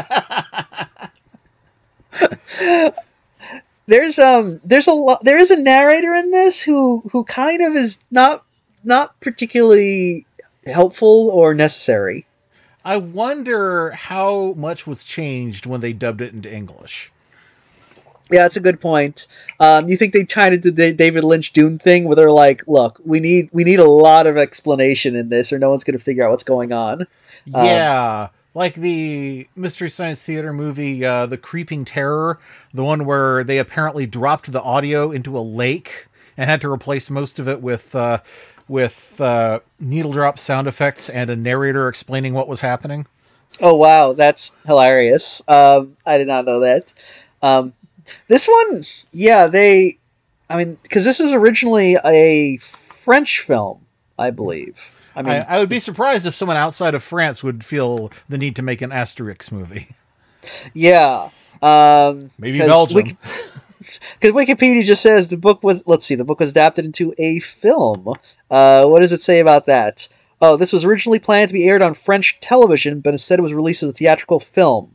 there's 3.90 4.18
um 4.20 4.60
there's 4.64 4.86
a 4.86 4.92
lot 4.92 5.24
there 5.24 5.36
is 5.36 5.50
a 5.50 5.60
narrator 5.60 6.14
in 6.14 6.30
this 6.30 6.62
who 6.62 7.02
who 7.10 7.24
kind 7.24 7.60
of 7.60 7.74
is 7.74 8.04
not 8.10 8.44
not 8.84 9.20
particularly 9.20 10.24
helpful 10.64 11.28
or 11.30 11.54
necessary. 11.54 12.24
I 12.84 12.96
wonder 12.96 13.90
how 13.90 14.54
much 14.56 14.86
was 14.86 15.04
changed 15.04 15.66
when 15.66 15.80
they 15.80 15.92
dubbed 15.92 16.22
it 16.22 16.32
into 16.32 16.50
English. 16.50 17.12
Yeah, 18.30 18.42
that's 18.42 18.56
a 18.56 18.60
good 18.60 18.80
point. 18.80 19.26
Um, 19.58 19.88
you 19.88 19.96
think 19.96 20.12
they 20.12 20.24
tied 20.24 20.52
it 20.52 20.62
to 20.62 20.70
the 20.70 20.92
David 20.92 21.24
Lynch 21.24 21.52
Dune 21.52 21.78
thing, 21.78 22.04
where 22.04 22.14
they're 22.14 22.30
like, 22.30 22.62
"Look, 22.68 23.00
we 23.04 23.18
need 23.18 23.50
we 23.52 23.64
need 23.64 23.80
a 23.80 23.90
lot 23.90 24.28
of 24.28 24.36
explanation 24.36 25.16
in 25.16 25.30
this, 25.30 25.52
or 25.52 25.58
no 25.58 25.68
one's 25.70 25.82
going 25.82 25.98
to 25.98 26.04
figure 26.04 26.24
out 26.24 26.30
what's 26.30 26.44
going 26.44 26.72
on." 26.72 27.02
Um, 27.52 27.66
Yeah, 27.66 28.28
like 28.54 28.74
the 28.74 29.48
Mystery 29.54 29.90
Science 29.90 30.22
Theater 30.22 30.52
movie, 30.52 31.04
uh, 31.04 31.26
The 31.26 31.38
Creeping 31.38 31.84
Terror, 31.84 32.40
the 32.74 32.84
one 32.84 33.04
where 33.04 33.44
they 33.44 33.58
apparently 33.58 34.06
dropped 34.06 34.50
the 34.52 34.62
audio 34.62 35.12
into 35.12 35.36
a 35.38 35.40
lake 35.40 36.06
and 36.36 36.48
had 36.48 36.60
to 36.62 36.72
replace 36.72 37.10
most 37.10 37.38
of 37.38 37.48
it 37.48 37.60
with 37.62 37.94
uh, 37.94 38.18
with 38.68 39.20
uh, 39.20 39.60
needle 39.78 40.12
drop 40.12 40.38
sound 40.38 40.66
effects 40.66 41.08
and 41.08 41.28
a 41.30 41.36
narrator 41.36 41.88
explaining 41.88 42.34
what 42.34 42.48
was 42.48 42.60
happening. 42.60 43.06
Oh 43.60 43.74
wow, 43.74 44.12
that's 44.12 44.52
hilarious. 44.64 45.42
Um, 45.48 45.96
I 46.06 46.18
did 46.18 46.28
not 46.28 46.44
know 46.44 46.60
that. 46.60 46.92
Um, 47.42 47.72
this 48.28 48.46
one, 48.46 48.84
yeah, 49.12 49.46
they. 49.46 49.98
I 50.48 50.56
mean, 50.56 50.78
because 50.82 51.04
this 51.04 51.20
is 51.20 51.32
originally 51.32 51.96
a 52.04 52.56
French 52.56 53.40
film, 53.40 53.86
I 54.18 54.30
believe. 54.30 54.99
I 55.16 55.22
mean, 55.22 55.32
I, 55.32 55.56
I 55.56 55.58
would 55.58 55.68
be 55.68 55.80
surprised 55.80 56.26
if 56.26 56.34
someone 56.34 56.56
outside 56.56 56.94
of 56.94 57.02
France 57.02 57.42
would 57.42 57.64
feel 57.64 58.10
the 58.28 58.38
need 58.38 58.56
to 58.56 58.62
make 58.62 58.80
an 58.82 58.90
Asterix 58.90 59.50
movie. 59.50 59.88
yeah. 60.74 61.30
Um, 61.62 62.30
Maybe 62.38 62.58
Belgium. 62.58 62.96
Wiki- 62.96 63.16
Because 64.20 64.34
Wikipedia 64.36 64.84
just 64.84 65.02
says 65.02 65.28
the 65.28 65.36
book 65.36 65.64
was, 65.64 65.84
let's 65.86 66.06
see, 66.06 66.14
the 66.14 66.24
book 66.24 66.38
was 66.38 66.50
adapted 66.50 66.84
into 66.84 67.12
a 67.18 67.40
film. 67.40 68.14
Uh, 68.50 68.84
what 68.86 69.00
does 69.00 69.12
it 69.12 69.20
say 69.22 69.40
about 69.40 69.66
that? 69.66 70.06
Oh, 70.40 70.56
this 70.56 70.72
was 70.72 70.84
originally 70.84 71.18
planned 71.18 71.48
to 71.48 71.54
be 71.54 71.66
aired 71.66 71.82
on 71.82 71.94
French 71.94 72.38
television, 72.40 73.00
but 73.00 73.14
instead 73.14 73.38
it 73.38 73.42
was 73.42 73.52
released 73.54 73.82
as 73.82 73.88
a 73.90 73.92
theatrical 73.92 74.38
film. 74.38 74.94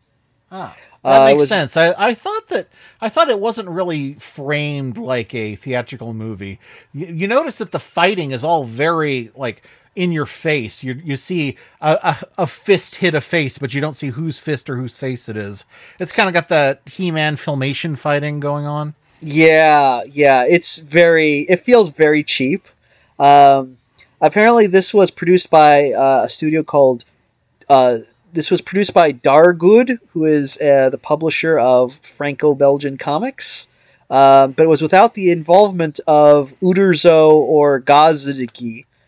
Ah, 0.52 0.76
that 1.04 1.22
Uh, 1.22 1.26
makes 1.26 1.40
was- 1.42 1.50
sense. 1.50 1.76
I, 1.76 1.94
I 1.98 2.14
thought 2.14 2.48
that 2.50 2.68
I 3.02 3.10
thought 3.10 3.30
it 3.30 3.40
wasn't 3.40 3.68
really 3.70 4.14
framed 4.14 4.98
like 4.98 5.34
a 5.36 5.56
theatrical 5.56 6.14
movie. 6.14 6.60
You, 6.94 7.08
you 7.08 7.28
notice 7.28 7.58
that 7.58 7.72
the 7.72 7.80
fighting 7.80 8.32
is 8.32 8.44
all 8.46 8.64
very 8.64 9.30
like 9.36 9.62
in 9.96 10.12
your 10.12 10.26
face. 10.26 10.84
You 10.84 11.02
you 11.04 11.16
see 11.16 11.58
a, 11.82 11.98
a, 12.04 12.44
a 12.44 12.48
fist 12.48 12.96
hit 12.96 13.16
a 13.16 13.22
face, 13.22 13.58
but 13.58 13.74
you 13.74 13.82
don't 13.82 13.94
see 13.94 14.10
whose 14.10 14.38
fist 14.38 14.70
or 14.70 14.76
whose 14.76 14.98
face 14.98 15.30
it 15.30 15.38
is. 15.38 15.66
It's 16.00 16.12
kind 16.12 16.28
of 16.28 16.34
got 16.34 16.50
that 16.50 16.82
He-Man 16.86 17.38
filmation 17.38 17.98
fighting 17.98 18.40
going 18.40 18.66
on. 18.66 18.94
Yeah, 19.22 20.04
yeah, 20.04 20.46
it's 20.46 20.78
very. 20.78 21.42
It 21.42 21.60
feels 21.60 21.90
very 21.90 22.24
cheap. 22.24 22.68
Um, 23.18 23.78
apparently, 24.22 24.68
this 24.68 24.94
was 24.94 25.10
produced 25.10 25.50
by 25.50 25.92
uh, 25.92 26.24
a 26.26 26.30
studio 26.30 26.64
called. 26.64 27.06
Uh, 27.70 28.00
this 28.34 28.52
was 28.52 28.60
produced 28.62 28.94
by 28.94 29.14
Dargaud, 29.14 29.98
who 30.10 30.26
is 30.26 30.60
uh, 30.60 30.90
the 30.90 30.98
publisher 30.98 31.58
of 31.58 31.94
Franco-Belgian 31.94 32.98
comics, 32.98 33.68
um, 34.10 34.52
but 34.52 34.64
it 34.64 34.68
was 34.68 34.82
without 34.82 35.14
the 35.14 35.32
involvement 35.32 36.02
of 36.06 36.52
Uderzo 36.60 37.32
or 37.32 37.80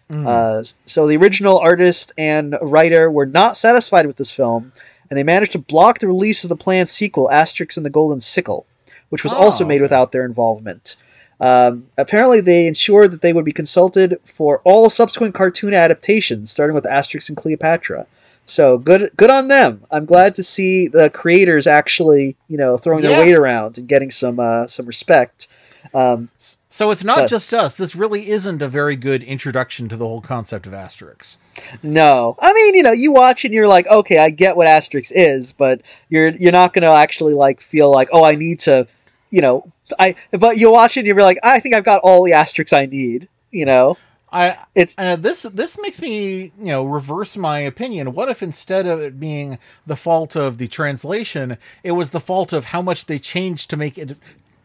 Gazadiki. 0.09 0.25
Uh, 0.25 0.63
so 0.85 1.07
the 1.07 1.17
original 1.17 1.57
artist 1.59 2.11
and 2.17 2.57
writer 2.61 3.09
were 3.11 3.25
not 3.25 3.57
satisfied 3.57 4.05
with 4.05 4.17
this 4.17 4.31
film, 4.31 4.71
and 5.09 5.17
they 5.17 5.23
managed 5.23 5.51
to 5.53 5.59
block 5.59 5.99
the 5.99 6.07
release 6.07 6.43
of 6.43 6.49
the 6.49 6.55
planned 6.55 6.89
sequel, 6.89 7.29
Asterix 7.31 7.77
and 7.77 7.85
the 7.85 7.89
Golden 7.89 8.19
Sickle, 8.19 8.65
which 9.09 9.23
was 9.23 9.33
also 9.33 9.63
Oh, 9.63 9.67
made 9.67 9.75
okay. 9.75 9.81
without 9.83 10.11
their 10.11 10.25
involvement. 10.25 10.95
Um, 11.39 11.85
apparently, 11.97 12.41
they 12.41 12.65
ensured 12.67 13.11
that 13.11 13.21
they 13.21 13.31
would 13.31 13.45
be 13.45 13.51
consulted 13.51 14.19
for 14.25 14.59
all 14.63 14.89
subsequent 14.89 15.35
cartoon 15.35 15.73
adaptations, 15.73 16.49
starting 16.51 16.73
with 16.73 16.85
Asterix 16.85 17.27
and 17.29 17.37
Cleopatra. 17.37 18.07
So 18.47 18.77
good, 18.77 19.11
good 19.17 19.29
on 19.29 19.49
them. 19.49 19.83
I'm 19.91 20.05
glad 20.05 20.33
to 20.35 20.43
see 20.43 20.87
the 20.87 21.09
creators 21.09 21.67
actually, 21.67 22.37
you 22.47 22.57
know, 22.57 22.77
throwing 22.77 23.03
Yeah. 23.03 23.09
their 23.11 23.19
weight 23.25 23.35
around 23.35 23.77
and 23.77 23.87
getting 23.87 24.09
some 24.09 24.39
uh, 24.39 24.67
some 24.67 24.85
respect. 24.85 25.47
Um, 25.93 26.29
So 26.77 26.91
it's 26.91 27.03
not 27.03 27.17
But- 27.17 27.29
just 27.31 27.55
us. 27.55 27.75
This 27.75 27.95
really 27.95 28.29
isn't 28.29 28.61
a 28.61 28.67
very 28.67 28.95
good 28.95 29.23
introduction 29.23 29.89
to 29.89 29.97
the 29.97 30.05
whole 30.05 30.21
concept 30.21 30.67
of 30.67 30.73
Asterix. 30.73 31.37
No, 31.81 32.35
I 32.37 32.53
mean, 32.53 32.75
you 32.75 32.83
know, 32.83 32.91
you 32.91 33.11
watch 33.11 33.43
it 33.43 33.47
and 33.47 33.55
you're 33.55 33.67
like, 33.67 33.87
okay, 33.87 34.19
I 34.19 34.29
get 34.29 34.55
what 34.55 34.67
Asterix 34.67 35.11
is, 35.15 35.53
but 35.53 35.81
you're 36.09 36.29
you're 36.35 36.51
not 36.51 36.73
gonna 36.73 36.91
actually 36.91 37.33
like 37.33 37.61
feel 37.61 37.89
like, 37.89 38.09
oh, 38.11 38.23
I 38.23 38.35
need 38.35 38.59
to, 38.59 38.85
you 39.31 39.41
know, 39.41 39.63
I. 39.97 40.13
But 40.39 40.57
you 40.59 40.69
watch 40.69 40.97
it 40.97 40.99
and 40.99 41.07
you're 41.07 41.19
like, 41.19 41.39
I 41.41 41.59
think 41.59 41.73
I've 41.73 41.83
got 41.83 42.01
all 42.01 42.23
the 42.23 42.33
Asterix 42.33 42.71
I 42.77 42.85
need. 42.85 43.27
You 43.49 43.65
know, 43.65 43.97
I 44.31 44.57
it's 44.75 44.93
Uh, 44.99 45.15
this 45.15 45.41
this 45.51 45.79
makes 45.81 45.99
me 45.99 46.51
you 46.59 46.65
know 46.65 46.85
reverse 46.85 47.35
my 47.35 47.57
opinion. 47.57 48.13
What 48.13 48.29
if 48.29 48.43
instead 48.43 48.85
of 48.85 49.01
it 49.01 49.19
being 49.19 49.57
the 49.87 49.95
fault 49.95 50.35
of 50.35 50.59
the 50.59 50.67
translation, 50.67 51.57
it 51.83 51.93
was 51.93 52.11
the 52.11 52.19
fault 52.19 52.53
of 52.53 52.65
how 52.65 52.83
much 52.83 53.07
they 53.07 53.17
changed 53.17 53.71
to 53.71 53.77
make 53.77 53.97
it 53.97 54.15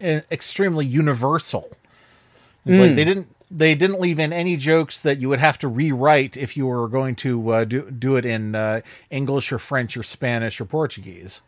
uh, 0.05 0.21
extremely 0.31 0.85
universal? 0.85 1.71
It's 2.65 2.79
like 2.79 2.95
they 2.95 3.05
didn't 3.05 3.29
they 3.51 3.75
didn't 3.75 4.01
leave 4.01 4.19
in 4.19 4.33
any 4.33 4.57
jokes 4.57 5.01
that 5.03 5.21
you 5.21 5.29
would 5.29 5.41
have 5.41 5.59
to 5.59 5.69
rewrite 5.69 6.37
if 6.37 6.57
you 6.57 6.67
were 6.67 6.89
going 6.89 7.15
to 7.17 7.51
uh, 7.51 7.65
do 7.65 7.91
do 7.91 8.17
it 8.17 8.25
in 8.25 8.55
uh, 8.55 8.81
English 9.11 9.53
or 9.53 9.59
French 9.59 9.97
or 9.97 10.03
Spanish 10.03 10.61
or 10.61 10.65
Portuguese. 10.65 11.43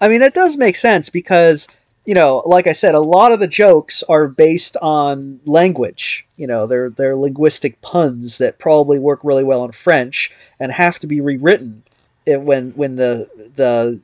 I 0.00 0.08
mean, 0.08 0.20
that 0.20 0.34
does 0.34 0.56
make 0.56 0.76
sense 0.76 1.08
because, 1.08 1.68
you 2.06 2.14
know, 2.14 2.42
like 2.44 2.66
I 2.66 2.72
said, 2.72 2.94
a 2.94 3.00
lot 3.00 3.32
of 3.32 3.40
the 3.40 3.46
jokes 3.46 4.02
are 4.02 4.28
based 4.28 4.76
on 4.82 5.40
language. 5.44 6.26
You 6.36 6.46
know, 6.46 6.66
they're, 6.66 6.90
they're 6.90 7.16
linguistic 7.16 7.80
puns 7.80 8.38
that 8.38 8.58
probably 8.58 8.98
work 8.98 9.20
really 9.24 9.44
well 9.44 9.64
in 9.64 9.72
French 9.72 10.30
and 10.60 10.72
have 10.72 10.98
to 11.00 11.06
be 11.06 11.20
rewritten 11.20 11.82
when, 12.26 12.72
when 12.72 12.96
the, 12.96 13.28
the 13.54 14.00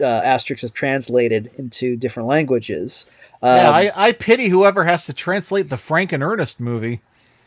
uh, 0.00 0.22
Asterix 0.22 0.64
is 0.64 0.70
translated 0.70 1.50
into 1.58 1.96
different 1.96 2.28
languages. 2.28 3.10
Yeah, 3.42 3.68
Um, 3.68 3.74
I, 3.74 3.92
I 3.94 4.12
pity 4.12 4.48
whoever 4.48 4.84
has 4.84 5.06
to 5.06 5.12
translate 5.12 5.68
the 5.68 5.76
Frank 5.76 6.12
and 6.12 6.22
Ernest 6.22 6.60
movie. 6.60 7.00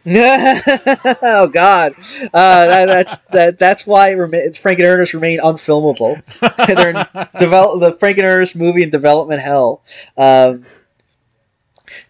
oh 0.08 1.50
God, 1.52 1.96
uh, 2.32 2.68
that, 2.68 2.86
that's 2.86 3.18
that. 3.26 3.58
That's 3.58 3.88
why 3.88 4.14
Frank 4.14 4.78
and 4.78 4.88
Ernest 4.88 5.16
remain 5.16 5.40
unfilmable. 5.40 6.22
They're 6.68 6.90
in 6.92 7.30
develop 7.40 7.80
the 7.80 7.98
Frank 7.98 8.20
and 8.20 8.28
Ernest 8.28 8.56
movie 8.56 8.84
in 8.84 8.92
development 8.92 9.42
hell. 9.42 9.82
Um, 10.16 10.66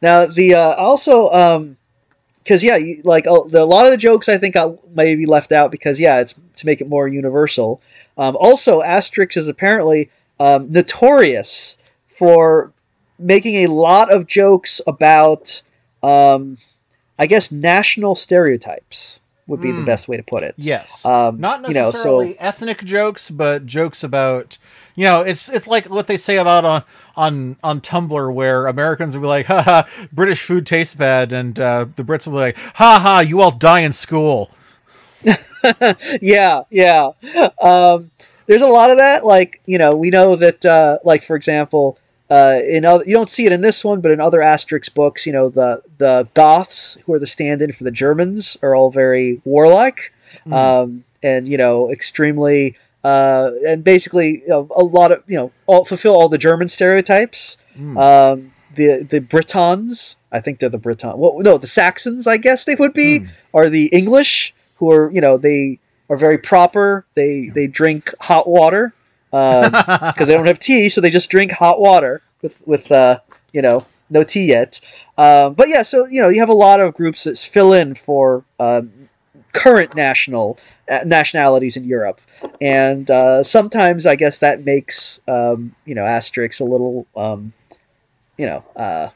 now 0.01 0.25
the 0.25 0.55
uh, 0.55 0.73
also 0.73 1.77
because 2.39 2.65
yeah, 2.65 2.75
you, 2.75 3.01
like 3.05 3.27
uh, 3.27 3.43
the, 3.47 3.61
a 3.61 3.65
lot 3.65 3.85
of 3.85 3.91
the 3.91 3.97
jokes 3.97 4.27
I 4.27 4.37
think 4.37 4.55
got 4.55 4.89
maybe 4.93 5.25
left 5.25 5.53
out 5.53 5.71
because 5.71 5.97
yeah, 5.97 6.19
it's 6.19 6.33
to 6.57 6.65
make 6.65 6.81
it 6.81 6.89
more 6.89 7.07
universal. 7.07 7.81
Um, 8.17 8.35
also, 8.35 8.81
Asterix 8.81 9.37
is 9.37 9.47
apparently 9.47 10.11
um, 10.37 10.69
notorious 10.69 11.81
for 12.07 12.73
making 13.19 13.55
a 13.63 13.67
lot 13.67 14.11
of 14.11 14.27
jokes 14.27 14.81
about. 14.87 15.61
Um, 16.03 16.57
I 17.17 17.27
guess 17.27 17.49
national 17.51 18.13
stereotypes 18.15 19.21
would 19.47 19.61
be 19.61 19.71
the 19.71 19.83
best 19.83 20.07
way 20.07 20.17
to 20.17 20.23
put 20.23 20.43
it. 20.43 20.53
Yes. 20.57 21.05
Um, 21.05 21.39
Not 21.39 21.67
you 21.67 21.73
know, 21.73 21.85
necessarily 21.85 22.33
so- 22.33 22.37
ethnic 22.39 22.83
jokes, 22.83 23.29
but 23.29 23.65
jokes 23.65 24.03
about 24.03 24.57
you 24.95 25.03
know, 25.03 25.21
it's 25.21 25.49
it's 25.49 25.67
like 25.67 25.89
what 25.89 26.07
they 26.07 26.17
say 26.17 26.37
about 26.37 26.63
on 26.63 26.83
on 27.17 27.57
on 27.63 27.81
Tumblr 27.81 28.33
where 28.33 28.65
Americans 28.67 29.13
will 29.13 29.21
be 29.21 29.27
like, 29.27 29.45
haha, 29.45 29.83
British 30.11 30.41
food 30.41 30.65
tastes 30.65 30.95
bad, 30.95 31.33
and 31.33 31.59
uh, 31.59 31.85
the 31.95 32.03
Brits 32.03 32.25
will 32.25 32.33
be 32.33 32.39
like, 32.39 32.57
ha 32.57 32.99
ha, 33.01 33.19
you 33.19 33.41
all 33.41 33.51
die 33.51 33.81
in 33.81 33.91
school. 33.91 34.51
yeah, 36.21 36.61
yeah. 36.69 37.09
Um, 37.61 38.11
there's 38.45 38.61
a 38.61 38.67
lot 38.67 38.89
of 38.89 38.97
that. 38.97 39.25
Like 39.25 39.61
you 39.65 39.77
know, 39.77 39.95
we 39.95 40.09
know 40.11 40.37
that. 40.37 40.65
Uh, 40.65 40.99
like 41.03 41.23
for 41.23 41.35
example, 41.35 41.99
uh, 42.29 42.59
in 42.67 42.85
other, 42.85 43.03
you 43.05 43.13
don't 43.13 43.29
see 43.29 43.45
it 43.45 43.51
in 43.51 43.61
this 43.61 43.83
one, 43.83 44.01
but 44.01 44.11
in 44.11 44.19
other 44.19 44.39
Asterix 44.39 44.93
books, 44.93 45.25
you 45.25 45.33
know, 45.33 45.49
the 45.49 45.81
the 45.97 46.27
Goths 46.33 46.97
who 47.05 47.13
are 47.13 47.19
the 47.19 47.27
stand-in 47.27 47.71
for 47.71 47.83
the 47.83 47.91
Germans 47.91 48.57
are 48.63 48.75
all 48.75 48.89
very 48.89 49.41
warlike, 49.45 50.11
um, 50.51 51.03
and 51.21 51.47
you 51.47 51.57
know, 51.57 51.91
extremely. 51.91 52.77
Uh, 53.03 53.51
and 53.67 53.83
basically, 53.83 54.39
you 54.41 54.47
know, 54.47 54.67
a 54.75 54.83
lot 54.83 55.11
of 55.11 55.23
you 55.27 55.37
know, 55.37 55.51
all, 55.67 55.85
fulfill 55.85 56.15
all 56.15 56.27
the 56.27 56.39
German 56.39 56.67
stereotypes. 56.67 57.57
Um, 57.97 58.51
the 58.73 59.03
the 59.07 59.21
Britons, 59.21 60.15
I 60.31 60.39
think 60.41 60.57
they're 60.57 60.69
the 60.69 60.79
Briton. 60.79 61.17
Well, 61.17 61.37
no, 61.39 61.59
the 61.59 61.67
Saxons, 61.67 62.25
I 62.25 62.37
guess 62.37 62.65
they 62.65 62.73
would 62.73 62.93
be, 62.93 63.19
are 63.53 63.69
the 63.69 63.85
English, 63.87 64.55
who 64.77 64.91
are 64.91 65.11
you 65.11 65.21
know 65.21 65.37
they 65.37 65.79
are 66.09 66.17
very 66.17 66.39
proper. 66.39 67.05
They 67.13 67.49
they 67.53 67.67
drink 67.67 68.11
hot 68.19 68.49
water 68.49 68.95
because 70.13 70.27
they 70.27 70.33
don't 70.33 70.45
have 70.47 70.59
tea, 70.59 70.89
so 70.89 71.01
they 71.01 71.09
just 71.09 71.29
drink 71.29 71.51
hot 71.51 71.79
water 71.79 72.21
with 72.41 72.61
with 72.65 72.91
uh, 72.91 73.19
you 73.51 73.61
know 73.61 73.85
no 74.09 74.23
tea 74.23 74.45
yet. 74.45 74.79
Um, 75.17 75.53
but 75.53 75.67
yeah, 75.67 75.81
so 75.81 76.05
you 76.05 76.21
know 76.21 76.29
you 76.29 76.39
have 76.39 76.49
a 76.49 76.53
lot 76.53 76.79
of 76.79 76.93
groups 76.93 77.23
that 77.23 77.37
fill 77.37 77.73
in 77.73 77.95
for 77.95 78.43
um, 78.59 78.91
current 79.53 79.95
national 79.95 80.57
uh, 80.89 81.01
nationalities 81.05 81.75
in 81.77 81.83
Europe, 81.85 82.21
and 82.61 83.09
uh, 83.09 83.43
sometimes 83.43 84.05
I 84.05 84.15
guess 84.15 84.39
that 84.39 84.63
makes 84.63 85.19
um, 85.27 85.75
you 85.85 85.95
know 85.95 86.03
Asterix 86.03 86.61
a 86.61 86.65
little 86.65 87.07
um, 87.15 87.53
you 88.37 88.45
know 88.45 88.63
uh, 88.75 89.09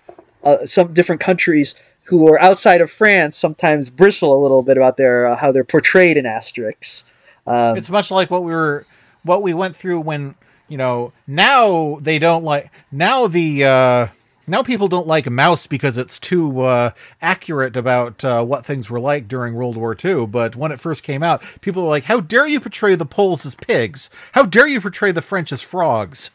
uh, 0.43 0.65
some 0.65 0.93
different 0.93 1.22
countries 1.22 1.76
who 2.03 2.28
are 2.28 2.41
outside 2.41 2.82
of 2.82 2.89
France 2.89 3.38
sometimes 3.38 3.89
bristle 3.91 4.36
a 4.36 4.41
little 4.41 4.63
bit 4.63 4.78
about 4.78 4.97
their 4.97 5.28
uh, 5.28 5.36
how 5.36 5.51
they're 5.51 5.63
portrayed 5.63 6.17
in 6.17 6.26
Asterix. 6.26 7.05
Um, 7.45 7.78
It's 7.78 7.89
much 7.89 8.11
like 8.11 8.30
what 8.32 8.43
we 8.43 8.51
were, 8.51 8.86
what 9.24 9.41
we 9.41 9.53
went 9.53 9.76
through 9.76 10.01
when 10.01 10.36
you 10.67 10.78
know. 10.78 11.13
Now 11.28 11.97
they 12.01 12.20
don't 12.20 12.43
like. 12.43 12.72
Now 12.91 13.28
the 13.28 13.65
uh, 13.65 14.07
now 14.47 14.63
people 14.63 14.88
don't 14.88 15.07
like 15.07 15.26
Maus 15.26 15.67
because 15.67 15.97
it's 15.97 16.20
too 16.20 16.61
uh, 16.61 16.91
accurate 17.22 17.78
about 17.78 18.24
uh, 18.26 18.43
what 18.43 18.65
things 18.65 18.89
were 18.89 18.99
like 18.99 19.28
during 19.28 19.53
World 19.53 19.78
War 19.78 19.95
II. 20.03 20.26
But 20.28 20.55
when 20.55 20.72
it 20.72 20.80
first 20.80 21.03
came 21.03 21.24
out, 21.24 21.41
people 21.61 21.84
were 21.84 21.89
like, 21.89 22.05
"How 22.05 22.20
dare 22.20 22.47
you 22.47 22.59
portray 22.59 22.95
the 22.95 23.05
Poles 23.05 23.45
as 23.45 23.55
pigs? 23.55 24.09
How 24.34 24.43
dare 24.43 24.67
you 24.67 24.82
portray 24.82 25.11
the 25.11 25.22
French 25.22 25.51
as 25.51 25.61
frogs?" 25.61 26.32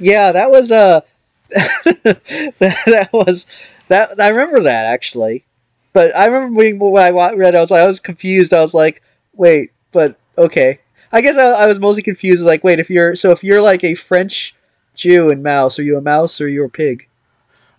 yeah, 0.00 0.32
that 0.32 0.50
was 0.50 0.72
uh 0.72 1.00
that, 1.50 2.54
that 2.58 3.10
was 3.12 3.46
that 3.88 4.20
I 4.20 4.28
remember 4.28 4.60
that 4.60 4.86
actually. 4.86 5.44
But 5.92 6.16
I 6.16 6.26
remember 6.26 6.88
when, 6.88 7.02
I 7.02 7.10
read, 7.34 7.54
I 7.54 7.60
was 7.60 7.70
I 7.70 7.86
was 7.86 8.00
confused. 8.00 8.54
I 8.54 8.60
was 8.62 8.72
like, 8.72 9.02
wait, 9.34 9.72
but 9.90 10.18
okay. 10.38 10.78
I 11.12 11.20
guess 11.20 11.36
I, 11.36 11.64
I 11.64 11.66
was 11.66 11.78
mostly 11.78 12.02
confused. 12.02 12.42
Like, 12.42 12.64
wait, 12.64 12.80
if 12.80 12.88
you're 12.90 13.14
so 13.14 13.30
if 13.32 13.44
you're 13.44 13.60
like 13.60 13.84
a 13.84 13.94
French 13.94 14.54
Jew 14.94 15.30
and 15.30 15.42
mouse, 15.42 15.78
are 15.78 15.82
you 15.82 15.96
a 15.96 16.00
mouse 16.02 16.40
or 16.40 16.46
are 16.46 16.48
you 16.48 16.64
a 16.64 16.68
pig? 16.68 17.08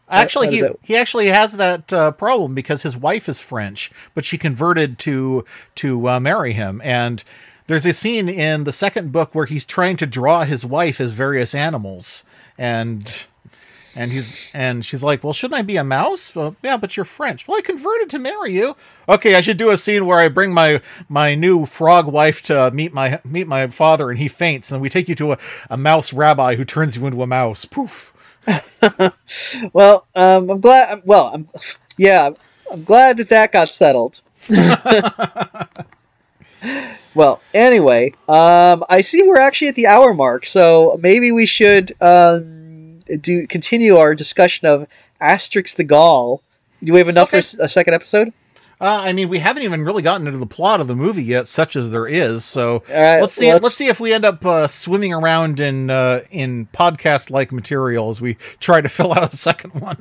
Actually, 0.09 0.51
he, 0.51 0.61
that- 0.61 0.75
he 0.83 0.95
actually 0.95 1.29
has 1.29 1.53
that 1.53 1.91
uh, 1.91 2.11
problem 2.11 2.53
because 2.53 2.83
his 2.83 2.95
wife 2.95 3.27
is 3.27 3.39
French, 3.39 3.91
but 4.13 4.23
she 4.25 4.37
converted 4.37 4.99
to 4.99 5.43
to 5.75 6.07
uh, 6.09 6.19
marry 6.19 6.53
him. 6.53 6.81
And 6.83 7.23
there's 7.67 7.85
a 7.85 7.93
scene 7.93 8.27
in 8.29 8.65
the 8.65 8.71
second 8.73 9.11
book 9.11 9.33
where 9.33 9.45
he's 9.45 9.65
trying 9.65 9.97
to 9.97 10.05
draw 10.05 10.43
his 10.43 10.65
wife 10.65 10.99
as 11.01 11.13
various 11.13 11.55
animals, 11.55 12.25
and 12.57 13.25
and 13.95 14.11
he's 14.11 14.49
and 14.53 14.85
she's 14.85 15.03
like, 15.03 15.23
"Well, 15.23 15.33
shouldn't 15.33 15.59
I 15.59 15.61
be 15.61 15.77
a 15.77 15.83
mouse?" 15.83 16.35
Well, 16.35 16.55
yeah, 16.63 16.77
but 16.77 16.97
you're 16.97 17.05
French. 17.05 17.47
Well, 17.47 17.57
I 17.57 17.61
converted 17.61 18.09
to 18.11 18.19
marry 18.19 18.51
you. 18.51 18.75
Okay, 19.07 19.35
I 19.35 19.41
should 19.41 19.57
do 19.57 19.69
a 19.69 19.77
scene 19.77 20.05
where 20.05 20.19
I 20.19 20.27
bring 20.29 20.53
my 20.53 20.81
my 21.07 21.35
new 21.35 21.65
frog 21.65 22.07
wife 22.07 22.41
to 22.43 22.71
meet 22.71 22.93
my 22.93 23.21
meet 23.23 23.47
my 23.47 23.67
father, 23.67 24.09
and 24.09 24.19
he 24.19 24.27
faints, 24.27 24.71
and 24.71 24.81
we 24.81 24.89
take 24.89 25.07
you 25.07 25.15
to 25.15 25.33
a, 25.33 25.37
a 25.69 25.77
mouse 25.77 26.13
rabbi 26.13 26.55
who 26.55 26.65
turns 26.65 26.97
you 26.97 27.05
into 27.05 27.21
a 27.21 27.27
mouse. 27.27 27.65
Poof. 27.65 28.11
Well, 29.73 30.05
um, 30.15 30.49
I'm 30.49 30.59
glad. 30.59 31.01
Well, 31.05 31.31
I'm 31.33 31.49
yeah, 31.97 32.31
I'm 32.71 32.83
glad 32.83 33.17
that 33.17 33.29
that 33.29 33.51
got 33.51 33.69
settled. 33.69 34.21
well, 37.15 37.41
anyway, 37.53 38.13
um, 38.27 38.83
I 38.89 39.01
see 39.01 39.23
we're 39.23 39.39
actually 39.39 39.69
at 39.69 39.75
the 39.75 39.87
hour 39.87 40.13
mark, 40.13 40.45
so 40.45 40.99
maybe 41.01 41.31
we 41.31 41.45
should 41.45 41.93
um, 42.01 42.62
do 43.21 43.47
continue 43.47 43.97
our 43.97 44.15
discussion 44.15 44.67
of 44.67 44.87
Asterix 45.21 45.75
the 45.75 45.83
Gaul. 45.83 46.41
Do 46.83 46.93
we 46.93 46.99
have 46.99 47.09
enough 47.09 47.33
Okay. 47.33 47.41
for 47.41 47.63
a 47.63 47.69
second 47.69 47.93
episode? 47.93 48.33
Uh, 48.81 48.99
I 49.05 49.13
mean, 49.13 49.29
we 49.29 49.39
haven't 49.39 49.63
even 49.63 49.83
really 49.83 50.01
gotten 50.01 50.27
into 50.27 50.39
the 50.39 50.45
plot 50.45 50.81
of 50.81 50.87
the 50.87 50.95
movie 50.95 51.23
yet, 51.23 51.47
such 51.47 51.77
as 51.77 51.91
there 51.91 52.05
is. 52.07 52.43
So 52.43 52.83
right, 52.89 53.21
let's 53.21 53.31
see. 53.33 53.49
let's- 53.51 53.63
Let's, 53.63 53.75
see 53.75 53.87
if 53.87 53.99
we 54.01 54.11
end 54.11 54.25
up 54.25 54.45
uh, 54.45 54.67
swimming 54.67 55.13
around 55.13 55.61
in 55.61 55.89
uh, 55.89 56.21
in 56.31 56.67
podcast 56.73 57.29
like 57.29 57.53
material 57.53 58.09
as 58.09 58.19
we 58.19 58.35
try 58.59 58.81
to 58.81 58.89
fill 58.97 59.13
out 59.13 59.33
a 59.33 59.37
second 59.37 59.75
one. 59.79 59.97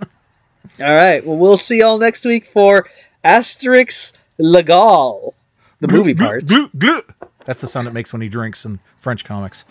All 0.80 0.94
right. 0.94 1.24
Well, 1.24 1.36
we'll 1.36 1.56
see 1.58 1.78
y'all 1.78 1.98
next 1.98 2.24
week 2.24 2.44
for 2.44 2.86
Asterix 3.24 4.18
Le 4.38 4.62
Gaul, 4.64 5.34
the 5.78 5.86
movie 5.88 6.14
part. 6.14 6.46
Glue, 6.46 6.68
glue. 6.76 7.02
That's 7.44 7.60
the 7.60 7.68
sound 7.68 7.86
it 7.86 7.92
makes 7.92 8.12
when 8.12 8.22
he 8.22 8.28
drinks 8.28 8.64
in 8.64 8.80
French 8.96 9.24
comics. 9.24 9.64